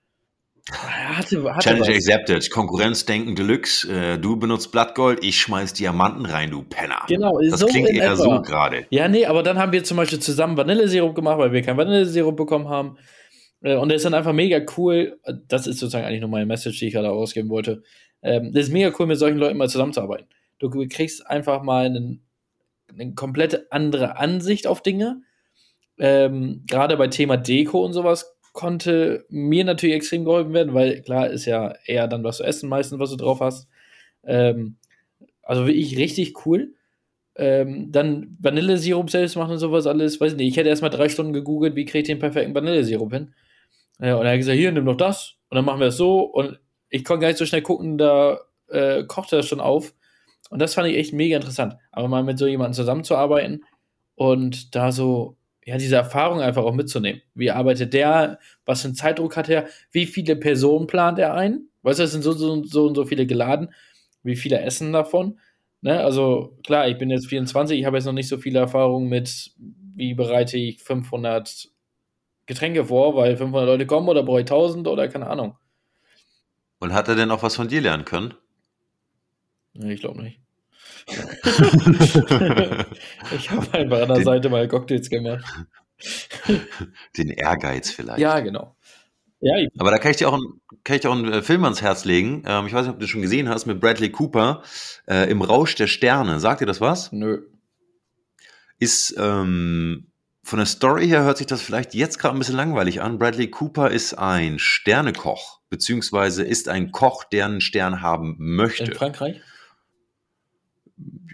hatte, 0.71 1.43
hatte 1.53 1.69
Challenge 1.69 1.81
was. 1.81 1.89
accepted. 1.89 2.49
Konkurrenzdenken 2.49 3.35
Deluxe. 3.35 3.93
Äh, 3.93 4.19
du 4.19 4.37
benutzt 4.37 4.71
Blattgold, 4.71 5.25
ich 5.25 5.41
schmeiß 5.41 5.73
Diamanten 5.73 6.27
rein, 6.27 6.53
du 6.53 6.63
Penner. 6.63 7.03
Genau, 7.09 7.37
das 7.41 7.59
so 7.59 7.67
klingt 7.67 7.91
eher 7.91 8.13
etwa. 8.13 8.17
so 8.17 8.41
gerade. 8.43 8.87
Ja, 8.91 9.09
nee, 9.09 9.27
aber 9.27 9.43
dann 9.43 9.59
haben 9.59 9.73
wir 9.73 9.83
zum 9.83 9.97
Beispiel 9.97 10.21
zusammen 10.21 10.57
Vanillesirup 10.57 11.17
gemacht, 11.17 11.39
weil 11.39 11.51
wir 11.51 11.63
kein 11.63 11.77
Vanillesirup 11.77 12.37
bekommen 12.37 12.69
haben. 12.69 12.99
Äh, 13.63 13.75
und 13.75 13.89
das 13.89 13.97
ist 13.97 14.05
dann 14.05 14.15
einfach 14.15 14.33
mega 14.33 14.61
cool. 14.77 15.19
Das 15.49 15.67
ist 15.67 15.81
sozusagen 15.81 16.05
eigentlich 16.05 16.21
nur 16.21 16.31
meine 16.31 16.47
Message, 16.47 16.79
die 16.79 16.87
ich 16.87 16.93
gerade 16.93 17.11
ausgeben 17.11 17.49
wollte. 17.49 17.83
Ähm, 18.23 18.53
das 18.53 18.67
ist 18.67 18.73
mega 18.73 18.93
cool, 18.97 19.07
mit 19.07 19.19
solchen 19.19 19.39
Leuten 19.39 19.59
mal 19.59 19.69
zusammenzuarbeiten. 19.69 20.29
Du 20.71 20.87
kriegst 20.89 21.27
einfach 21.27 21.63
mal 21.63 21.87
einen, 21.87 22.23
eine 22.89 23.15
komplette 23.15 23.67
andere 23.71 24.17
Ansicht 24.17 24.67
auf 24.67 24.83
Dinge. 24.83 25.23
Ähm, 25.99 26.65
Gerade 26.67 26.97
bei 26.97 27.09
Thema 27.09 27.37
Deko 27.37 27.85
und 27.85 27.93
sowas 27.93 28.37
konnte 28.53 29.25
mir 29.29 29.65
natürlich 29.65 29.97
extrem 29.97 30.25
geholfen 30.25 30.53
werden, 30.53 30.75
weil 30.75 31.03
klar 31.03 31.29
ist 31.29 31.47
ja 31.47 31.75
eher 31.87 32.07
dann 32.07 32.23
was 32.23 32.37
zu 32.37 32.45
essen 32.45 32.69
meistens, 32.69 32.99
was 32.99 33.11
du 33.11 33.17
drauf 33.17 33.41
hast. 33.41 33.69
Ähm, 34.25 34.77
also 35.43 35.67
wirklich 35.67 35.97
richtig 35.97 36.47
cool. 36.47 36.75
Ähm, 37.35 37.91
dann 37.91 38.37
Vanillesirup 38.41 39.11
selbst 39.11 39.37
machen 39.37 39.53
und 39.53 39.59
sowas 39.59 39.87
alles, 39.87 40.21
weiß 40.21 40.33
ich 40.33 40.39
nicht. 40.39 40.49
Ich 40.49 40.57
hätte 40.57 40.69
erstmal 40.69 40.91
drei 40.91 41.09
Stunden 41.09 41.33
gegoogelt, 41.33 41.77
wie 41.77 41.87
kriege 41.87 42.03
ich 42.03 42.07
den 42.07 42.19
perfekten 42.19 42.55
Vanillesirup 42.55 43.13
hin. 43.13 43.35
Ja, 44.01 44.17
und 44.17 44.27
er 44.27 44.33
hat 44.33 44.39
gesagt, 44.39 44.59
hier, 44.59 44.71
nimm 44.71 44.85
doch 44.85 44.97
das. 44.97 45.37
Und 45.49 45.57
dann 45.57 45.65
machen 45.65 45.81
wir 45.81 45.89
es 45.89 45.97
so. 45.97 46.21
Und 46.21 46.59
ich 46.91 47.05
konnte 47.05 47.23
gar 47.23 47.29
nicht 47.29 47.39
so 47.39 47.47
schnell 47.47 47.63
gucken, 47.63 47.97
da 47.97 48.39
äh, 48.69 49.05
kochte 49.05 49.37
das 49.37 49.47
schon 49.47 49.61
auf. 49.61 49.95
Und 50.53 50.61
das 50.61 50.75
fand 50.75 50.87
ich 50.87 50.99
echt 50.99 51.15
mega 51.15 51.37
interessant. 51.37 51.77
Aber 51.93 52.09
mal 52.09 52.23
mit 52.23 52.39
so 52.39 52.47
jemandem 52.47 52.75
zusammenzuarbeiten 52.75 53.65
und 54.17 54.75
da 54.75 54.93
so, 54.93 55.39
ja, 55.65 55.79
diese 55.79 55.97
Erfahrung 55.97 56.43
einfach 56.43 56.63
auch 56.63 56.75
mitzunehmen. 56.75 57.23
Wie 57.35 57.51
arbeitet 57.51 57.95
der? 57.95 58.39
Was 58.67 58.83
für 58.83 58.89
einen 58.89 58.95
Zeitdruck 58.95 59.35
hat 59.39 59.49
er? 59.49 59.67
Wie 59.93 60.05
viele 60.05 60.37
Personen 60.37 60.87
plant 60.87 61.19
er 61.19 61.33
ein? 61.33 61.69
Weißt 61.81 62.01
du, 62.01 62.03
es 62.03 62.13
sind 62.13 62.21
so, 62.21 62.33
so, 62.33 62.63
so 62.65 62.87
und 62.87 62.95
so 62.97 63.07
viele 63.07 63.27
geladen. 63.27 63.73
wie 64.23 64.37
viele 64.37 64.61
essen 64.61 64.93
davon. 64.93 65.41
Ne? 65.81 65.99
Also 66.01 66.59
klar, 66.65 66.87
ich 66.87 66.99
bin 66.99 67.09
jetzt 67.09 67.29
24, 67.29 67.79
ich 67.79 67.87
habe 67.87 67.97
jetzt 67.97 68.05
noch 68.05 68.13
nicht 68.13 68.29
so 68.29 68.37
viele 68.37 68.59
Erfahrungen 68.59 69.09
mit, 69.09 69.53
wie 69.95 70.13
bereite 70.13 70.59
ich 70.59 70.83
500 70.83 71.71
Getränke 72.45 72.85
vor, 72.85 73.17
weil 73.17 73.39
500 73.39 73.67
Leute 73.67 73.87
kommen 73.87 74.11
oder 74.11 74.23
brauche 74.23 74.41
ich 74.41 74.47
1000 74.47 74.87
oder 74.87 75.09
keine 75.09 75.29
Ahnung. 75.29 75.57
Und 76.79 76.93
hat 76.93 77.09
er 77.09 77.15
denn 77.15 77.31
auch 77.31 77.43
was 77.43 77.57
von 77.57 77.69
dir 77.69 77.81
lernen 77.81 78.05
können? 78.05 78.35
Nee, 79.73 79.95
ich 79.95 80.01
glaube 80.01 80.23
nicht. 80.23 80.42
ich 83.37 83.51
habe 83.51 83.75
einfach 83.75 84.03
an 84.03 84.09
der 84.09 84.17
Den, 84.17 84.25
Seite 84.25 84.49
mal 84.49 84.69
Cocktails 84.69 85.11
gemacht. 85.11 85.45
Den 87.17 87.31
Ehrgeiz 87.31 87.91
vielleicht. 87.91 88.19
Ja, 88.19 88.41
genau. 88.41 88.77
Ja, 89.41 89.55
Aber 89.79 89.91
da 89.91 89.99
kann 89.99 90.13
ich 90.13 90.19
dir 90.19 90.29
auch, 90.29 90.35
ein, 90.35 90.61
kann 90.85 90.95
ich 90.95 91.03
dir 91.03 91.11
auch 91.11 91.17
einen 91.17 91.33
äh, 91.33 91.43
Film 91.43 91.65
ans 91.65 91.83
Herz 91.83 92.05
legen. 92.05 92.45
Ähm, 92.47 92.69
ich 92.69 92.73
weiß 92.73 92.87
nicht, 92.87 92.95
ob 92.95 93.01
du 93.01 93.09
schon 93.09 93.23
gesehen 93.23 93.49
hast, 93.49 93.67
mit 93.67 93.81
Bradley 93.81 94.11
Cooper 94.11 94.63
äh, 95.09 95.29
im 95.29 95.43
Rausch 95.43 95.75
der 95.75 95.89
Sterne. 95.89 96.39
Sagt 96.39 96.61
dir 96.61 96.67
das 96.67 96.81
was? 96.81 97.11
Nö. 97.11 97.43
Ist 98.79 99.17
ähm, 99.19 100.13
von 100.45 100.59
der 100.59 100.67
Story 100.67 101.09
her 101.09 101.25
hört 101.25 101.39
sich 101.39 101.49
das 101.49 101.61
vielleicht 101.61 101.95
jetzt 101.95 102.19
gerade 102.19 102.37
ein 102.37 102.39
bisschen 102.39 102.57
langweilig 102.57 103.01
an. 103.01 103.19
Bradley 103.19 103.49
Cooper 103.49 103.91
ist 103.91 104.15
ein 104.15 104.61
Sternekoch, 104.61 105.61
beziehungsweise 105.71 106.45
ist 106.45 106.69
ein 106.69 106.93
Koch, 106.93 107.25
der 107.25 107.47
einen 107.47 107.61
Stern 107.61 108.01
haben 108.01 108.37
möchte. 108.39 108.85
In 108.85 108.95
Frankreich? 108.95 109.41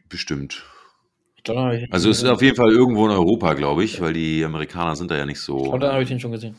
Bestimmt. 0.09 0.65
Also 1.91 2.11
es 2.11 2.23
ist 2.23 2.29
auf 2.29 2.43
jeden 2.43 2.57
Fall 2.57 2.71
irgendwo 2.71 3.07
in 3.07 3.13
Europa, 3.13 3.55
glaube 3.55 3.85
ich, 3.85 4.01
weil 4.01 4.13
die 4.13 4.45
Amerikaner 4.45 4.97
sind 4.97 5.11
da 5.11 5.17
ja 5.17 5.25
nicht 5.25 5.41
so. 5.41 5.57
Und 5.57 5.81
dann 5.81 5.93
habe 5.93 6.03
ich 6.03 6.09
den 6.09 6.21
schon 6.21 6.33
gesehen. 6.33 6.57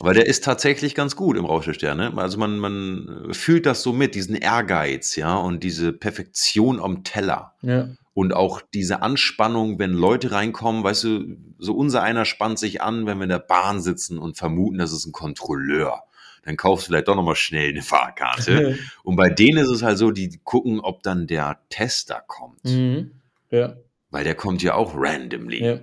Weil 0.00 0.14
der 0.14 0.26
ist 0.26 0.44
tatsächlich 0.44 0.94
ganz 0.94 1.16
gut 1.16 1.36
im 1.36 1.44
Rausch 1.44 1.64
der 1.64 1.72
Sterne. 1.72 2.12
Also 2.16 2.38
man, 2.38 2.58
man 2.58 3.28
fühlt 3.32 3.66
das 3.66 3.82
so 3.82 3.92
mit, 3.92 4.14
diesen 4.14 4.36
Ehrgeiz, 4.36 5.16
ja, 5.16 5.36
und 5.36 5.64
diese 5.64 5.92
Perfektion 5.92 6.78
am 6.80 7.04
Teller. 7.04 7.54
Ja. 7.62 7.88
Und 8.14 8.34
auch 8.34 8.60
diese 8.74 9.02
Anspannung, 9.02 9.78
wenn 9.78 9.92
Leute 9.92 10.32
reinkommen, 10.32 10.84
weißt 10.84 11.04
du, 11.04 11.36
so 11.58 11.74
unser 11.74 12.02
einer 12.02 12.24
spannt 12.24 12.58
sich 12.58 12.82
an, 12.82 13.06
wenn 13.06 13.18
wir 13.18 13.24
in 13.24 13.30
der 13.30 13.38
Bahn 13.38 13.80
sitzen 13.80 14.18
und 14.18 14.36
vermuten, 14.36 14.78
das 14.78 14.92
ist 14.92 15.06
ein 15.06 15.12
Kontrolleur. 15.12 16.02
Dann 16.48 16.56
kaufst 16.56 16.86
du 16.86 16.92
vielleicht 16.92 17.08
doch 17.08 17.14
nochmal 17.14 17.36
schnell 17.36 17.68
eine 17.68 17.82
Fahrkarte. 17.82 18.78
und 19.02 19.16
bei 19.16 19.28
denen 19.28 19.58
ist 19.58 19.68
es 19.68 19.82
halt 19.82 19.98
so, 19.98 20.10
die 20.12 20.40
gucken, 20.44 20.80
ob 20.80 21.02
dann 21.02 21.26
der 21.26 21.60
Tester 21.68 22.24
kommt. 22.26 22.64
Mhm. 22.64 23.20
Ja. 23.50 23.76
Weil 24.08 24.24
der 24.24 24.34
kommt 24.34 24.62
ja 24.62 24.72
auch 24.72 24.94
randomly. 24.96 25.62
Ja. 25.62 25.80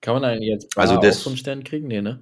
Kann 0.00 0.14
man 0.14 0.24
eigentlich 0.24 0.48
jetzt 0.48 0.76
also 0.76 0.96
das, 0.96 1.22
so 1.22 1.30
einen 1.30 1.36
Stern 1.36 1.62
kriegen? 1.62 1.86
Nee, 1.86 2.02
ne? 2.02 2.18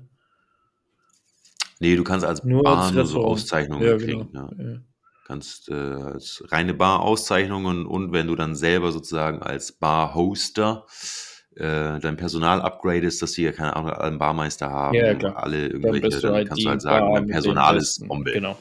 Nee, 1.81 1.97
du 1.97 2.05
kannst 2.05 2.27
als 2.27 2.45
nur 2.45 2.65
Bar 2.65 2.83
als 2.83 2.93
nur 2.93 3.07
so 3.07 3.25
Auszeichnungen 3.25 3.83
ja, 3.83 3.97
kriegen. 3.97 4.31
Genau. 4.31 4.51
Ja. 4.59 4.65
Ja. 4.73 4.79
Kannst 5.27 5.71
äh, 5.71 5.73
als 5.73 6.45
reine 6.49 6.75
Bar-Auszeichnungen 6.75 7.87
und 7.87 8.13
wenn 8.13 8.27
du 8.27 8.37
dann 8.37 8.55
selber 8.55 8.93
sozusagen 8.93 9.41
als 9.41 9.73
Bar-Hoster 9.73 10.85
äh, 10.87 11.32
dein 11.57 12.17
Personal 12.17 12.63
upgradest, 12.63 13.23
dass 13.23 13.33
sie 13.33 13.45
ja 13.45 13.53
keine 13.53 13.77
Ahnung, 13.77 13.91
einen 13.93 14.19
Barmeister 14.19 14.71
haben, 14.71 14.95
ja, 14.95 15.15
klar. 15.15 15.37
alle 15.37 15.69
irgendwelche, 15.69 16.09
dann, 16.09 16.21
dann 16.21 16.33
halt 16.35 16.49
kannst 16.49 16.65
du 16.65 16.69
halt 16.71 16.83
sagen, 16.83 17.13
mein 17.13 17.27
Personal 17.27 17.77
ist 17.77 18.07
Bombe. 18.07 18.33
Genau. 18.33 18.57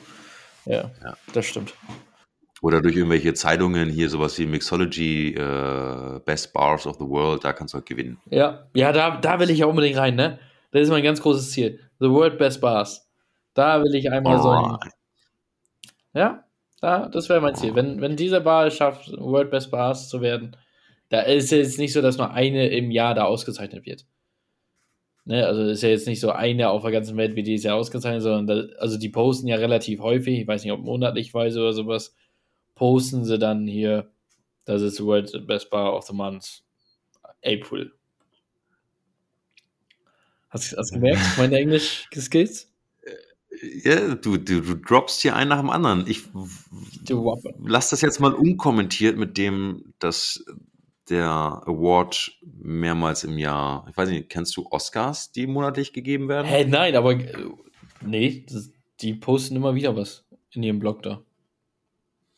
Ja, 0.66 0.92
ja, 1.04 1.18
das 1.34 1.46
stimmt. 1.46 1.74
Oder 2.62 2.82
durch 2.82 2.96
irgendwelche 2.96 3.34
Zeitungen 3.34 3.90
hier 3.90 4.10
sowas 4.10 4.38
wie 4.38 4.46
Mixology, 4.46 5.34
äh, 5.34 6.20
Best 6.26 6.54
Bars 6.54 6.86
of 6.86 6.98
the 6.98 7.08
World, 7.08 7.44
da 7.44 7.54
kannst 7.54 7.74
du 7.74 7.78
halt 7.78 7.88
gewinnen. 7.88 8.20
Ja, 8.30 8.68
ja, 8.76 8.92
da, 8.92 9.18
da 9.18 9.40
will 9.40 9.50
ich 9.50 9.60
ja 9.60 9.66
unbedingt 9.66 9.98
rein, 9.98 10.16
ne? 10.16 10.40
Das 10.72 10.84
ist 10.84 10.90
mein 10.90 11.04
ganz 11.04 11.22
großes 11.22 11.52
Ziel. 11.52 11.80
The 12.00 12.10
World 12.10 12.38
Best 12.38 12.62
Bars. 12.62 13.10
Da 13.56 13.84
will 13.84 13.96
ich 13.96 14.12
einmal 14.12 14.38
oh. 14.38 14.42
so. 14.42 14.78
Ja, 16.14 16.44
da, 16.82 17.10
das 17.10 17.30
wäre 17.30 17.42
mein 17.42 17.56
Ziel. 17.56 17.74
Wenn, 17.74 18.00
wenn 18.00 18.16
diese 18.16 18.42
Bar 18.42 18.68
es 18.68 18.76
schafft, 18.76 19.12
World 19.18 19.50
Best 19.50 19.72
Bars 19.72 20.08
zu 20.08 20.22
werden, 20.22 20.56
da 21.12 21.20
ist 21.20 21.46
es 21.46 21.52
jetzt 21.52 21.78
nicht 21.78 21.92
so, 21.92 22.02
dass 22.02 22.18
nur 22.18 22.32
eine 22.32 22.70
im 22.70 22.90
Jahr 22.90 23.14
da 23.14 23.26
ausgezeichnet 23.26 23.86
wird. 23.86 24.06
Ne, 25.26 25.46
also 25.46 25.62
ist 25.64 25.84
ja 25.84 25.90
jetzt 25.90 26.08
nicht 26.08 26.22
so 26.22 26.32
eine 26.32 26.70
auf 26.70 26.84
der 26.84 26.92
ganzen 26.92 27.18
Welt, 27.18 27.36
wie 27.36 27.44
die 27.44 27.56
ist 27.56 27.66
ja 27.66 27.76
ausgezeichnet, 27.76 28.24
sondern 28.24 28.48
da, 28.48 28.78
also 28.80 28.98
die 28.98 29.10
posten 29.10 29.48
ja 29.48 29.58
relativ 29.58 30.00
häufig, 30.00 30.40
ich 30.40 30.48
weiß 30.48 30.64
nicht, 30.64 30.72
ob 30.72 30.80
monatlich 30.80 31.34
weise 31.34 31.60
oder 31.60 31.74
sowas, 31.74 32.16
posten 32.76 33.26
sie 33.26 33.38
dann 33.38 33.68
hier, 33.68 34.10
das 34.64 34.82
ist 34.82 35.04
World 35.04 35.46
Best 35.46 35.70
Bar 35.70 35.96
of 35.96 36.06
the 36.06 36.14
Month, 36.14 36.64
April. 37.46 37.92
Hast 40.50 40.72
du 40.72 40.94
gemerkt, 40.94 41.22
meine 41.38 41.58
Englisch-Skills? 41.58 42.72
Ja, 43.84 44.16
du, 44.16 44.38
du, 44.38 44.62
du 44.62 44.76
droppst 44.76 45.22
hier 45.22 45.36
einen 45.36 45.50
nach 45.50 45.60
dem 45.60 45.70
anderen. 45.70 46.08
Ich 46.08 46.24
lass 47.60 47.90
das 47.90 48.00
jetzt 48.00 48.22
mal 48.22 48.34
unkommentiert 48.34 49.18
mit 49.18 49.38
dem, 49.38 49.94
dass 50.00 50.44
der 51.12 51.62
Award 51.66 52.32
mehrmals 52.42 53.24
im 53.24 53.38
Jahr, 53.38 53.86
ich 53.90 53.98
weiß 53.98 54.10
nicht, 54.10 54.30
kennst 54.30 54.56
du 54.58 54.66
Oscars, 54.72 55.32
die 55.32 55.46
monatlich 55.46 55.94
gegeben 55.94 56.30
werden? 56.30 56.48
Hä, 56.48 56.64
hey, 56.64 56.66
nein, 56.66 56.96
aber 56.96 57.16
nee, 58.02 58.46
das, 58.50 58.72
die 59.02 59.14
posten 59.14 59.56
immer 59.56 59.76
wieder 59.76 59.96
was 59.96 60.26
in 60.52 60.64
ihrem 60.64 60.80
Blog 60.80 61.04
da. 61.04 61.22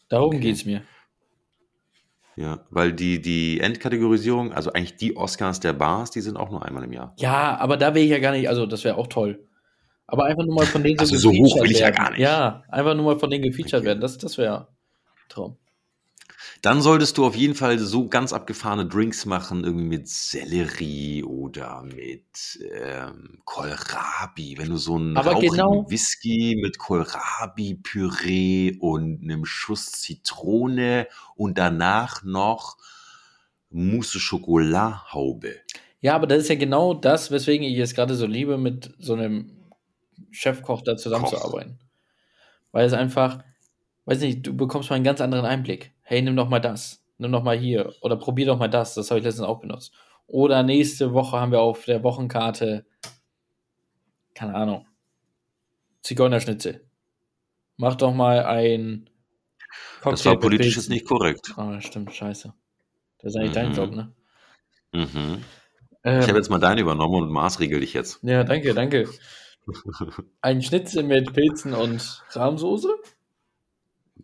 Darum 0.09 0.35
okay. 0.35 0.51
es 0.51 0.65
mir. 0.65 0.83
Ja, 2.35 2.65
weil 2.71 2.93
die, 2.93 3.21
die 3.21 3.59
Endkategorisierung, 3.59 4.53
also 4.53 4.73
eigentlich 4.73 4.95
die 4.95 5.15
Oscars 5.15 5.59
der 5.59 5.73
Bars, 5.73 6.09
die 6.11 6.21
sind 6.21 6.35
auch 6.35 6.49
nur 6.49 6.65
einmal 6.65 6.83
im 6.83 6.91
Jahr. 6.91 7.13
Ja, 7.19 7.57
aber 7.59 7.77
da 7.77 7.93
wäre 7.93 8.03
ich 8.03 8.11
ja 8.11 8.19
gar 8.19 8.31
nicht, 8.31 8.49
also 8.49 8.65
das 8.65 8.83
wäre 8.83 8.97
auch 8.97 9.07
toll. 9.07 9.47
Aber 10.07 10.25
einfach 10.25 10.43
nur 10.43 10.55
mal 10.55 10.65
von 10.65 10.83
denen 10.83 10.99
also 10.99 11.15
so 11.15 11.29
hoch 11.29 11.61
will 11.61 11.71
ich 11.71 11.79
werden. 11.79 11.95
ja 11.95 12.03
gar 12.03 12.11
nicht. 12.11 12.19
Ja, 12.19 12.63
einfach 12.69 12.95
nur 12.95 13.05
mal 13.05 13.19
von 13.19 13.29
denen 13.29 13.43
gefeatured 13.43 13.81
okay. 13.81 13.85
werden. 13.85 14.01
Das, 14.01 14.17
das 14.17 14.37
wäre 14.37 14.67
Traum. 15.29 15.57
Dann 16.63 16.81
solltest 16.81 17.17
du 17.17 17.25
auf 17.25 17.35
jeden 17.35 17.55
Fall 17.55 17.77
so 17.77 18.07
ganz 18.07 18.31
abgefahrene 18.31 18.85
Drinks 18.85 19.25
machen, 19.25 19.65
irgendwie 19.65 19.83
mit 19.83 20.07
Sellerie 20.07 21.21
oder 21.21 21.83
mit 21.83 22.57
ähm, 22.81 23.39
Kohlrabi. 23.43 24.57
Wenn 24.57 24.69
du 24.69 24.77
so 24.77 24.95
einen 24.95 25.17
Aber 25.17 25.41
genau, 25.41 25.83
Whisky 25.89 26.57
mit 26.61 26.77
Kohlrabi-Püree 26.77 28.77
und 28.79 29.23
einem 29.23 29.43
Schuss 29.43 29.91
Zitrone 29.91 31.09
und 31.35 31.57
danach 31.57 32.23
noch 32.23 32.77
Mousse 33.69 34.21
Schokoladhaube. 34.21 35.55
Ja, 35.99 36.15
aber 36.15 36.27
das 36.27 36.43
ist 36.43 36.49
ja 36.49 36.55
genau 36.55 36.93
das, 36.93 37.29
weswegen 37.29 37.67
ich 37.67 37.77
es 37.77 37.93
gerade 37.93 38.15
so 38.15 38.25
liebe, 38.25 38.57
mit 38.57 38.93
so 38.99 39.15
einem 39.15 39.51
Chefkoch 40.31 40.81
da 40.81 40.95
zusammenzuarbeiten. 40.95 41.77
Koch. 41.77 41.87
Weil 42.71 42.85
es 42.85 42.93
einfach, 42.93 43.43
weiß 44.05 44.21
nicht, 44.21 44.47
du 44.47 44.55
bekommst 44.55 44.89
mal 44.89 44.95
einen 44.95 45.03
ganz 45.03 45.19
anderen 45.19 45.45
Einblick. 45.45 45.92
Hey, 46.03 46.21
nimm 46.21 46.35
doch 46.35 46.49
mal 46.49 46.59
das, 46.59 47.03
nimm 47.17 47.31
doch 47.31 47.43
mal 47.43 47.57
hier 47.57 47.93
oder 48.01 48.15
probier 48.15 48.45
doch 48.45 48.59
mal 48.59 48.69
das. 48.69 48.93
Das 48.93 49.09
habe 49.09 49.19
ich 49.19 49.25
letztens 49.25 49.47
auch 49.47 49.59
benutzt. 49.59 49.93
Oder 50.27 50.63
nächste 50.63 51.13
Woche 51.13 51.39
haben 51.39 51.51
wir 51.51 51.61
auf 51.61 51.85
der 51.85 52.03
Wochenkarte, 52.03 52.85
keine 54.33 54.55
Ahnung, 54.55 54.85
Zigeunerschnitzel. 56.01 56.85
Mach 57.77 57.95
doch 57.95 58.13
mal 58.13 58.45
ein 58.45 59.09
Cocktail 60.01 60.11
Das 60.11 60.25
war 60.25 60.39
politisch 60.39 60.75
jetzt 60.75 60.89
nicht 60.89 61.07
korrekt. 61.07 61.53
Ah, 61.55 61.81
stimmt, 61.81 62.13
scheiße. 62.13 62.53
Das 63.19 63.33
ist 63.33 63.35
eigentlich 63.39 63.51
mhm. 63.51 63.55
dein 63.55 63.73
Job, 63.73 63.91
ne? 63.91 64.13
Mhm. 64.91 65.43
Ähm, 66.03 66.19
ich 66.19 66.27
habe 66.27 66.37
jetzt 66.37 66.49
mal 66.49 66.59
deinen 66.59 66.79
übernommen 66.79 67.23
und 67.23 67.31
maßregel 67.31 67.79
dich 67.79 67.93
jetzt. 67.93 68.19
Ja, 68.21 68.43
danke, 68.43 68.73
danke. 68.73 69.09
Ein 70.41 70.61
Schnitzel 70.61 71.03
mit 71.03 71.33
Pilzen 71.33 71.73
und 71.73 72.23
Rahmsoße? 72.31 72.89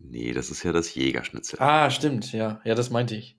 Nee, 0.10 0.34
das 0.34 0.50
ist 0.50 0.64
ja 0.64 0.72
das 0.72 0.96
Jägerschnitzel. 0.96 1.60
Ah, 1.62 1.90
stimmt, 1.92 2.34
ja. 2.34 2.62
Ja, 2.66 2.74
das 2.74 2.90
meinte 2.90 3.16
ich. 3.16 3.38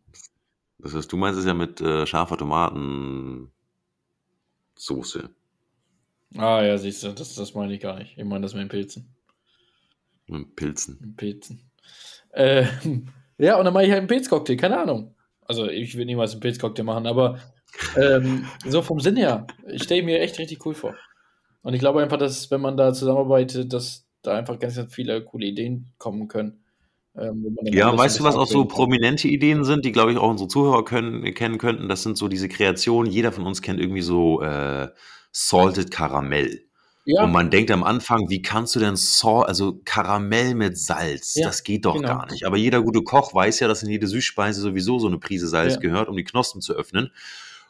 Das 0.78 0.94
heißt, 0.94 1.12
du 1.12 1.16
meinst 1.16 1.38
es 1.38 1.44
ja 1.44 1.52
mit 1.52 1.80
äh, 1.80 2.06
scharfer 2.06 2.36
Tomatensoße. 2.36 3.50
Ah, 6.36 6.62
ja, 6.62 6.78
siehst 6.78 7.02
du, 7.02 7.12
das, 7.12 7.34
das 7.34 7.54
meine 7.54 7.74
ich 7.74 7.80
gar 7.80 7.98
nicht. 7.98 8.16
Ich 8.16 8.24
meine 8.24 8.42
das 8.42 8.54
mit 8.54 8.62
den 8.62 8.68
Pilzen. 8.68 9.12
Mit 10.28 10.54
Pilzen. 10.54 10.98
Mit 11.00 11.16
Pilzen. 11.16 11.70
Äh, 12.30 12.66
ja, 13.38 13.56
und 13.56 13.64
dann 13.64 13.74
mache 13.74 13.84
ich 13.84 13.90
halt 13.90 13.98
einen 13.98 14.06
Pilzcocktail, 14.08 14.56
keine 14.56 14.78
Ahnung. 14.78 15.16
Also, 15.42 15.68
ich 15.68 15.96
will 15.96 16.06
niemals 16.06 16.32
einen 16.32 16.40
Pilzcocktail 16.40 16.84
machen, 16.84 17.08
aber 17.08 17.40
ähm, 17.96 18.46
so 18.64 18.82
vom 18.82 19.00
Sinn 19.00 19.16
her, 19.16 19.48
ich 19.66 19.82
stelle 19.82 20.04
mir 20.04 20.20
echt 20.20 20.38
richtig 20.38 20.64
cool 20.64 20.74
vor. 20.74 20.94
Und 21.62 21.74
ich 21.74 21.80
glaube 21.80 22.00
einfach, 22.00 22.18
dass 22.18 22.48
wenn 22.52 22.60
man 22.60 22.76
da 22.76 22.92
zusammenarbeitet, 22.92 23.72
dass 23.72 24.06
da 24.22 24.36
einfach 24.36 24.58
ganz, 24.58 24.76
ganz 24.76 24.94
viele 24.94 25.22
coole 25.24 25.46
Ideen 25.46 25.92
kommen 25.98 26.28
können. 26.28 26.59
Ähm, 27.20 27.56
ja, 27.64 27.96
weißt 27.96 28.20
du, 28.20 28.24
was 28.24 28.36
auch 28.36 28.46
so 28.46 28.64
prominente 28.64 29.28
Ideen 29.28 29.64
sind, 29.64 29.84
die, 29.84 29.92
glaube 29.92 30.12
ich, 30.12 30.18
auch 30.18 30.30
unsere 30.30 30.48
Zuhörer 30.48 30.84
können, 30.84 31.34
kennen 31.34 31.58
könnten? 31.58 31.88
Das 31.88 32.02
sind 32.02 32.16
so 32.16 32.28
diese 32.28 32.48
Kreationen. 32.48 33.12
Jeder 33.12 33.32
von 33.32 33.46
uns 33.46 33.60
kennt 33.60 33.80
irgendwie 33.80 34.02
so 34.02 34.40
äh, 34.42 34.88
Salted 35.32 35.90
Karamell. 35.90 36.64
Ja. 37.04 37.24
Und 37.24 37.32
man 37.32 37.50
denkt 37.50 37.70
am 37.70 37.82
Anfang, 37.82 38.28
wie 38.28 38.42
kannst 38.42 38.76
du 38.76 38.80
denn 38.80 38.96
Salt, 38.96 39.48
also 39.48 39.80
Karamell 39.84 40.54
mit 40.54 40.78
Salz? 40.78 41.34
Ja, 41.34 41.46
das 41.46 41.64
geht 41.64 41.84
doch 41.84 41.94
genau. 41.94 42.08
gar 42.08 42.30
nicht. 42.30 42.44
Aber 42.44 42.56
jeder 42.56 42.82
gute 42.82 43.02
Koch 43.02 43.34
weiß 43.34 43.60
ja, 43.60 43.68
dass 43.68 43.82
in 43.82 43.90
jede 43.90 44.06
Süßspeise 44.06 44.60
sowieso 44.60 44.98
so 44.98 45.08
eine 45.08 45.18
Prise 45.18 45.48
Salz 45.48 45.74
ja. 45.74 45.80
gehört, 45.80 46.08
um 46.08 46.16
die 46.16 46.24
Knospen 46.24 46.60
zu 46.60 46.74
öffnen. 46.74 47.10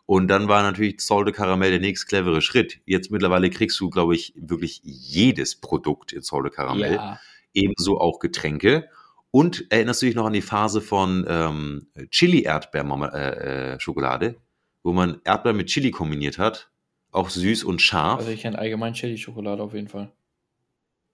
Und 0.07 0.26
dann 0.28 0.48
war 0.48 0.62
natürlich 0.62 1.01
Salted 1.01 1.36
Karamell 1.36 1.70
der 1.70 1.80
nächst 1.80 2.09
clevere 2.09 2.42
Schritt. 2.42 2.80
Jetzt 2.84 3.12
mittlerweile 3.12 3.48
kriegst 3.48 3.78
du, 3.78 3.90
glaube 3.90 4.14
ich, 4.16 4.34
wirklich 4.36 4.80
jedes 4.82 5.61
Produkt 5.61 6.12
in 6.12 6.22
Salted 6.22 6.53
Karamell. 6.53 7.18
Ebenso 7.55 8.01
auch 8.01 8.18
Getränke. 8.18 8.88
Und 9.31 9.66
erinnerst 9.70 10.03
du 10.03 10.07
dich 10.07 10.16
noch 10.16 10.26
an 10.26 10.33
die 10.33 10.43
Phase 10.43 10.81
von 10.81 11.24
ähm, 11.28 11.87
Chili-Erdbeer-Schokolade, 12.11 14.26
äh, 14.26 14.31
äh, 14.31 14.35
wo 14.83 14.93
man 14.93 15.20
Erdbeer 15.24 15.53
mit 15.53 15.68
Chili 15.68 15.93
kombiniert 15.93 16.39
hat? 16.39 16.68
Auch 17.12 17.31
süß 17.31 17.64
und 17.64 17.81
scharf. 17.81 18.20
Also 18.20 18.31
ich 18.31 18.43
kenne 18.43 18.57
allgemein 18.59 18.93
Chili-Schokolade 18.95 19.62
auf 19.62 19.74
jeden 19.74 19.89
Fall. 19.89 20.11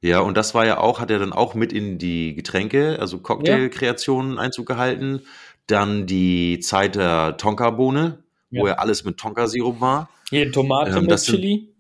Ja, 0.02 0.20
und 0.20 0.36
das 0.36 0.54
war 0.54 0.66
ja 0.66 0.78
auch, 0.78 1.00
hat 1.00 1.10
er 1.10 1.18
dann 1.18 1.32
auch 1.32 1.54
mit 1.54 1.72
in 1.72 1.96
die 1.98 2.34
Getränke, 2.34 2.98
also 3.00 3.18
Cocktailkreationen 3.18 4.38
Einzug 4.38 4.66
gehalten. 4.66 5.22
Dann 5.66 6.06
die 6.06 6.60
Zeit 6.60 6.94
der 6.94 7.38
Tonka-Bohne, 7.38 8.22
ja. 8.50 8.62
wo 8.62 8.68
ja 8.68 8.74
alles 8.74 9.04
mit 9.04 9.16
Tonka-Sirup 9.16 9.80
war. 9.80 10.10
Hier 10.30 10.52
Tomate 10.52 10.98
ähm, 10.98 11.06
mit 11.06 11.22
Chili. 11.22 11.74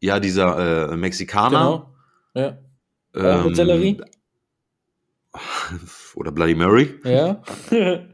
Ja, 0.00 0.20
dieser 0.20 0.92
äh, 0.92 0.96
Mexikaner. 0.96 1.90
Genau. 2.34 2.36
Ja. 2.46 2.58
Ähm, 3.14 3.46
mit 3.46 3.56
Sellerie. 3.56 4.00
Oder 6.14 6.32
Bloody 6.32 6.54
Mary. 6.54 6.94
Ja. 7.04 7.42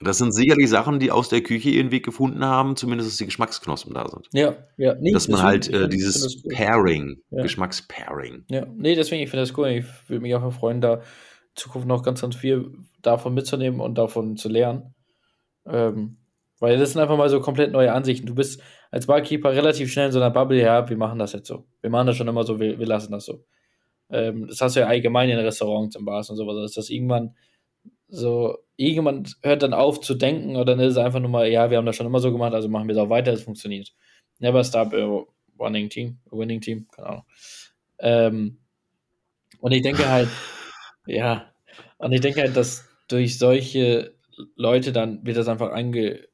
Das 0.00 0.18
sind 0.18 0.32
sicherlich 0.32 0.70
Sachen, 0.70 1.00
die 1.00 1.10
aus 1.10 1.28
der 1.28 1.40
Küche 1.40 1.70
ihren 1.70 1.90
Weg 1.90 2.04
gefunden 2.04 2.44
haben, 2.44 2.76
zumindest 2.76 3.10
dass 3.10 3.16
die 3.16 3.24
Geschmacksknospen 3.24 3.94
da 3.94 4.06
sind. 4.08 4.28
Ja, 4.32 4.54
ja. 4.76 4.94
Nee, 4.94 5.10
dass 5.10 5.26
man 5.26 5.42
halt 5.42 5.68
äh, 5.68 5.88
dieses 5.88 6.40
Pairing, 6.44 7.20
ja. 7.30 7.42
Geschmackspairing. 7.42 8.44
Ja, 8.48 8.64
nee, 8.76 8.94
deswegen, 8.94 9.22
ich 9.22 9.30
finde 9.30 9.42
das 9.42 9.58
cool. 9.58 9.68
Ich 9.68 9.86
würde 10.08 10.22
mich 10.22 10.34
auch 10.36 10.52
freuen, 10.52 10.80
da 10.80 10.94
in 10.94 11.02
Zukunft 11.56 11.88
noch 11.88 12.04
ganz, 12.04 12.20
ganz 12.20 12.36
viel 12.36 12.70
davon 13.02 13.34
mitzunehmen 13.34 13.80
und 13.80 13.98
davon 13.98 14.36
zu 14.36 14.48
lernen. 14.48 14.94
Ähm, 15.66 16.18
weil 16.60 16.78
das 16.78 16.92
sind 16.92 17.00
einfach 17.00 17.16
mal 17.16 17.28
so 17.28 17.40
komplett 17.40 17.72
neue 17.72 17.92
Ansichten. 17.92 18.26
Du 18.26 18.36
bist 18.36 18.62
als 18.92 19.06
Barkeeper 19.06 19.52
relativ 19.52 19.92
schnell 19.92 20.06
in 20.06 20.12
so 20.12 20.20
einer 20.20 20.30
Bubble, 20.30 20.60
ja, 20.60 20.88
wir 20.88 20.96
machen 20.96 21.18
das 21.18 21.32
jetzt 21.32 21.48
so. 21.48 21.66
Wir 21.80 21.90
machen 21.90 22.06
das 22.06 22.16
schon 22.16 22.28
immer 22.28 22.44
so, 22.44 22.60
wir, 22.60 22.78
wir 22.78 22.86
lassen 22.86 23.10
das 23.10 23.24
so. 23.24 23.44
Ähm, 24.10 24.46
das 24.48 24.60
hast 24.60 24.76
du 24.76 24.80
ja 24.80 24.86
allgemein 24.86 25.28
in 25.28 25.38
Restaurants, 25.38 25.96
in 25.96 26.04
Bars 26.04 26.30
und 26.30 26.36
sowas, 26.36 26.56
dass 26.56 26.72
das 26.74 26.90
irgendwann 26.90 27.34
so, 28.08 28.58
irgendjemand 28.76 29.36
hört 29.42 29.62
dann 29.62 29.74
auf 29.74 30.00
zu 30.00 30.14
denken 30.14 30.56
oder 30.56 30.76
dann 30.76 30.80
ist 30.80 30.92
es 30.92 30.98
einfach 30.98 31.20
nur 31.20 31.30
mal, 31.30 31.48
ja, 31.48 31.70
wir 31.70 31.76
haben 31.76 31.86
das 31.86 31.96
schon 31.96 32.06
immer 32.06 32.20
so 32.20 32.32
gemacht, 32.32 32.54
also 32.54 32.68
machen 32.68 32.88
wir 32.88 32.94
es 32.94 33.00
auch 33.00 33.10
weiter, 33.10 33.32
es 33.32 33.42
funktioniert. 33.42 33.92
Never 34.38 34.64
stop 34.64 34.94
a 34.94 35.24
running 35.58 35.90
team, 35.90 36.18
a 36.30 36.36
winning 36.36 36.60
team, 36.60 36.86
keine 36.90 37.08
Ahnung. 37.08 37.24
Ähm, 37.98 38.58
und 39.60 39.72
ich 39.72 39.82
denke 39.82 40.08
halt, 40.08 40.28
ja, 41.06 41.52
und 41.98 42.12
ich 42.12 42.20
denke 42.20 42.40
halt, 42.40 42.56
dass 42.56 42.88
durch 43.08 43.38
solche 43.38 44.14
Leute 44.56 44.92
dann 44.92 45.24
wird 45.26 45.36
das 45.36 45.48
einfach 45.48 45.72
ange, 45.72 46.26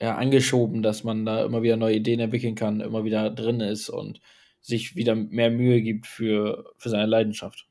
ja, 0.00 0.16
angeschoben, 0.16 0.82
dass 0.82 1.04
man 1.04 1.24
da 1.24 1.44
immer 1.44 1.62
wieder 1.62 1.76
neue 1.76 1.96
Ideen 1.96 2.20
entwickeln 2.20 2.54
kann, 2.54 2.80
immer 2.80 3.04
wieder 3.04 3.30
drin 3.30 3.60
ist 3.60 3.88
und 3.88 4.20
sich 4.62 4.96
wieder 4.96 5.14
mehr 5.14 5.50
Mühe 5.50 5.82
gibt 5.82 6.06
für, 6.06 6.72
für 6.78 6.88
seine 6.88 7.06
Leidenschaft. 7.06 7.66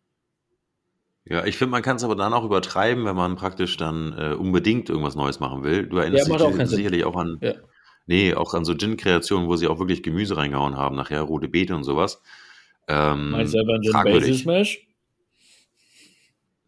Ja, 1.25 1.45
ich 1.45 1.57
finde, 1.57 1.71
man 1.71 1.83
kann 1.83 1.97
es 1.97 2.03
aber 2.03 2.15
dann 2.15 2.33
auch 2.33 2.43
übertreiben, 2.43 3.05
wenn 3.05 3.15
man 3.15 3.35
praktisch 3.35 3.77
dann 3.77 4.13
äh, 4.17 4.33
unbedingt 4.33 4.89
irgendwas 4.89 5.15
Neues 5.15 5.39
machen 5.39 5.63
will. 5.63 5.87
Du 5.87 5.97
erinnerst 5.97 6.27
ja, 6.27 6.37
dich 6.37 6.45
auch 6.45 6.65
sicherlich 6.65 7.05
auch 7.05 7.15
an, 7.15 7.37
ja. 7.41 7.53
nee, 8.07 8.33
auch 8.33 8.53
an 8.53 8.65
so 8.65 8.75
Gin-Kreationen, 8.75 9.47
wo 9.47 9.55
sie 9.55 9.67
auch 9.67 9.79
wirklich 9.79 10.03
Gemüse 10.03 10.35
reingehauen 10.35 10.75
haben, 10.75 10.95
nachher 10.95 11.21
rote 11.21 11.47
Beete 11.47 11.75
und 11.75 11.83
sowas. 11.83 12.21
Ähm, 12.87 13.31
Meinst 13.31 13.53
du 13.53 13.59
selber 13.59 13.73
einen 13.75 14.23
Gin 14.23 14.33
Smash? 14.33 14.87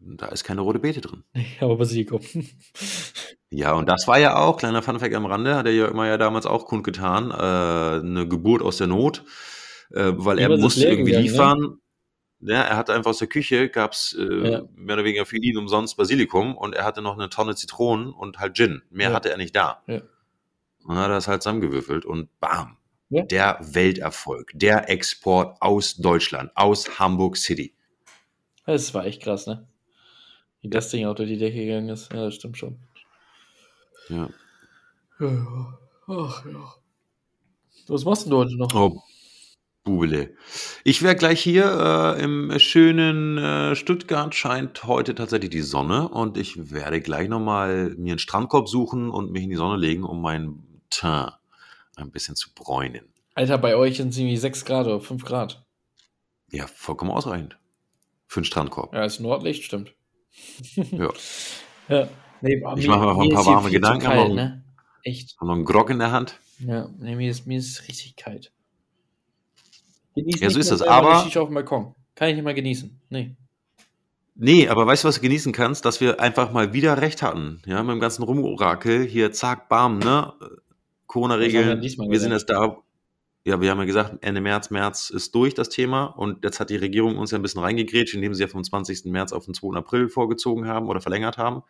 Da 0.05 0.27
ist 0.27 0.43
keine 0.43 0.61
rote 0.61 0.79
Beete 0.79 1.01
drin. 1.01 1.23
Nee, 1.33 1.45
aber 1.59 1.77
Basilikum. 1.77 2.21
ja, 3.49 3.73
und 3.73 3.89
das 3.89 4.07
war 4.07 4.19
ja 4.19 4.35
auch, 4.37 4.57
kleiner 4.57 4.83
Funfact 4.83 5.15
am 5.15 5.25
Rande, 5.25 5.55
hat 5.55 5.65
er 5.65 5.73
ja 5.73 5.87
immer 5.87 6.07
ja 6.07 6.17
damals 6.17 6.45
auch 6.45 6.67
kundgetan, 6.67 7.31
äh, 7.31 8.05
eine 8.05 8.27
Geburt 8.27 8.61
aus 8.61 8.77
der 8.77 8.87
Not, 8.87 9.23
äh, 9.93 10.11
weil 10.15 10.39
er 10.39 10.57
musste 10.57 10.87
irgendwie 10.87 11.11
gegangen, 11.11 11.25
ne? 11.25 11.31
liefern. 11.31 11.59
Ne? 11.59 12.53
Ja, 12.53 12.61
er 12.61 12.75
hatte 12.75 12.93
einfach 12.93 13.11
aus 13.11 13.19
der 13.19 13.29
Küche, 13.29 13.69
gab 13.69 13.93
es 13.93 14.17
äh, 14.19 14.51
ja. 14.51 14.61
mehr 14.75 14.95
oder 14.95 15.05
weniger 15.05 15.25
für 15.25 15.37
ihn 15.37 15.57
umsonst 15.57 15.95
Basilikum 15.95 16.57
und 16.57 16.75
er 16.75 16.83
hatte 16.83 17.01
noch 17.01 17.13
eine 17.13 17.29
Tonne 17.29 17.55
Zitronen 17.55 18.11
und 18.11 18.39
halt 18.39 18.55
Gin. 18.55 18.81
Mehr 18.89 19.09
ja. 19.09 19.15
hatte 19.15 19.29
er 19.29 19.37
nicht 19.37 19.55
da. 19.55 19.81
Ja. 19.87 20.01
Und 20.83 20.95
dann 20.95 20.97
hat 20.97 21.09
er 21.09 21.15
das 21.15 21.27
halt 21.29 21.41
zusammengewürfelt 21.41 22.05
und 22.05 22.37
bam, 22.41 22.77
der 23.09 23.59
Welterfolg, 23.61 24.51
der 24.53 24.89
Export 24.89 25.61
aus 25.61 25.95
Deutschland, 25.95 26.51
aus 26.55 26.99
Hamburg 26.99 27.37
City. 27.37 27.73
Das 28.65 28.93
war 28.93 29.05
echt 29.05 29.21
krass, 29.21 29.47
ne? 29.47 29.65
Wie 30.61 30.69
das 30.69 30.89
Ding 30.89 31.05
auch 31.05 31.15
durch 31.15 31.29
die 31.29 31.37
Decke 31.37 31.57
gegangen 31.57 31.89
ist. 31.89 32.11
Ja, 32.11 32.25
das 32.25 32.35
stimmt 32.35 32.57
schon. 32.57 32.77
Ja. 34.09 34.29
Ja, 35.19 35.79
Ach 36.07 36.45
ja. 36.45 36.73
Was 37.87 38.05
machst 38.05 38.29
du 38.29 38.37
heute 38.37 38.57
noch? 38.57 38.73
Oh, 38.73 39.01
Bubele. 39.83 40.33
Ich 40.83 41.01
wäre 41.01 41.15
gleich 41.15 41.41
hier 41.41 42.15
äh, 42.17 42.23
im 42.23 42.57
schönen 42.59 43.37
äh, 43.37 43.75
Stuttgart 43.75 44.33
scheint 44.33 44.85
heute 44.85 45.13
tatsächlich 45.13 45.49
die 45.49 45.61
Sonne 45.61 46.07
und 46.07 46.37
ich 46.37 46.71
werde 46.71 47.01
gleich 47.01 47.27
nochmal 47.27 47.93
mir 47.97 48.13
einen 48.13 48.19
Strandkorb 48.19 48.69
suchen 48.69 49.09
und 49.09 49.31
mich 49.31 49.43
in 49.43 49.49
die 49.49 49.55
Sonne 49.55 49.77
legen, 49.77 50.03
um 50.03 50.21
mein 50.21 50.63
Teint 50.89 51.33
ein 51.95 52.11
bisschen 52.11 52.35
zu 52.35 52.53
bräunen. 52.53 53.13
Alter, 53.35 53.57
bei 53.57 53.75
euch 53.75 53.97
sind 53.97 54.09
es 54.09 54.17
irgendwie 54.17 54.37
6 54.37 54.65
Grad 54.65 54.85
oder 54.87 55.01
5 55.01 55.25
Grad. 55.25 55.65
Ja, 56.51 56.67
vollkommen 56.67 57.11
ausreichend. 57.11 57.57
Für 58.27 58.39
einen 58.39 58.45
Strandkorb. 58.45 58.93
Ja, 58.93 59.03
ist 59.03 59.19
Nordlicht, 59.19 59.63
stimmt. 59.63 59.93
ja. 60.75 61.09
ja. 61.89 62.07
Nee, 62.41 62.55
ich 62.55 62.87
mache 62.87 62.99
mir 62.99 63.13
noch 63.13 63.19
ein 63.19 63.29
paar 63.29 63.45
warme 63.45 63.69
Gedanken. 63.69 64.05
Kalt, 64.05 64.33
ne? 64.33 64.63
Echt. 65.03 65.35
Habe 65.37 65.47
noch 65.47 65.55
einen 65.55 65.65
Grog 65.65 65.89
in 65.89 65.99
der 65.99 66.11
Hand. 66.11 66.39
Ja, 66.59 66.89
nee, 66.99 67.15
mir 67.15 67.29
ist, 67.29 67.45
mir 67.45 67.57
ist 67.57 67.87
richtig 67.87 68.15
kalt. 68.15 68.52
Genieß 70.15 70.39
ja, 70.39 70.49
so 70.49 70.59
ist 70.59 70.71
das. 70.71 70.81
Aber. 70.81 71.23
auf 71.23 71.29
dem 71.29 71.53
Balkon. 71.53 71.95
Kann 72.15 72.29
ich 72.29 72.35
nicht 72.35 72.43
mal 72.43 72.53
genießen. 72.53 72.99
Nee. 73.09 73.35
Nee, 74.35 74.67
aber 74.67 74.87
weißt 74.87 75.03
du, 75.03 75.07
was 75.07 75.15
du 75.15 75.21
genießen 75.21 75.51
kannst? 75.51 75.85
Dass 75.85 76.01
wir 76.01 76.19
einfach 76.19 76.51
mal 76.51 76.73
wieder 76.73 77.01
recht 77.01 77.21
hatten. 77.21 77.61
Ja, 77.65 77.83
mit 77.83 77.93
dem 77.93 77.99
ganzen 77.99 78.23
Rumorakel. 78.23 79.05
Hier, 79.05 79.31
zack, 79.31 79.69
bam, 79.69 79.99
ne? 79.99 80.33
Corona-Regeln. 81.07 81.81
Wir, 81.81 82.09
wir 82.09 82.19
sind 82.19 82.31
jetzt 82.31 82.49
da. 82.49 82.77
Ja, 83.45 83.59
wir 83.59 83.69
haben 83.69 83.79
ja 83.79 83.85
gesagt, 83.85 84.23
Ende 84.23 84.39
März, 84.39 84.69
März 84.69 85.09
ist 85.09 85.35
durch 85.35 85.53
das 85.53 85.69
Thema. 85.69 86.05
Und 86.05 86.43
jetzt 86.43 86.59
hat 86.59 86.69
die 86.69 86.77
Regierung 86.77 87.17
uns 87.17 87.31
ja 87.31 87.37
ein 87.37 87.41
bisschen 87.41 87.61
reingegrätscht, 87.61 88.15
indem 88.15 88.33
sie 88.33 88.41
ja 88.41 88.47
vom 88.47 88.63
20. 88.63 89.05
März 89.05 89.33
auf 89.33 89.45
den 89.45 89.53
2. 89.53 89.77
April 89.77 90.07
vorgezogen 90.07 90.67
haben 90.67 90.87
oder 90.87 91.01
verlängert 91.01 91.37
haben. 91.37 91.61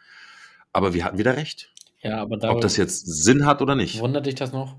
Aber 0.72 0.94
wir 0.94 1.04
hatten 1.04 1.18
wieder 1.18 1.36
recht. 1.36 1.74
Ja, 2.02 2.22
aber 2.22 2.38
Ob 2.52 2.62
das 2.62 2.78
jetzt 2.78 3.06
Sinn 3.06 3.46
hat 3.46 3.62
oder 3.62 3.76
nicht. 3.76 4.00
Wundert 4.00 4.26
dich 4.26 4.36
das 4.36 4.54
noch? 4.54 4.76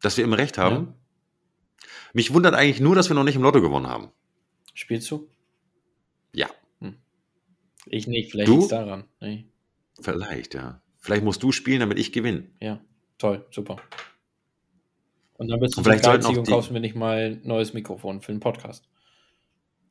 Dass 0.00 0.16
wir 0.16 0.24
immer 0.24 0.38
recht 0.38 0.56
haben? 0.56 0.76
Ja. 0.76 0.94
Mich 2.12 2.32
wundert 2.32 2.54
eigentlich 2.54 2.80
nur, 2.80 2.94
dass 2.94 3.08
wir 3.08 3.14
noch 3.14 3.24
nicht 3.24 3.36
im 3.36 3.42
Lotto 3.42 3.60
gewonnen 3.60 3.86
haben. 3.86 4.10
Spielst 4.74 5.10
du? 5.10 5.28
Ja. 6.34 6.48
Hm. 6.80 6.96
Ich 7.86 8.06
nicht, 8.06 8.30
vielleicht 8.30 8.50
liegt 8.50 8.72
daran. 8.72 9.04
Nee. 9.20 9.46
Vielleicht, 10.00 10.54
ja. 10.54 10.82
Vielleicht 10.98 11.24
musst 11.24 11.42
du 11.42 11.52
spielen, 11.52 11.80
damit 11.80 11.98
ich 11.98 12.12
gewinne. 12.12 12.50
Ja, 12.60 12.80
toll, 13.18 13.46
super. 13.50 13.76
Und 15.34 15.48
dann 15.48 15.58
bist 15.58 15.74
du 15.74 15.78
und 15.78 15.84
vielleicht 15.84 16.04
geizig 16.04 16.36
und 16.36 16.46
kaufst 16.46 16.70
mir 16.70 16.80
nicht 16.80 16.94
mal 16.94 17.32
ein 17.32 17.40
neues 17.44 17.72
Mikrofon 17.72 18.20
für 18.20 18.32
den 18.32 18.40
Podcast. 18.40 18.88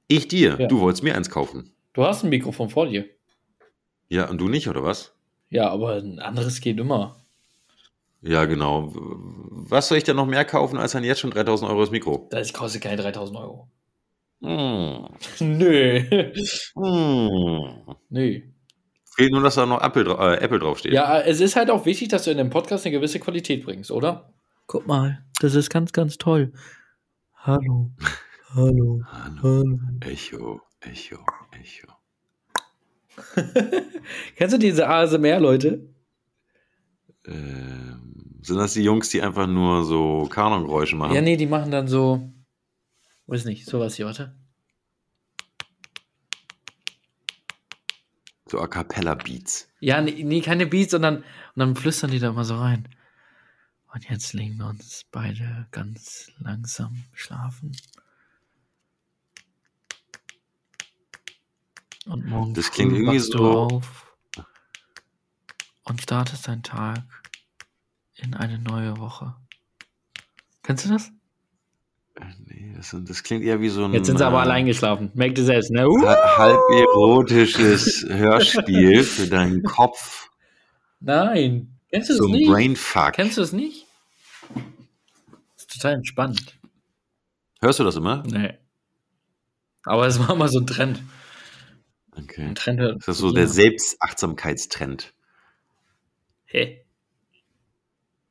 Ich 0.08 0.28
dir? 0.28 0.58
Ja. 0.60 0.68
Du 0.68 0.80
wolltest 0.80 1.04
mir 1.04 1.16
eins 1.16 1.30
kaufen. 1.30 1.74
Du 1.94 2.04
hast 2.04 2.24
ein 2.24 2.30
Mikrofon 2.30 2.70
vor 2.70 2.88
dir. 2.88 3.10
Ja, 4.10 4.30
und 4.30 4.40
du 4.40 4.48
nicht, 4.48 4.68
oder 4.68 4.84
was? 4.84 5.16
Ja, 5.50 5.70
aber 5.70 5.96
ein 5.96 6.20
anderes 6.20 6.62
geht 6.62 6.80
immer. 6.80 7.24
Ja, 8.22 8.46
genau. 8.46 8.92
Was 8.94 9.88
soll 9.88 9.98
ich 9.98 10.04
denn 10.04 10.16
noch 10.16 10.26
mehr 10.26 10.46
kaufen 10.46 10.78
als 10.78 10.96
ein 10.96 11.04
jetzt 11.04 11.20
schon 11.20 11.32
3000 11.32 11.70
Euro 11.70 11.82
das 11.82 11.92
Mikro? 11.92 12.28
Das 12.32 12.52
kostet 12.52 12.82
keine 12.82 13.02
3000 13.02 13.38
Euro. 13.38 13.70
Hm. 14.42 15.08
Nö. 15.40 16.34
Hm. 16.76 17.96
Nö. 18.10 18.42
Fehlt 19.16 19.32
nur, 19.32 19.42
dass 19.42 19.56
da 19.56 19.66
noch 19.66 19.82
Apple, 19.82 20.06
äh, 20.06 20.44
Apple 20.44 20.60
draufsteht. 20.60 20.94
Ja, 20.94 21.20
es 21.20 21.42
ist 21.42 21.56
halt 21.56 21.70
auch 21.70 21.86
wichtig, 21.86 22.10
dass 22.10 22.24
du 22.24 22.32
in 22.32 22.38
dem 22.38 22.50
Podcast 22.50 22.86
eine 22.86 22.96
gewisse 22.96 23.20
Qualität 23.20 23.66
bringst, 23.66 23.92
oder? 23.92 24.34
Guck 24.68 24.88
mal, 24.88 25.26
das 25.42 25.56
ist 25.56 25.70
ganz, 25.70 25.92
ganz 25.94 26.18
toll. 26.18 26.54
Hallo. 27.36 27.92
Hallo. 28.56 29.02
Hallo. 29.12 29.44
Hallo. 29.44 29.80
Echo, 30.02 30.62
Echo, 30.80 31.18
Echo. 31.52 31.88
Kennst 34.36 34.56
du 34.56 34.60
diese 34.60 34.88
ASMR-Leute? 34.88 35.90
Ähm, 37.30 38.40
sind 38.42 38.58
das 38.58 38.74
die 38.74 38.84
Jungs, 38.84 39.10
die 39.10 39.22
einfach 39.22 39.48
nur 39.48 39.86
so 39.86 40.28
Kanongeräusche 40.30 40.96
machen? 40.96 41.14
Ja, 41.14 41.22
nee, 41.22 41.38
die 41.38 41.46
machen 41.46 41.72
dann 41.72 41.88
so. 41.88 42.34
Weiß 43.28 43.46
nicht, 43.46 43.68
sowas 43.68 43.96
hier, 43.96 44.08
warte. 44.08 44.36
So 48.48 48.60
A 48.60 48.68
Cappella 48.68 49.14
Beats. 49.14 49.70
Ja, 49.80 50.02
nee, 50.02 50.24
nee, 50.24 50.42
keine 50.42 50.66
Beats, 50.66 50.92
sondern 50.92 51.18
und 51.18 51.24
dann 51.56 51.76
flüstern 51.76 52.10
die 52.10 52.20
da 52.20 52.30
immer 52.30 52.46
so 52.46 52.56
rein. 52.56 52.88
Und 53.94 54.10
jetzt 54.10 54.34
legen 54.34 54.58
wir 54.58 54.68
uns 54.68 55.06
beide 55.12 55.68
ganz 55.72 56.32
langsam 56.40 57.04
schlafen. 57.14 57.76
Und 62.06 62.26
morgen 62.26 62.54
das 62.56 62.72
klingt 62.72 62.94
irgendwie 62.94 63.20
so. 63.20 63.38
Auf 63.38 64.09
und 65.90 66.02
startest 66.02 66.48
deinen 66.48 66.64
Tag 66.64 67.04
in 68.16 68.36
eine 68.36 68.60
neue 68.60 68.98
Woche. 68.98 69.36
Kennst 70.64 70.86
du 70.86 70.90
das? 70.90 71.12
Nee, 72.46 72.74
das, 72.76 72.96
das, 73.06 73.24
klingt 73.24 73.44
eher 73.44 73.62
wie 73.62 73.70
so 73.70 73.86
ein. 73.86 73.94
Jetzt 73.94 74.08
sind 74.08 74.18
sie 74.18 74.26
aber 74.26 74.40
äh, 74.40 74.42
allein 74.42 74.66
geschlafen. 74.66 75.10
Merkt 75.14 75.38
ihr 75.38 75.46
selbst, 75.46 75.72
ne? 75.72 75.88
Uh! 75.88 76.06
Halb 76.06 76.60
erotisches 76.70 78.06
Hörspiel 78.10 79.04
für 79.04 79.28
deinen 79.28 79.64
Kopf. 79.64 80.30
Nein. 81.00 81.80
Kennst 81.92 82.10
du 82.10 82.16
so 82.16 82.24
das 82.24 82.32
nicht? 82.32 82.50
Brainfuck. 82.50 83.14
Kennst 83.14 83.38
du 83.38 83.42
das 83.42 83.54
nicht? 83.54 83.88
Das 84.54 85.64
ist 85.64 85.72
total 85.72 85.94
entspannt. 85.94 86.60
Hörst 87.62 87.80
du 87.80 87.84
das 87.84 87.96
immer? 87.96 88.24
Nee. 88.28 88.58
Aber 89.84 90.06
es 90.06 90.20
war 90.20 90.36
mal 90.36 90.50
so 90.50 90.60
ein 90.60 90.68
Trend. 90.68 91.02
Okay. 92.16 92.44
Ein 92.44 92.56
Trend 92.56 92.82
das 92.82 93.08
ist 93.08 93.18
so 93.20 93.32
der 93.32 93.48
Selbstachtsamkeitstrend. 93.48 95.14
Hä? 96.52 96.84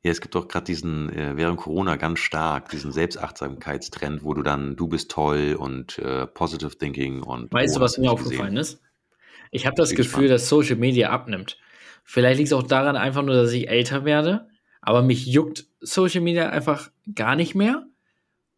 Ja, 0.03 0.11
es 0.11 0.21
gibt 0.21 0.35
doch 0.35 0.47
gerade 0.47 0.65
diesen, 0.65 1.11
äh, 1.11 1.35
während 1.35 1.57
Corona 1.57 1.95
ganz 1.95 2.19
stark, 2.19 2.69
diesen 2.69 2.91
Selbstachtsamkeitstrend, 2.91 4.23
wo 4.23 4.33
du 4.33 4.43
dann, 4.43 4.75
du 4.75 4.87
bist 4.87 5.11
toll 5.11 5.55
und 5.57 5.99
äh, 5.99 6.25
Positive 6.27 6.77
Thinking 6.77 7.21
und. 7.21 7.51
Weißt 7.51 7.75
du, 7.75 7.79
was 7.81 7.97
mir 7.97 8.11
aufgefallen 8.11 8.57
ist? 8.57 8.81
Ich 9.51 9.65
habe 9.65 9.75
das 9.75 9.91
Gefühl, 9.91 10.05
spannend. 10.05 10.31
dass 10.31 10.49
Social 10.49 10.75
Media 10.75 11.09
abnimmt. 11.09 11.57
Vielleicht 12.03 12.37
liegt 12.37 12.47
es 12.47 12.53
auch 12.53 12.63
daran 12.63 12.95
einfach 12.95 13.23
nur, 13.23 13.35
dass 13.35 13.51
ich 13.51 13.69
älter 13.69 14.05
werde, 14.05 14.47
aber 14.81 15.01
mich 15.01 15.25
juckt 15.25 15.65
Social 15.79 16.21
Media 16.21 16.49
einfach 16.49 16.91
gar 17.13 17.35
nicht 17.35 17.55
mehr. 17.55 17.85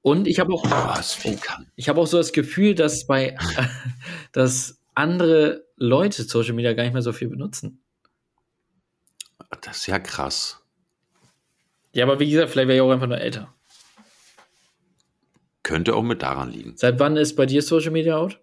Und 0.02 0.28
ich 0.28 0.40
habe 0.40 0.54
auch, 0.54 0.66
oh, 0.66 1.28
ich 1.76 1.90
habe 1.90 2.02
auch 2.02 2.08
so 2.08 2.18
das 2.18 2.34
Gefühl, 2.34 2.76
dass 2.76 3.06
bei, 3.06 3.36
dass 4.32 4.80
andere 4.96 5.66
Leute 5.76 6.24
Social 6.24 6.54
Media 6.54 6.74
gar 6.74 6.84
nicht 6.84 6.94
mehr 6.94 7.02
so 7.02 7.14
viel 7.14 7.28
benutzen. 7.28 7.81
Das 9.62 9.78
ist 9.78 9.88
ja 9.88 10.00
krass. 10.00 10.64
Ja, 11.94 12.06
aber 12.06 12.20
wie 12.20 12.30
gesagt, 12.30 12.52
vielleicht 12.52 12.68
wäre 12.68 12.78
ich 12.78 12.82
auch 12.82 12.92
einfach 12.92 13.08
nur 13.08 13.20
älter. 13.20 13.54
Könnte 15.64 15.96
auch 15.96 16.04
mit 16.04 16.22
daran 16.22 16.50
liegen. 16.50 16.74
Seit 16.78 17.00
wann 17.00 17.18
ist 17.18 17.36
bei 17.36 17.46
dir 17.46 17.62
Social 17.62 17.92
Media 17.92 18.18
out? 18.18 18.40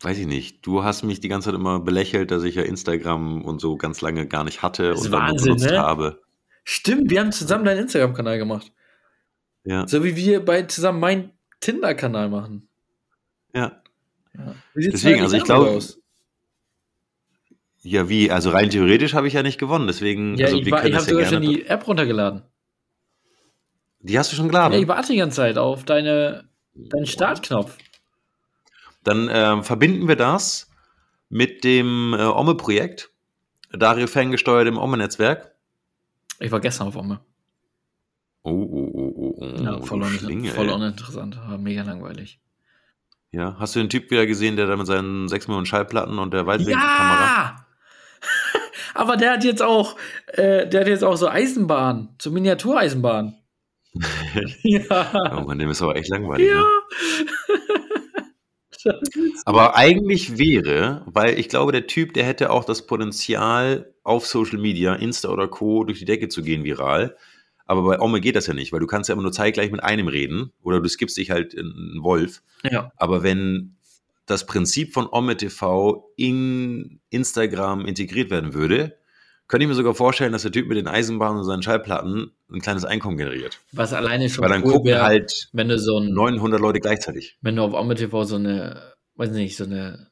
Weiß 0.00 0.18
ich 0.18 0.26
nicht. 0.26 0.66
Du 0.66 0.82
hast 0.82 1.04
mich 1.04 1.20
die 1.20 1.28
ganze 1.28 1.46
Zeit 1.46 1.54
immer 1.54 1.78
belächelt, 1.78 2.32
dass 2.32 2.42
ich 2.42 2.56
ja 2.56 2.62
Instagram 2.62 3.42
und 3.44 3.60
so 3.60 3.76
ganz 3.76 4.00
lange 4.00 4.26
gar 4.26 4.42
nicht 4.42 4.60
hatte 4.60 4.90
das 4.90 5.06
und 5.06 5.12
dann 5.12 5.28
Wahnsinn, 5.28 5.44
benutzt 5.56 5.70
ne? 5.70 5.78
habe. 5.78 6.20
Stimmt, 6.64 7.10
wir 7.10 7.20
haben 7.20 7.32
zusammen 7.32 7.64
deinen 7.64 7.82
Instagram-Kanal 7.82 8.38
gemacht. 8.38 8.72
Ja. 9.64 9.86
So 9.86 10.02
wie 10.02 10.16
wir 10.16 10.44
bei 10.44 10.62
zusammen 10.64 10.98
meinen 10.98 11.32
Tinder-Kanal 11.60 12.28
machen. 12.28 12.68
Ja. 13.54 13.80
ja. 14.34 14.54
Deswegen, 14.74 15.22
also 15.22 15.36
ich 15.36 15.44
glaube. 15.44 15.80
Ja, 17.82 18.08
wie? 18.08 18.30
Also 18.30 18.50
rein 18.50 18.70
theoretisch 18.70 19.14
habe 19.14 19.26
ich 19.26 19.34
ja 19.34 19.42
nicht 19.42 19.58
gewonnen, 19.58 19.86
deswegen. 19.86 20.36
Ja, 20.36 20.46
also 20.46 20.58
ich, 20.58 20.66
ich 20.66 20.72
habe 20.72 20.88
ja 20.88 21.00
sogar 21.00 21.26
schon 21.26 21.42
die 21.42 21.66
App 21.66 21.86
runtergeladen. 21.86 22.42
Die 24.00 24.18
hast 24.18 24.32
du 24.32 24.36
schon 24.36 24.48
geladen? 24.48 24.74
Ja, 24.74 24.80
ich 24.80 24.88
warte 24.88 25.12
die 25.12 25.18
ganze 25.18 25.36
Zeit 25.36 25.58
auf 25.58 25.84
deine, 25.84 26.44
deinen 26.74 27.06
Startknopf. 27.06 27.76
Dann 29.04 29.28
äh, 29.28 29.62
verbinden 29.62 30.08
wir 30.08 30.16
das 30.16 30.70
mit 31.28 31.64
dem 31.64 32.14
äh, 32.14 32.22
Omme-Projekt. 32.22 33.10
Dario 33.72 34.06
ferngesteuert 34.06 34.68
im 34.68 34.78
Omme-Netzwerk. 34.78 35.52
Ich 36.40 36.52
war 36.52 36.60
gestern 36.60 36.88
auf 36.88 36.96
Omme. 36.96 37.20
Oh, 38.42 38.50
oh, 38.50 38.90
oh, 38.92 39.12
oh, 39.16 39.34
oh. 39.38 39.62
Ja, 39.62 39.80
voll, 39.80 40.02
un 40.02 40.44
voll 40.46 40.68
uninteressant, 40.68 41.38
aber 41.38 41.58
mega 41.58 41.82
langweilig. 41.82 42.40
Ja, 43.30 43.56
hast 43.58 43.74
du 43.74 43.80
den 43.80 43.88
Typ 43.88 44.10
wieder 44.10 44.26
gesehen, 44.26 44.56
der 44.56 44.66
da 44.66 44.76
mit 44.76 44.86
seinen 44.86 45.28
6 45.28 45.48
Millionen 45.48 45.66
Schallplatten 45.66 46.18
und 46.18 46.34
der 46.34 46.46
Weitwinkelkamera? 46.46 47.24
Ja! 47.24 47.61
Aber 48.94 49.16
der 49.16 49.32
hat 49.32 49.44
jetzt 49.44 49.62
auch, 49.62 49.96
äh, 50.28 50.66
der 50.66 50.82
hat 50.82 50.88
jetzt 50.88 51.04
auch 51.04 51.16
so 51.16 51.28
Eisenbahn, 51.28 52.14
so 52.20 52.30
Miniatureisenbahn. 52.30 53.36
ja. 54.62 55.36
Oh 55.36 55.42
man, 55.42 55.58
dem 55.58 55.70
ist 55.70 55.82
aber 55.82 55.96
echt 55.96 56.08
langweilig. 56.08 56.48
Ja. 56.48 56.62
Ne? 56.62 56.68
aber 59.44 59.76
eigentlich 59.76 60.38
wäre, 60.38 61.02
weil 61.06 61.38
ich 61.38 61.48
glaube, 61.48 61.72
der 61.72 61.86
Typ, 61.86 62.14
der 62.14 62.24
hätte 62.24 62.50
auch 62.50 62.64
das 62.64 62.86
Potenzial, 62.86 63.92
auf 64.04 64.26
Social 64.26 64.58
Media, 64.58 64.94
Insta 64.94 65.28
oder 65.28 65.48
Co. 65.48 65.84
durch 65.84 65.98
die 66.00 66.04
Decke 66.04 66.28
zu 66.28 66.42
gehen 66.42 66.64
viral. 66.64 67.16
Aber 67.66 67.82
bei 67.82 68.00
Ome 68.00 68.20
geht 68.20 68.36
das 68.36 68.48
ja 68.48 68.54
nicht, 68.54 68.72
weil 68.72 68.80
du 68.80 68.86
kannst 68.86 69.08
ja 69.08 69.12
immer 69.12 69.22
nur 69.22 69.32
zeitgleich 69.32 69.70
mit 69.70 69.82
einem 69.82 70.08
reden 70.08 70.52
oder 70.62 70.80
du 70.80 70.88
skippst 70.88 71.16
dich 71.16 71.30
halt 71.30 71.54
in 71.54 71.66
einen 71.66 72.02
Wolf. 72.02 72.42
Ja. 72.68 72.90
Aber 72.96 73.22
wenn 73.22 73.76
das 74.26 74.46
Prinzip 74.46 74.92
von 74.92 75.08
Ome 75.10 75.36
TV 75.36 76.12
in 76.16 77.00
Instagram 77.10 77.86
integriert 77.86 78.30
werden 78.30 78.54
würde, 78.54 78.98
könnte 79.48 79.64
ich 79.64 79.68
mir 79.68 79.74
sogar 79.74 79.94
vorstellen, 79.94 80.32
dass 80.32 80.42
der 80.42 80.52
Typ 80.52 80.68
mit 80.68 80.78
den 80.78 80.88
Eisenbahnen 80.88 81.38
und 81.38 81.44
seinen 81.44 81.62
Schallplatten 81.62 82.32
ein 82.50 82.60
kleines 82.60 82.84
Einkommen 82.84 83.18
generiert. 83.18 83.58
Was 83.72 83.92
alleine 83.92 84.30
schon 84.30 84.44
Weil 84.44 84.50
dann 84.50 84.64
cool 84.64 84.72
gucken 84.72 84.92
wär, 84.92 85.02
halt 85.02 85.48
wenn 85.52 85.68
du 85.68 85.78
so 85.78 85.98
ein, 85.98 86.12
900 86.12 86.60
Leute 86.60 86.80
gleichzeitig. 86.80 87.36
Wenn 87.42 87.56
du 87.56 87.62
auf 87.62 87.74
Ome 87.74 87.94
TV 87.94 88.24
so 88.24 88.36
eine, 88.36 88.94
weiß 89.16 89.30
nicht, 89.32 89.56
so 89.56 89.64
eine, 89.64 90.10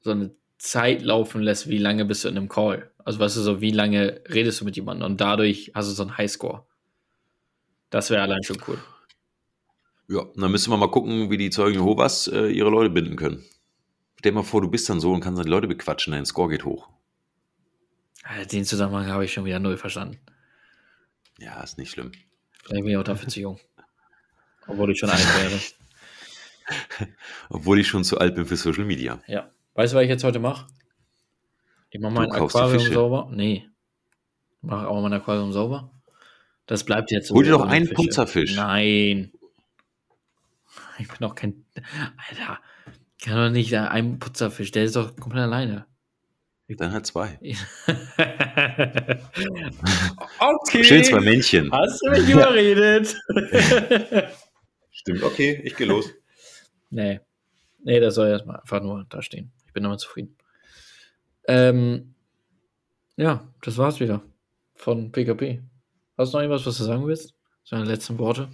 so 0.00 0.10
eine 0.10 0.34
Zeit 0.58 1.02
laufen 1.02 1.42
lässt, 1.42 1.68
wie 1.68 1.78
lange 1.78 2.04
bist 2.04 2.24
du 2.24 2.28
in 2.28 2.36
einem 2.36 2.48
Call? 2.48 2.90
Also 3.04 3.18
weißt 3.18 3.36
du 3.36 3.40
so, 3.42 3.60
wie 3.60 3.70
lange 3.70 4.20
redest 4.28 4.60
du 4.60 4.64
mit 4.64 4.76
jemandem 4.76 5.06
und 5.06 5.20
dadurch 5.20 5.72
hast 5.74 5.88
du 5.90 5.94
so 5.94 6.02
einen 6.02 6.18
Highscore. 6.18 6.64
Das 7.90 8.10
wäre 8.10 8.22
allein 8.22 8.42
schon 8.42 8.58
cool. 8.66 8.78
Ja, 10.12 10.26
dann 10.36 10.50
müssen 10.50 10.70
wir 10.70 10.76
mal 10.76 10.90
gucken, 10.90 11.30
wie 11.30 11.38
die 11.38 11.48
Zeugen 11.48 11.72
Jehovas 11.72 12.26
äh, 12.26 12.48
ihre 12.48 12.68
Leute 12.68 12.90
binden 12.90 13.16
können. 13.16 13.42
Stell 14.18 14.32
dir 14.32 14.36
mal 14.36 14.42
vor, 14.42 14.60
du 14.60 14.68
bist 14.68 14.86
dann 14.90 15.00
so 15.00 15.10
und 15.10 15.20
kannst 15.20 15.38
dann 15.38 15.46
die 15.46 15.50
Leute 15.50 15.66
bequatschen, 15.66 16.12
dein 16.12 16.26
Score 16.26 16.50
geht 16.50 16.66
hoch. 16.66 16.90
Den 18.52 18.66
Zusammenhang 18.66 19.06
habe 19.06 19.24
ich 19.24 19.32
schon 19.32 19.46
wieder 19.46 19.58
null 19.58 19.78
verstanden. 19.78 20.18
Ja, 21.38 21.62
ist 21.62 21.78
nicht 21.78 21.90
schlimm. 21.90 22.12
Vielleicht 22.62 22.82
bin 22.84 22.92
ich 22.92 22.96
auch 22.98 23.04
dafür 23.04 23.28
zu 23.28 23.40
jung. 23.40 23.58
Obwohl 24.66 24.92
ich 24.92 24.98
schon 24.98 25.08
alt 25.08 25.26
wäre. 25.40 27.08
Obwohl 27.48 27.80
ich 27.80 27.88
schon 27.88 28.04
zu 28.04 28.18
alt 28.18 28.34
bin 28.34 28.44
für 28.44 28.56
Social 28.56 28.84
Media. 28.84 29.18
Ja. 29.26 29.50
Weißt 29.74 29.94
du, 29.94 29.96
was 29.96 30.04
ich 30.04 30.10
jetzt 30.10 30.24
heute 30.24 30.40
mache? 30.40 30.66
Ich 31.90 32.00
mache 32.00 32.12
mein 32.12 32.30
Aquarium 32.30 32.92
sauber. 32.92 33.30
Nee. 33.32 33.66
Mache 34.60 34.88
auch 34.88 35.00
mein 35.00 35.12
Aquarium 35.14 35.52
sauber. 35.52 35.90
Das 36.66 36.84
bleibt 36.84 37.10
jetzt 37.10 37.28
so. 37.28 37.34
Hol 37.34 37.44
dir 37.44 37.52
doch 37.52 37.66
einen 37.66 37.86
Fische. 37.86 37.94
Putzerfisch. 37.94 38.54
Nein. 38.56 39.32
Ich 40.98 41.08
bin 41.08 41.18
doch 41.20 41.34
kein. 41.34 41.64
Alter. 42.28 42.60
Ich 43.18 43.24
kann 43.24 43.36
doch 43.36 43.50
nicht 43.50 43.74
einen 43.74 44.18
Putzerfisch. 44.18 44.70
Der 44.72 44.84
ist 44.84 44.96
doch 44.96 45.16
komplett 45.16 45.44
alleine. 45.44 45.86
Dann 46.76 46.92
halt 46.92 47.06
zwei. 47.06 47.38
okay. 50.38 50.84
Schön 50.84 51.04
zwei 51.04 51.20
Männchen. 51.20 51.70
Hast 51.70 52.00
du 52.02 52.10
mich 52.10 52.28
überredet? 52.28 53.14
Stimmt, 54.90 55.22
okay, 55.22 55.60
ich 55.64 55.76
gehe 55.76 55.86
los. 55.86 56.10
Nee. 56.90 57.20
Nee, 57.82 58.00
das 58.00 58.14
soll 58.14 58.28
erstmal 58.28 58.60
einfach 58.60 58.80
nur 58.80 59.04
da 59.08 59.20
stehen. 59.22 59.52
Ich 59.66 59.72
bin 59.72 59.82
damit 59.82 60.00
zufrieden. 60.00 60.36
Ähm, 61.48 62.14
ja, 63.16 63.46
das 63.62 63.76
war's 63.78 64.00
wieder 64.00 64.22
von 64.74 65.10
PKP. 65.10 65.62
Hast 66.16 66.32
du 66.32 66.36
noch 66.36 66.42
irgendwas, 66.42 66.66
was 66.66 66.78
du 66.78 66.84
sagen 66.84 67.06
willst? 67.06 67.34
Seine 67.64 67.84
letzten 67.84 68.18
Worte? 68.18 68.48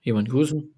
Jemand 0.00 0.30
grüßen? 0.30 0.74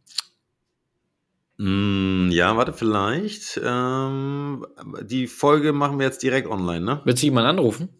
Mm, 1.63 2.31
ja, 2.31 2.57
warte, 2.57 2.73
vielleicht. 2.73 3.61
Ähm, 3.63 4.67
die 5.03 5.27
Folge 5.27 5.75
machen 5.75 5.99
wir 5.99 6.07
jetzt 6.07 6.23
direkt 6.23 6.49
online, 6.49 6.81
ne? 6.81 7.03
Wird 7.05 7.19
sie 7.19 7.27
jemand 7.27 7.47
anrufen? 7.47 7.91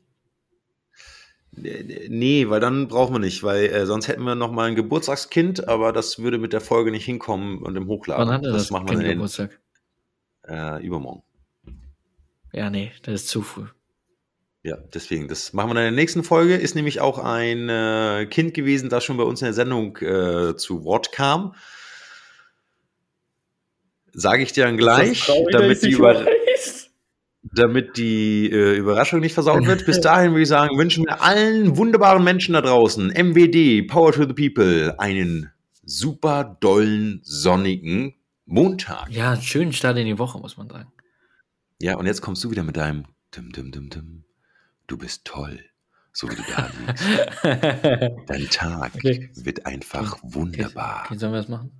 Nee, 1.53 2.49
weil 2.49 2.61
dann 2.61 2.89
brauchen 2.89 3.15
wir 3.15 3.19
nicht, 3.19 3.43
weil 3.43 3.67
äh, 3.67 3.85
sonst 3.85 4.09
hätten 4.09 4.23
wir 4.23 4.35
noch 4.35 4.51
mal 4.51 4.67
ein 4.67 4.77
Geburtstagskind, 4.77 5.69
aber 5.69 5.93
das 5.93 6.21
würde 6.21 6.39
mit 6.39 6.55
der 6.55 6.63
Folge 6.63 6.91
nicht 6.91 7.05
hinkommen 7.05 7.59
und 7.59 7.77
im 7.77 7.87
Hochladen. 7.87 8.29
Wann 8.29 8.35
hat 8.35 8.45
er 8.45 8.53
das, 8.53 8.63
das 8.63 8.71
machen 8.71 8.89
wir 8.89 8.97
kind 8.97 9.09
Geburtstag? 9.11 9.61
Äh, 10.49 10.83
übermorgen. 10.83 11.23
Ja, 12.55 12.71
nee, 12.71 12.93
das 13.03 13.23
ist 13.23 13.29
zu 13.29 13.43
früh. 13.43 13.67
Ja, 14.63 14.79
deswegen, 14.95 15.29
das 15.29 15.53
machen 15.53 15.69
wir 15.69 15.73
in 15.73 15.83
der 15.83 15.91
nächsten 15.91 16.25
Folge. 16.25 16.57
Ist 16.57 16.77
nämlich 16.77 17.01
auch 17.01 17.19
ein 17.19 17.69
äh, 17.69 18.27
Kind 18.31 18.55
gewesen, 18.55 18.89
das 18.89 19.05
schon 19.05 19.19
bei 19.19 19.25
uns 19.25 19.43
in 19.43 19.47
der 19.47 19.55
Sendung 19.55 19.99
äh, 19.99 20.57
zu 20.57 20.85
Wort 20.85 21.13
kam. 21.13 21.55
Sage 24.13 24.43
ich 24.43 24.53
dir 24.53 24.65
dann 24.65 24.77
gleich, 24.77 25.27
traurig, 25.27 25.53
damit, 25.53 25.83
die 25.83 25.91
Über 25.91 26.27
damit 27.43 27.97
die 27.97 28.51
äh, 28.51 28.77
Überraschung 28.77 29.21
nicht 29.21 29.35
versaut 29.35 29.67
wird. 29.67 29.87
Bis 29.87 30.01
dahin 30.01 30.33
würde 30.33 30.43
ich 30.43 30.49
sagen, 30.49 30.77
wünschen 30.77 31.05
wir 31.05 31.23
allen 31.23 31.77
wunderbaren 31.77 32.23
Menschen 32.23 32.53
da 32.53 32.61
draußen, 32.61 33.09
MWD, 33.09 33.89
Power 33.89 34.13
to 34.13 34.27
the 34.27 34.35
People, 34.35 34.99
einen 34.99 35.51
super 35.83 36.57
dollen, 36.61 37.21
sonnigen 37.23 38.15
Montag. 38.47 39.11
Ja, 39.11 39.33
einen 39.33 39.43
schönen 39.43 39.73
Start 39.73 39.97
in 39.99 40.07
die 40.07 40.19
Woche, 40.19 40.39
muss 40.39 40.57
man 40.57 40.69
sagen. 40.69 40.93
Ja, 41.81 41.97
und 41.97 42.07
jetzt 42.07 42.21
kommst 42.21 42.45
du 42.45 42.51
wieder 42.51 42.63
mit 42.63 42.77
deinem 42.77 43.05
dim, 43.35 43.53
dim, 43.53 43.73
dim, 43.73 43.89
dim. 43.91 44.25
Du 44.87 44.99
bist 44.99 45.25
toll, 45.25 45.61
so 46.13 46.29
wie 46.29 46.35
du 46.35 46.43
da 46.43 46.69
liegst. 46.79 47.05
Dein 48.29 48.51
Tag 48.51 48.93
okay. 48.95 49.31
wird 49.35 49.67
einfach 49.67 50.15
okay. 50.15 50.35
wunderbar. 50.35 51.05
Okay, 51.07 51.19
sollen 51.19 51.33
wir 51.33 51.39
das 51.39 51.49
machen? 51.49 51.80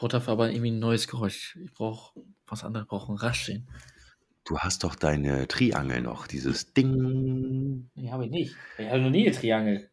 Ich 0.00 0.02
brauche 0.02 0.12
dafür 0.12 0.32
aber 0.32 0.50
irgendwie 0.50 0.70
ein 0.70 0.78
neues 0.78 1.08
Geräusch. 1.08 1.58
Ich 1.62 1.74
brauche 1.74 2.18
was 2.46 2.64
anderes, 2.64 2.88
brauche 2.88 3.12
ein 3.12 3.18
Rascheln. 3.18 3.68
Du 4.46 4.58
hast 4.58 4.82
doch 4.82 4.94
deine 4.94 5.46
Triangel 5.46 6.00
noch, 6.00 6.26
dieses 6.26 6.72
Ding. 6.72 7.90
Nee, 7.94 8.10
habe 8.10 8.24
ich 8.24 8.30
nicht. 8.30 8.56
Ich 8.78 8.88
habe 8.88 9.02
noch 9.02 9.10
nie 9.10 9.26
eine 9.26 9.36
Triangel. 9.36 9.90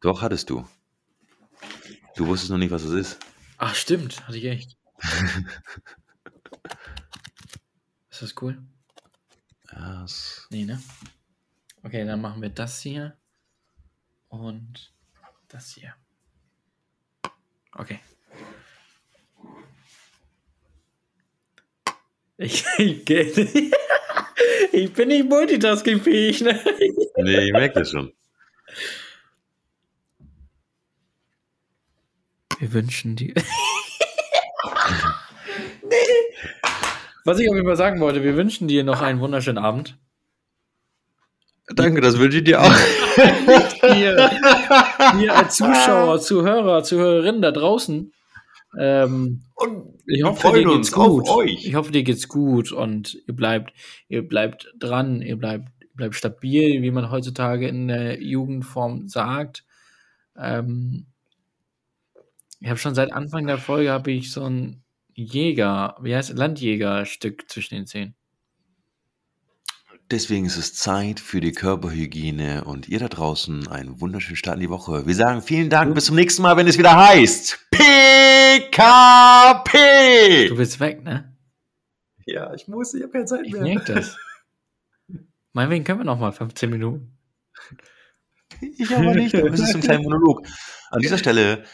Doch, 0.00 0.22
hattest 0.22 0.48
du. 0.48 0.64
Du 2.14 2.28
wusstest 2.28 2.52
noch 2.52 2.58
nicht, 2.58 2.70
was 2.70 2.84
es 2.84 2.92
ist. 2.92 3.18
Ach, 3.58 3.74
stimmt. 3.74 4.24
Hatte 4.28 4.38
ich 4.38 4.44
echt. 4.44 4.76
ist 8.10 8.22
das 8.22 8.32
cool? 8.40 8.62
Ja, 9.72 10.02
das 10.02 10.46
Nee, 10.50 10.66
ne? 10.66 10.80
Okay, 11.82 12.06
dann 12.06 12.20
machen 12.20 12.42
wir 12.42 12.50
das 12.50 12.80
hier 12.80 13.16
und 14.28 14.94
das 15.48 15.72
hier. 15.72 15.96
Okay. 17.72 17.98
Ich, 22.38 22.64
ich, 22.78 23.08
ich 24.72 24.92
bin 24.92 25.08
nicht 25.08 25.28
multitaskingfähig, 25.28 26.42
ne? 26.42 26.60
nee, 27.16 27.46
ich 27.46 27.52
merke 27.52 27.80
das 27.80 27.90
schon. 27.90 28.12
Wir 32.58 32.72
wünschen 32.72 33.16
dir. 33.16 33.34
nee. 35.82 35.96
Was 37.24 37.38
ich 37.38 37.48
auf 37.48 37.54
jeden 37.56 37.66
Fall 37.66 37.76
sagen 37.76 38.00
wollte, 38.00 38.22
wir 38.22 38.36
wünschen 38.36 38.68
dir 38.68 38.84
noch 38.84 39.02
einen 39.02 39.20
wunderschönen 39.20 39.58
Abend. 39.58 39.98
Danke, 41.68 42.00
das 42.00 42.18
wünsche 42.18 42.38
ich 42.38 42.44
dir 42.44 42.62
auch. 42.62 42.72
hier, 43.92 44.30
hier 45.18 45.34
als 45.34 45.56
Zuschauer, 45.56 46.20
Zuhörer, 46.20 46.84
Zuhörerinnen 46.84 47.42
da 47.42 47.50
draußen. 47.50 48.12
Ähm, 48.78 49.44
und 49.54 49.94
ich 50.06 50.22
hoffe, 50.22 50.52
dir 50.52 50.64
geht's 50.64 50.92
gut. 50.92 51.24
Ich 51.46 51.74
hoffe, 51.74 51.92
dir 51.92 52.02
geht's 52.02 52.28
gut 52.28 52.72
und 52.72 53.14
ihr 53.26 53.34
bleibt, 53.34 53.72
ihr 54.08 54.26
bleibt 54.26 54.72
dran, 54.78 55.22
ihr 55.22 55.36
bleibt, 55.36 55.68
bleibt 55.94 56.14
stabil, 56.14 56.82
wie 56.82 56.90
man 56.90 57.10
heutzutage 57.10 57.68
in 57.68 57.88
der 57.88 58.22
Jugendform 58.22 59.08
sagt. 59.08 59.64
Ähm, 60.36 61.06
ich 62.60 62.68
habe 62.68 62.78
schon 62.78 62.94
seit 62.94 63.12
Anfang 63.12 63.46
der 63.46 63.58
Folge 63.58 63.90
habe 63.90 64.12
ich 64.12 64.30
so 64.30 64.44
ein 64.44 64.82
Jäger, 65.14 65.96
wie 66.02 66.14
heißt 66.14 66.36
Landjägerstück 66.36 67.48
zwischen 67.48 67.76
den 67.76 67.86
Zähnen. 67.86 68.14
Deswegen 70.10 70.46
ist 70.46 70.56
es 70.56 70.74
Zeit 70.74 71.18
für 71.18 71.40
die 71.40 71.50
Körperhygiene 71.50 72.62
und 72.64 72.88
ihr 72.88 73.00
da 73.00 73.08
draußen 73.08 73.66
einen 73.66 74.00
wunderschönen 74.00 74.36
Start 74.36 74.56
in 74.56 74.60
die 74.60 74.70
Woche. 74.70 75.04
Wir 75.06 75.14
sagen 75.16 75.42
vielen 75.42 75.68
Dank, 75.68 75.94
bis 75.96 76.04
zum 76.04 76.14
nächsten 76.14 76.42
Mal, 76.42 76.56
wenn 76.56 76.68
es 76.68 76.78
wieder 76.78 76.94
heißt 76.94 77.58
PKP. 78.60 80.48
Du 80.48 80.56
bist 80.56 80.80
weg, 80.80 81.02
ne? 81.02 81.32
Ja, 82.26 82.52
ich 82.54 82.66
muss, 82.68 82.94
ich 82.94 83.02
habe 83.02 83.12
keine 83.12 83.24
Zeit 83.26 83.42
Ich 83.44 83.52
mehr. 83.52 83.62
merke 83.62 83.94
das. 83.94 84.16
Meinetwegen 85.52 85.84
können 85.84 86.00
wir 86.00 86.04
noch 86.04 86.18
mal 86.18 86.32
15 86.32 86.70
Minuten. 86.70 87.16
Ich 88.60 88.94
aber 88.94 89.14
nicht, 89.14 89.34
es 89.34 89.60
ist 89.60 89.74
ein 89.74 89.80
kleiner 89.80 90.02
Monolog. 90.02 90.46
An 90.90 91.00
dieser 91.00 91.18
Stelle 91.18 91.64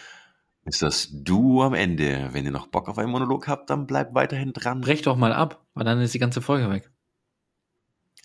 ist 0.64 0.82
das 0.82 1.08
Du 1.12 1.62
am 1.62 1.74
Ende. 1.74 2.30
Wenn 2.32 2.44
ihr 2.44 2.50
noch 2.50 2.66
Bock 2.68 2.88
auf 2.88 2.98
einen 2.98 3.10
Monolog 3.10 3.48
habt, 3.48 3.70
dann 3.70 3.86
bleibt 3.86 4.14
weiterhin 4.14 4.52
dran. 4.52 4.80
Brech 4.80 5.02
doch 5.02 5.16
mal 5.16 5.32
ab, 5.32 5.64
weil 5.74 5.84
dann 5.84 6.00
ist 6.00 6.14
die 6.14 6.18
ganze 6.18 6.40
Folge 6.42 6.70
weg. 6.70 6.90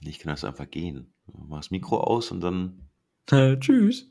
Ich 0.01 0.19
kann 0.19 0.31
das 0.31 0.43
einfach 0.43 0.69
gehen. 0.69 1.13
Mach 1.47 1.57
das 1.57 1.71
Mikro 1.71 1.99
aus 2.01 2.31
und 2.31 2.41
dann. 2.41 2.87
Äh, 3.31 3.57
tschüss. 3.59 4.09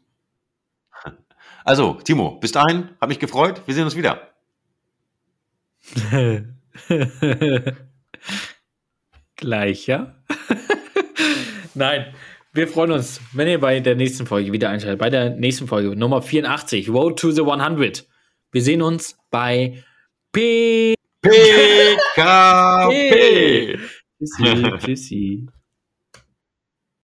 Also, 1.65 1.95
Timo, 1.95 2.39
bis 2.41 2.53
dahin, 2.53 2.91
hat 3.01 3.09
mich 3.09 3.19
gefreut. 3.19 3.63
Wir 3.67 3.75
sehen 3.75 3.85
uns 3.85 3.97
wieder. 3.97 4.33
Gleich, 9.37 9.87
ja? 9.87 10.17
Nein, 11.75 12.07
wir 12.53 12.69
freuen 12.69 12.93
uns, 12.93 13.21
wenn 13.33 13.49
ihr 13.49 13.61
bei 13.61 13.81
der 13.81 13.97
nächsten 13.97 14.27
Folge 14.27 14.53
wieder 14.53 14.71
einschaltet. 14.71 14.99
Bei 14.99 15.11
der 15.11 15.31
nächsten 15.31 15.67
Folge, 15.69 15.95
Nummer 15.95 16.23
84, 16.23 16.89
Road 16.89 17.19
to 17.19 17.31
the 17.31 17.43
100. 17.43 18.07
Wir 18.53 18.63
sehen 18.63 18.81
uns 18.83 19.19
bei 19.31 19.85
P 20.33 20.95
PKP. 21.21 22.19
Tschüssi, 24.19 24.73
tschüssi. 24.79 25.47